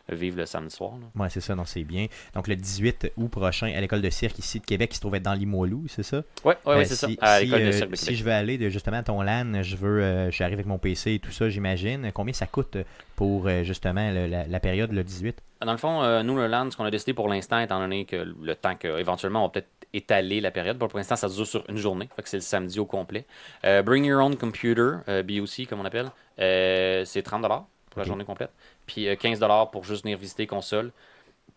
[0.08, 0.92] vivre le samedi soir.
[1.14, 2.06] Ouais, c'est ça, non, c'est bien.
[2.34, 5.14] Donc le 18 août prochain à l'école de cirque ici de Québec qui se trouve
[5.14, 6.22] être dans Limoilou, c'est ça?
[6.44, 7.26] Ouais, ouais, ouais, Euh, c'est si, ça.
[7.26, 9.22] À si, l'école de euh, cirque de si je veux aller de, justement à ton
[9.22, 12.10] LAN, je veux euh, je arrive avec mon PC et tout ça, j'imagine.
[12.12, 12.76] Combien ça coûte
[13.16, 15.40] pour justement le- la, la période le 18?
[15.64, 18.04] Dans le fond, euh, nous, le LAN, ce qu'on a décidé pour l'instant, étant donné
[18.04, 20.76] que le temps qu'éventuellement, on va peut-être étaler la période.
[20.78, 22.08] Pour l'instant, ça se dure sur une journée.
[22.16, 23.26] Fait que c'est le samedi au complet.
[23.64, 26.10] Euh, bring your own computer, euh, BOC, comme on appelle.
[26.38, 27.42] C'est 30
[27.90, 28.50] pour la journée complète.
[28.86, 30.92] Puis euh, 15 pour juste venir visiter console.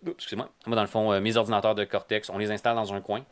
[0.06, 0.50] Excusez-moi.
[0.68, 3.26] Moi, dans le fond, euh, mes ordinateurs de Cortex, on les installe dans un coin.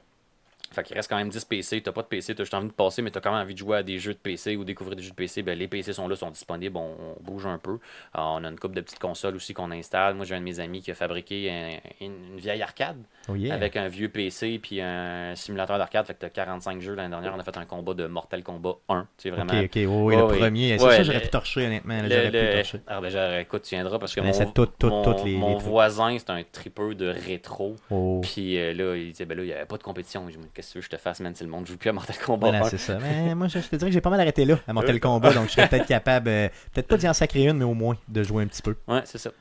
[0.73, 1.81] Fait qu'il reste quand même 10 PC.
[1.81, 3.59] T'as pas de PC, t'as juste envie de passer, mais t'as quand même envie de
[3.59, 5.41] jouer à des jeux de PC ou découvrir des jeux de PC.
[5.43, 7.71] Ben, les PC sont là, sont disponibles, on, on bouge un peu.
[7.73, 7.77] Euh,
[8.15, 10.15] on a une couple de petites consoles aussi qu'on installe.
[10.15, 12.97] Moi, j'ai un de mes amis qui a fabriqué un- une, une vieille arcade
[13.29, 13.53] Oh yeah.
[13.53, 16.05] avec un vieux PC puis un simulateur d'arcade.
[16.05, 16.95] Fait que t'as 45 jeux.
[16.95, 19.07] L'année dernière, on a fait un combat de Mortal Kombat 1.
[19.17, 19.53] C'est vraiment.
[19.53, 20.77] Ok, ok, oui, le premier.
[20.77, 21.99] C'est Ouais, ça, j'aurais pu torcher, honnêtement.
[22.03, 22.79] J'aurais pu torcher.
[22.87, 26.17] Ah ben écoute, tu viendras parce que mon, toutes, toutes, mon, les- mon les voisin,
[26.17, 27.75] c'est un tripeux de rétro.
[27.89, 28.19] Oh.
[28.23, 30.27] Puis euh, là, il disait, ben là, il n'y avait pas de compétition.
[30.29, 31.33] Je qu'est-ce que tu veux que je te fasse, man?
[31.35, 32.47] C'est le monde joue plus à Mortal Kombat.
[32.49, 32.69] Voilà, 1.
[32.69, 32.97] c'est ça.
[32.99, 35.33] Mais moi, je, je te dirais que j'ai pas mal arrêté là, à Mortal Kombat,
[35.33, 37.97] donc je serais peut-être capable, euh, peut-être pas d'y en sacrer une, mais au moins
[38.07, 38.75] de jouer un petit peu.
[38.87, 39.31] Ouais, c'est ça.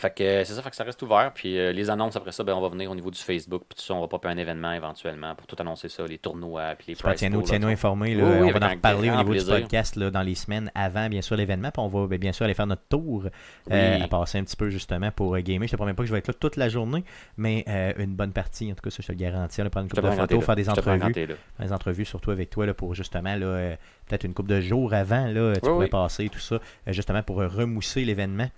[0.00, 1.30] Fait que c'est ça, fait que ça reste ouvert.
[1.34, 3.64] Puis euh, les annonces après ça, ben, on va venir au niveau du Facebook.
[3.68, 6.74] Puis tout ça, on va popper un événement éventuellement pour tout annoncer ça, les tournois,
[6.78, 8.14] puis les prize Tiens-nous là, informés.
[8.14, 8.24] là.
[8.24, 11.08] Oui, oui, on va en reparler au niveau du podcast là, dans les semaines avant,
[11.10, 11.70] bien sûr, l'événement.
[11.70, 13.24] Puis on va bien sûr aller faire notre tour,
[13.70, 14.02] euh, Oui.
[14.02, 15.66] à passer un petit peu justement pour euh, gamer.
[15.68, 17.04] Je te promets pas que je vais être là toute la journée,
[17.36, 19.60] mais euh, une bonne partie, en tout cas, ça je te le garantis.
[19.60, 21.12] On va prendre une couple de photos, faire des entrevues.
[21.12, 23.76] faire des entrevues surtout avec toi là, pour justement là,
[24.08, 28.06] peut-être une couple de jours avant là, tu pourrais passer tout ça justement pour remousser
[28.06, 28.48] l'événement.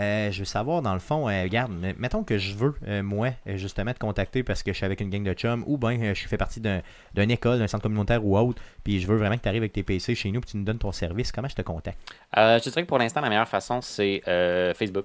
[0.00, 3.28] Euh, je veux savoir dans le fond, euh, regarde, mettons que je veux euh, moi
[3.46, 6.26] justement te contacter parce que je suis avec une gang de chums ou bien je
[6.28, 6.80] fais partie d'un-
[7.14, 9.72] d'une école, d'un centre communautaire ou autre, puis je veux vraiment que tu arrives avec
[9.74, 11.30] tes PC chez nous puis tu nous donnes ton service.
[11.30, 11.98] Comment je te contacte?
[12.34, 14.22] Je dirais que pour l'instant, la meilleure façon, c'est
[14.74, 15.04] Facebook.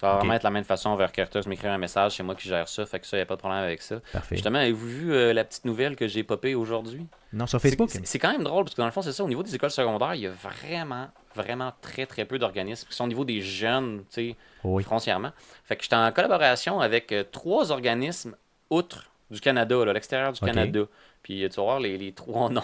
[0.00, 0.18] Ça va Ok.
[0.20, 2.86] vraiment être la même façon vers Carter, m'écrire un message, c'est moi qui gère ça,
[2.86, 4.00] fait que ça, il n'y a pas de problème avec ça.
[4.12, 4.34] Parfait.
[4.36, 7.06] Justement, avez-vous vu euh, la petite nouvelle que j'ai popée aujourd'hui?
[7.34, 7.90] Non, sur Facebook.
[7.90, 9.22] C'est c'est quand même drôle parce que dans le fond, c'est ça.
[9.22, 12.94] Au niveau des écoles secondaires, il y a vraiment, vraiment très, très peu d'organismes qui
[12.96, 14.82] sont au niveau des jeunes, tu sais, Oui.
[14.84, 15.32] foncièrement.
[15.64, 18.34] Fait que j'étais en collaboration avec euh, trois organismes
[18.70, 20.40] outre du Canada, là, l'extérieur du.
[20.40, 20.80] Canada.
[21.22, 22.62] Puis euh, tu vas voir les, les trois noms.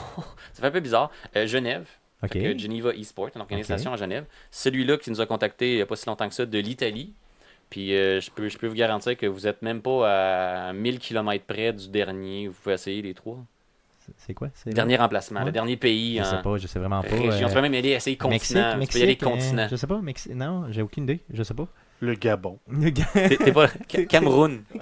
[0.54, 1.10] ça fait un peu bizarre.
[1.36, 1.86] Euh, Genève.
[2.32, 4.24] Geneva eSport, une organisation à Genève.
[4.50, 7.14] Celui-là qui nous a contacté il n'y a pas si longtemps que ça de l'Italie.
[7.70, 10.98] Puis euh, je, peux, je peux vous garantir que vous n'êtes même pas à 1000
[10.98, 12.48] km près du dernier.
[12.48, 13.38] Vous pouvez essayer les trois.
[14.18, 14.48] C'est quoi?
[14.64, 15.46] Le dernier remplacement, Ouais.
[15.46, 17.08] le dernier pays Je sais pas, je sais vraiment pas.
[17.08, 17.46] région.
[17.46, 18.76] euh, Tu peux même aller essayer continent.
[18.76, 19.18] Mexique, tu peux y aller
[19.64, 20.32] euh, je sais pas, Mexique.
[20.36, 21.66] Non, j'ai aucune idée, je sais pas.
[21.98, 22.58] Le Gabon.
[22.70, 23.66] Le gars- T'es pas.
[23.88, 24.62] Ca- Cameroun.
[24.72, 24.78] Je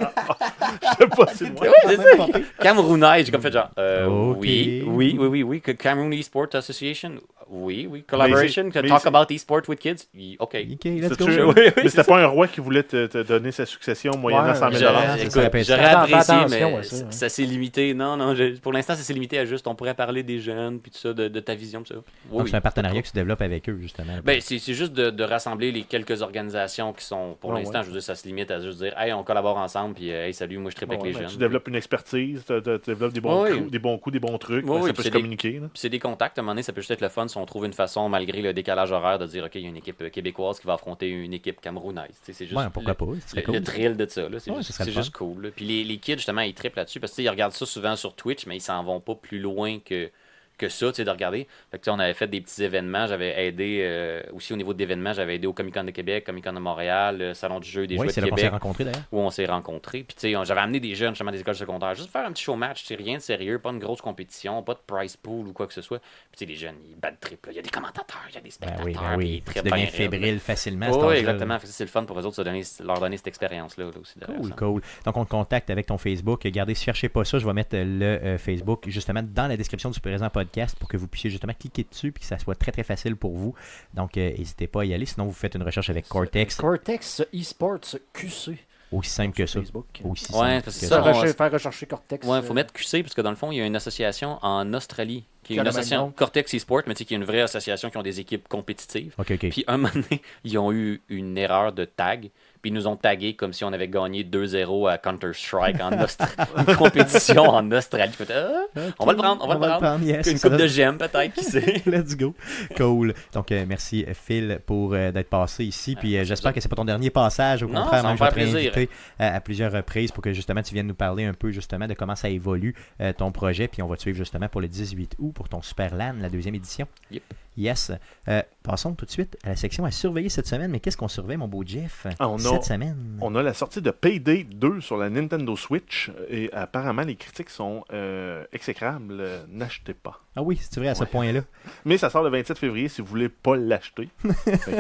[0.99, 1.45] sais pas si.
[1.59, 2.27] Ouais, c'est ça.
[2.61, 3.25] Camerounais.
[3.25, 3.71] J'ai comme fait genre.
[3.79, 4.07] euh.
[4.37, 5.61] Oui, oui, oui, oui, oui.
[5.63, 7.13] que Cameroon eSport Association.
[7.57, 8.03] Oui, oui.
[8.03, 8.69] Collaboration.
[8.75, 10.09] mais talk about eSport with kids.
[10.41, 10.57] OK.
[10.73, 11.27] Ok, let's C'est go.
[11.29, 14.49] Oui, oui, Mais c'était pas un roi qui voulait te, te donner sa succession moyennant
[14.49, 17.07] Ouais, 100 000 j'aurais- apprécié, mais à ça, ça, hein.
[17.11, 17.95] ça s'est limité.
[17.95, 20.81] Non, non, je- pour l'instant, ça s'est limité à juste, on pourrait parler des jeunes,
[20.81, 22.01] puis tout ça, de, de ta vision, tout ça.
[22.31, 24.15] Oui, Donc c'est un partenariat que tu développes avec eux, justement.
[24.25, 27.85] Ben, c'est juste de, de rassembler les quelques organisations qui sont, pour Ouais, l'instant, ouais.
[27.85, 30.35] je veux dire, ça se limite à juste dire, hey, on collabore ensemble, puis hey,
[30.35, 31.31] salut, moi je tripe avec Ouais, les ben, jeunes.
[31.31, 34.81] tu développes une expertise, tu, déveloopes des bons, coups, des bons trucs, Oui, ben, oui,
[34.81, 35.61] ça puis peut c'est se des- communiquer.
[35.75, 37.67] c'est des contacts, à un moment donné, ça peut juste être le fun on trouve
[37.67, 40.09] une façon, malgré le décalage horaire, de dire, OK, il y a une équipe euh,
[40.09, 42.19] québécoise qui va affronter une équipe camerounaise.
[42.23, 43.05] C'est juste Ouais, pourquoi le, pas?
[43.37, 43.55] le- cool.
[43.55, 44.27] le thrill de ça.
[44.39, 45.43] C'est Ouais, juste, cool.
[45.43, 45.51] là.
[45.55, 48.47] Puis les, les kids, justement, ils trippent là-dessus parce qu'ils regardent ça souvent sur Twitch,
[48.47, 50.11] mais ils s'en vont pas plus loin que,
[50.57, 51.47] que ça, tu sais, de regarder.
[51.71, 53.07] Fait que, tu sais, on avait fait des petits événements.
[53.07, 56.45] J'avais aidé, euh, aussi au niveau d'événements, j'avais aidé au Comic Con de Québec, Comic
[56.45, 58.53] Con de Montréal, le Salon du jeu des Oui, c'est de là qu'on s'est Québec
[58.53, 59.03] rencontrés d'ailleurs.
[59.13, 60.05] où on s'est rencontrés.
[60.05, 62.45] Puis, tu sais, j'avais amené des jeunes, justement, des écoles secondaires, juste faire un petit
[62.45, 65.53] show match, c'est rien de sérieux, pas une grosse compétition, pas de prize pool ou
[65.53, 65.99] quoi que ce soit.
[65.99, 67.45] Puis, tu sais, les jeunes, ils battent trip.
[67.47, 67.53] là.
[67.53, 69.27] Il y a des commentateurs, il y a des Ben spectateurs, oui, ben oui.
[69.37, 69.97] ils Tu trippent deviens bien raide, là.
[70.11, 70.87] fébrile facilement.
[70.91, 71.59] Oui, âge-là, exactement.
[71.65, 74.15] C'est le fun pour eux autres de donner, leur donner cette expérience-là là, aussi.
[74.25, 74.55] Cool, ça.
[74.57, 74.83] cool.
[75.05, 76.47] Donc, on te contacte avec ton Facebook.
[76.47, 77.39] Gardez, cherchez pas ça.
[77.39, 80.44] Je vais mettre le euh, Facebook justement dans la description du présent podcast
[80.79, 83.33] pour que vous puissiez justement cliquer dessus et que ça soit très très facile pour
[83.35, 83.55] vous.
[83.95, 85.07] Donc, euh, n'hésitez pas à y aller.
[85.07, 86.57] Sinon, vous faites une recherche avec Cortex.
[86.57, 88.59] Cortex Esports QC.
[88.93, 89.59] Aussi simple que ça.
[89.61, 89.87] Facebook.
[90.05, 90.97] Aussi Ouais, simple parce que que ça.
[90.97, 92.27] ça, Faire, on- recher- faire rechercher Cortex.
[92.27, 93.75] Ouais, il faut euh, mettre QC parce que dans le fond, il y a une
[93.75, 96.13] association en Australie qui est une association.
[96.13, 99.13] Cortex eSport, mais tu sais, qui est une vraie association qui ont des équipes compétitives.
[99.19, 99.49] Ok, ok.
[99.51, 102.31] Puis un moment donné, ils ont eu une erreur de tag.
[102.65, 105.91] Puis ils nous ont tagué comme si on avait gagné 2-0 à Counter-Strike en
[106.67, 108.15] une compétition en Australie.
[108.15, 108.63] Fait, ah,
[108.99, 110.03] on va le prendre, on va le prendre.
[110.03, 111.83] yes, Une ça coupe de gemmes peut-être, qui sait.
[111.87, 112.35] Let's go.
[112.75, 113.13] Cool.
[113.35, 115.95] Donc, euh, merci Phil pour euh, d'être passé ici.
[115.95, 116.53] Puis euh, j'espère ça.
[116.55, 117.63] que c'est pas ton dernier passage.
[117.63, 120.23] Au Non, contraire, ça va même me je vais réinviter à, à plusieurs reprises pour
[120.23, 123.31] que justement tu viennes nous parler un peu justement de comment ça évolue euh, ton
[123.31, 123.69] projet.
[123.69, 126.31] Puis on va te suivre justement pour le 18 août pour ton Super LAN, la
[126.31, 126.87] deuxième édition.
[127.11, 127.25] Yep.
[127.57, 127.93] Yes.
[128.29, 130.71] Euh, passons tout de suite à la section à surveiller cette semaine.
[130.71, 133.19] Mais qu'est-ce qu'on surveille, mon beau Jeff, Ah, on a- cette semaine?
[133.21, 137.51] On a la sortie de Payday 2 sur la Nintendo Switch et apparemment les critiques
[137.51, 139.23] sont euh, exécrables.
[139.49, 140.21] N'achetez pas.
[140.37, 141.43] Ah oui, c'est vrai à ce point-là.
[141.85, 144.09] Mais ça sort le 27 février si vous voulez pas l'acheter.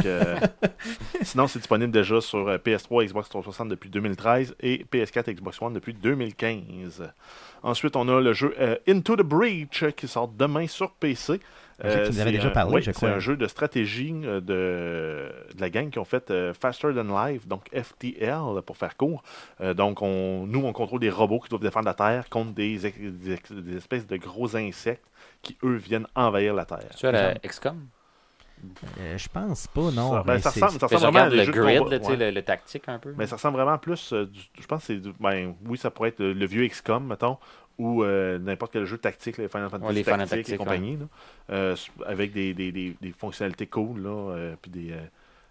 [0.07, 0.39] Euh,
[1.23, 5.73] sinon, c'est disponible déjà sur euh, PS3, Xbox 360 depuis 2013 et PS4, Xbox One
[5.73, 7.11] depuis 2015.
[7.63, 8.55] Ensuite, on a le jeu
[8.87, 11.41] Into the Breach qui sort demain sur PC.
[11.89, 13.11] Que tu nous avais c'est déjà un- parlé, oui, je C'est crois.
[13.11, 17.27] un jeu de stratégie euh, de, de la gang qui ont fait euh, Faster Than
[17.27, 19.23] Life, donc FTL pour faire court.
[19.61, 22.87] Euh, donc, on, nous, on contrôle des robots qui doivent défendre la Terre contre des,
[22.87, 25.07] ex- des ex- des espèces de gros insectes
[25.43, 26.89] qui, eux, viennent envahir la Terre.
[26.97, 27.77] Tu as la XCOM
[28.99, 30.13] Euh, je pense pas, non.
[30.13, 31.99] Ça, ben, mais ça c'est- ressemble, ça ressemble Je vraiment à le jeux grid, là,
[31.99, 32.17] ouais.
[32.17, 33.13] le, le tactique un peu.
[33.17, 34.13] Mais ça ressemble vraiment plus.
[34.15, 35.03] euh, du- je pense que c'est.
[35.21, 37.37] Ben, oui, ça pourrait être le, le vieux XCOM, mettons,
[37.79, 39.93] ou euh, n'importe quel jeu tactique, les Final Fantasy Ouais,
[40.37, 41.07] les et compagnie, là,
[41.51, 44.95] euh, avec des, des, des, des fonctionnalités cool, là, euh, puis des,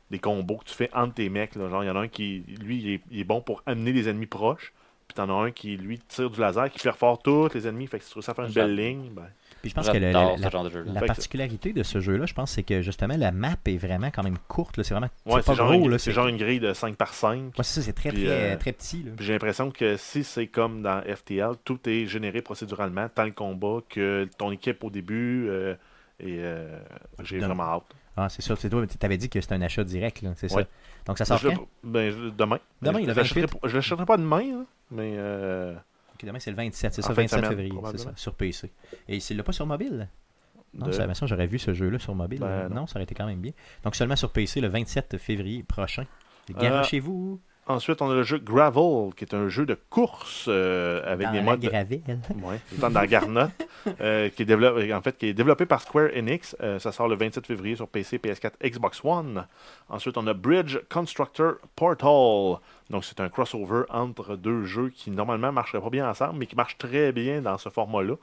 [0.10, 1.56] des combos que tu fais entre tes mecs.
[1.56, 3.62] Là, genre, il y en a un qui, lui, il est, il est bon pour
[3.66, 4.74] amener les ennemis proches.
[5.08, 7.88] Puis t'en as un qui, lui, tire du laser, qui perfore tous les ennemis.
[7.88, 9.28] Fait que si tu réussis à faire une belle ligne, ben,
[9.64, 10.84] Puis je pense que le- la, ce la- genre de jeu.
[10.86, 13.78] la Fait que- particularité de ce jeu-là, je pense, c'est que justement la map est
[13.78, 14.84] vraiment quand même courte.
[14.84, 15.86] C'est vraiment ouais, c'est genre, gros.
[15.86, 15.98] une- là.
[15.98, 17.38] c'est genre une grille de 5 par 5.
[17.46, 19.02] Ouais, c'est ça, c'est très, Puis, très, euh, très petit.
[19.04, 19.12] Là.
[19.16, 23.32] Puis j'ai l'impression que si c'est comme dans FTL, tout est généré procéduralement, tant le
[23.32, 25.48] combat que ton équipe au début.
[25.50, 25.74] euh,
[26.20, 26.78] et euh,
[27.24, 27.84] j'ai vraiment hâte.
[28.16, 28.58] Ah, c'est sûr.
[28.58, 30.64] C'est toi, tu avais dit que c'était un achat direct, là, c'est Ouais.
[30.64, 30.68] ça.
[31.08, 31.68] Donc ça sort Je- quand?
[31.84, 32.60] ben, je- demain.
[32.82, 33.60] Demain, je le l'achèterai 28.
[33.62, 35.74] pas- Je l'achèterai pas demain, là, mais euh,
[36.24, 38.72] Demain, c'est le 27, c'est ça, fin de 27 semaine, février, c'est ça, sur PC.
[39.08, 40.08] Et s'il l'a pas sur mobile?
[40.74, 42.40] Non, de- ça, j'aurais vu ce jeu-là sur mobile.
[42.40, 42.88] Ben, non.
[42.88, 43.52] ça aurait été quand même bien.
[43.84, 46.06] Donc seulement sur PC le 27 février prochain.
[46.50, 51.02] Euh, Garochez-vous Ensuite, on a le jeu Gravel, qui est un jeu de course euh,
[51.06, 51.62] avec dans des modes.
[51.62, 52.02] gravelle.
[52.44, 53.68] Ouais, tout le temps dans la garnotte,
[54.02, 56.58] euh, qui, est développé, en fait, qui est développé par Square Enix.
[56.62, 59.48] Euh, ça sort le 27 février sur PC, PS4, Xbox One.
[59.88, 62.60] Ensuite, on a Bridge Constructor Portal.
[62.90, 66.48] Donc, c'est un crossover entre deux jeux qui, normalement, ne marcheraient pas bien ensemble, mais
[66.48, 68.16] qui marchent très bien dans ce format-là.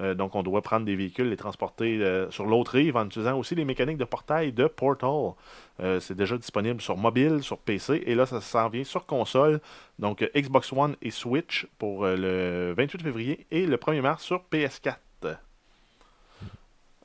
[0.00, 3.38] Euh, donc, on doit prendre des véhicules, les transporter euh, sur l'autre rive en utilisant
[3.38, 5.34] aussi les mécaniques de portail de Portal.
[5.80, 9.60] Euh, c'est déjà disponible sur mobile, sur PC, et là, ça s'en vient sur console.
[9.98, 14.96] Donc, Xbox One et Switch pour le 28 février et le 1er mars sur PS4.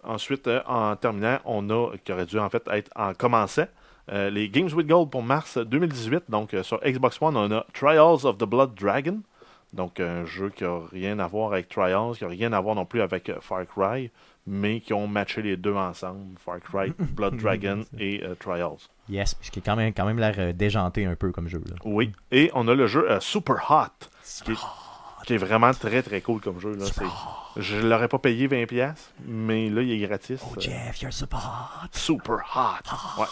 [0.04, 3.68] Ensuite, en terminant, on a, qui aurait dû en fait être en commençant,
[4.10, 6.24] les Games with Gold pour mars 2018.
[6.30, 9.22] Donc, sur Xbox One, on a Trials of the Blood Dragon.
[9.74, 12.76] Donc, un jeu qui n'a rien à voir avec Trials, qui n'a rien à voir
[12.76, 14.10] non plus avec euh, Far Cry,
[14.48, 18.88] mais qui ont matché les deux ensemble, Far Cry, Blood Dragon et euh, Trials.
[19.10, 21.62] Yes, ce qui est quand même, quand même l'air euh, déjanté un peu comme jeu.
[21.68, 21.76] Là.
[21.84, 22.14] Oui.
[22.32, 24.08] Et on a le jeu euh, Super Hot,
[24.46, 24.58] qui est,
[25.26, 26.76] qui est vraiment très très cool comme jeu.
[26.76, 26.86] Là.
[27.58, 28.94] Je ne l'aurais pas payé 20$,
[29.26, 30.42] mais là, il est gratis.
[30.46, 31.90] Oh Jeff, you're super hot.
[31.92, 33.22] Super Hot.
[33.22, 33.28] Ouais.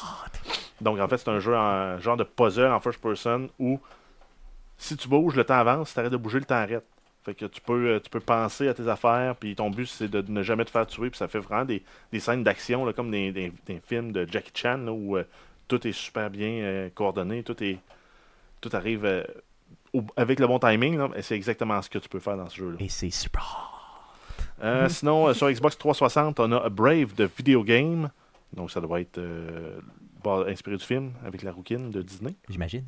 [0.81, 3.79] Donc, en fait, c'est un jeu en genre de puzzle en first person où
[4.77, 5.89] si tu bouges, le temps avance.
[5.89, 6.83] Si tu arrêtes de bouger, le temps arrête.
[7.23, 10.07] Fait que tu peux, euh, tu peux penser à tes affaires, puis ton but, c'est
[10.07, 11.09] de ne jamais te faire tuer.
[11.09, 14.51] Puis ça fait vraiment des, des scènes d'action, comme des, des- des films de Jackie
[14.53, 15.23] Chan, là, où euh,
[15.67, 17.79] tout est super bien euh, coordonné, tout est
[18.61, 19.23] tout arrive euh,
[19.93, 20.97] au- avec le bon timing.
[20.97, 22.77] là, et c'est exactement ce que tu peux faire dans ce jeu-là.
[22.79, 23.71] Et c'est super
[24.89, 28.09] Sinon, sur Xbox 360, on a Brave de Video Game.
[28.53, 29.19] Donc, ça doit être
[30.47, 32.35] inspiré du film avec la rouquine de Disney.
[32.49, 32.85] J'imagine.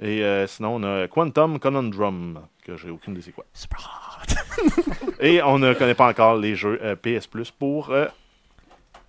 [0.00, 3.44] Et euh, sinon, on a Quantum Conundrum, que j'ai aucune idée c'est quoi.
[5.20, 8.06] Et on ne connaît pas encore les jeux euh, PS Plus pour euh,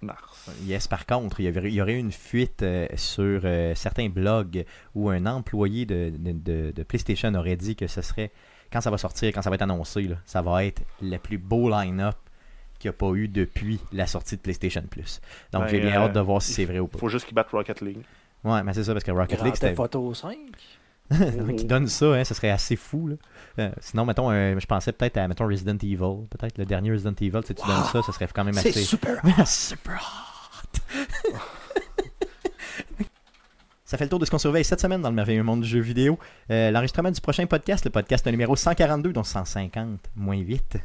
[0.02, 0.50] mars.
[0.64, 2.66] Yes, par contre, il y, avait- il y aurait eu une fuite
[2.96, 3.42] sur
[3.76, 8.32] certains blogs où un employé de, de- PlayStation aurait dit que ce serait,
[8.72, 11.38] quand ça va sortir, quand ça va être annoncé, là, ça va être le plus
[11.38, 12.16] beau line-up
[12.80, 15.22] qu'il n'y a pas eu depuis la sortie de PlayStation Plus.
[15.54, 16.98] Donc Ben, j'ai bien hâte de voir si il c'est vrai ou Il pas.
[17.00, 18.02] faut juste qu'ils battent Rocket League.
[18.44, 19.80] Ouais, mais c'est ça, parce que Rocket Grand League, c'était.
[19.80, 20.38] Auto 5.
[21.58, 23.08] qui donne ça, hein, ce serait assez fou.
[23.08, 23.16] Là.
[23.60, 26.28] Euh, sinon, mettons, euh, je pensais peut-être à mettons, Resident Evil.
[26.30, 28.72] Peut-être le dernier Resident Evil, si tu donnes ça, ce serait quand même assez.
[28.72, 29.22] super.
[29.46, 30.02] Super
[30.64, 30.80] hot!
[33.86, 35.68] Ça fait le tour de ce qu'on surveille cette semaine dans le merveilleux monde du
[35.68, 36.18] jeu vidéo.
[36.50, 40.78] Euh, L'enregistrement du prochain podcast, le podcast numéro 142, donc 150, moins vite,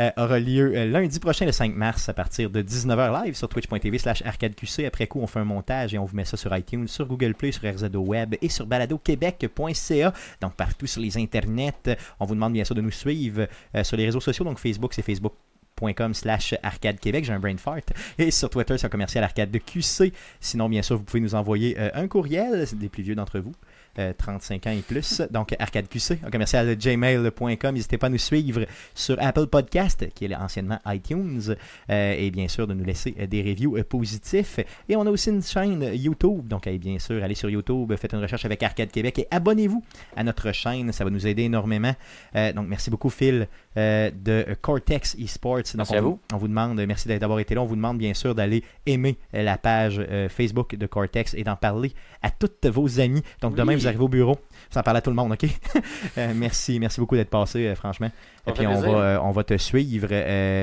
[0.00, 3.48] euh, aura lieu euh, lundi prochain, le 5 mars, à partir de 19h live sur
[3.48, 4.84] twitch.tv slash arcadeqc.
[4.86, 7.34] Après coup, on fait un montage et on vous met ça sur iTunes, sur Google
[7.34, 10.12] Play, sur RZO Web et sur baladoquebec.ca.
[10.40, 11.96] Donc partout sur les internets.
[12.18, 14.44] On vous demande bien sûr de nous suivre euh, sur les réseaux sociaux.
[14.44, 17.80] Donc Facebook, c'est facebook.com slash arcade québec j'ai un brain fart
[18.18, 21.34] et sur Twitter c'est un commercial arcade de QC sinon bien sûr vous pouvez nous
[21.34, 23.52] envoyer un courriel des plus vieux d'entre vous
[23.98, 25.22] euh, 35 ans et plus.
[25.30, 28.64] Donc arcade QC un commercial de gmail.com n'hésitez pas à nous suivre
[28.94, 31.56] sur Apple Podcast qui est anciennement iTunes
[31.90, 34.58] euh, et bien sûr de nous laisser euh, des reviews euh, positifs.
[34.88, 36.46] Et on a aussi une chaîne YouTube.
[36.48, 39.82] Donc allez bien sûr allez sur YouTube faites une recherche avec Arcade Québec et abonnez-vous
[40.16, 40.92] à notre chaîne.
[40.92, 41.94] Ça va nous aider énormément.
[42.36, 45.56] Euh, donc merci beaucoup Phil euh, de Cortex Esports.
[45.58, 47.62] Donc, Merci on à vous- on vous demande, merci d'avoir été là.
[47.62, 51.44] On vous demande bien sûr d'aller aimer euh, la page euh, Facebook de Cortex et
[51.44, 53.22] d'en parler à toutes vos amis.
[53.40, 53.72] Donc demain.
[53.80, 54.38] Vous arrivez au bureau,
[54.70, 55.44] vous en parlez à tout le monde, OK?
[56.18, 58.10] Euh, merci, merci beaucoup d'être passé, euh, franchement.
[58.44, 60.08] Ça Et puis on va, euh, on va te suivre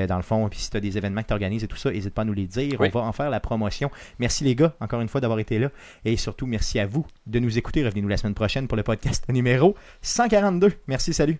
[0.06, 0.48] dans le fond.
[0.48, 2.24] Puis si tu as des événements que tu organises et tout ça, n'hésite pas à
[2.24, 2.74] nous les dire.
[2.78, 2.90] Oui.
[2.92, 3.90] On va en faire la promotion.
[4.18, 5.70] Merci les gars, encore une fois, d'avoir été là.
[6.04, 7.84] Et surtout, merci à vous de nous écouter.
[7.84, 10.72] Revenez-nous la semaine prochaine pour le podcast numéro 142.
[10.86, 11.38] Merci, salut.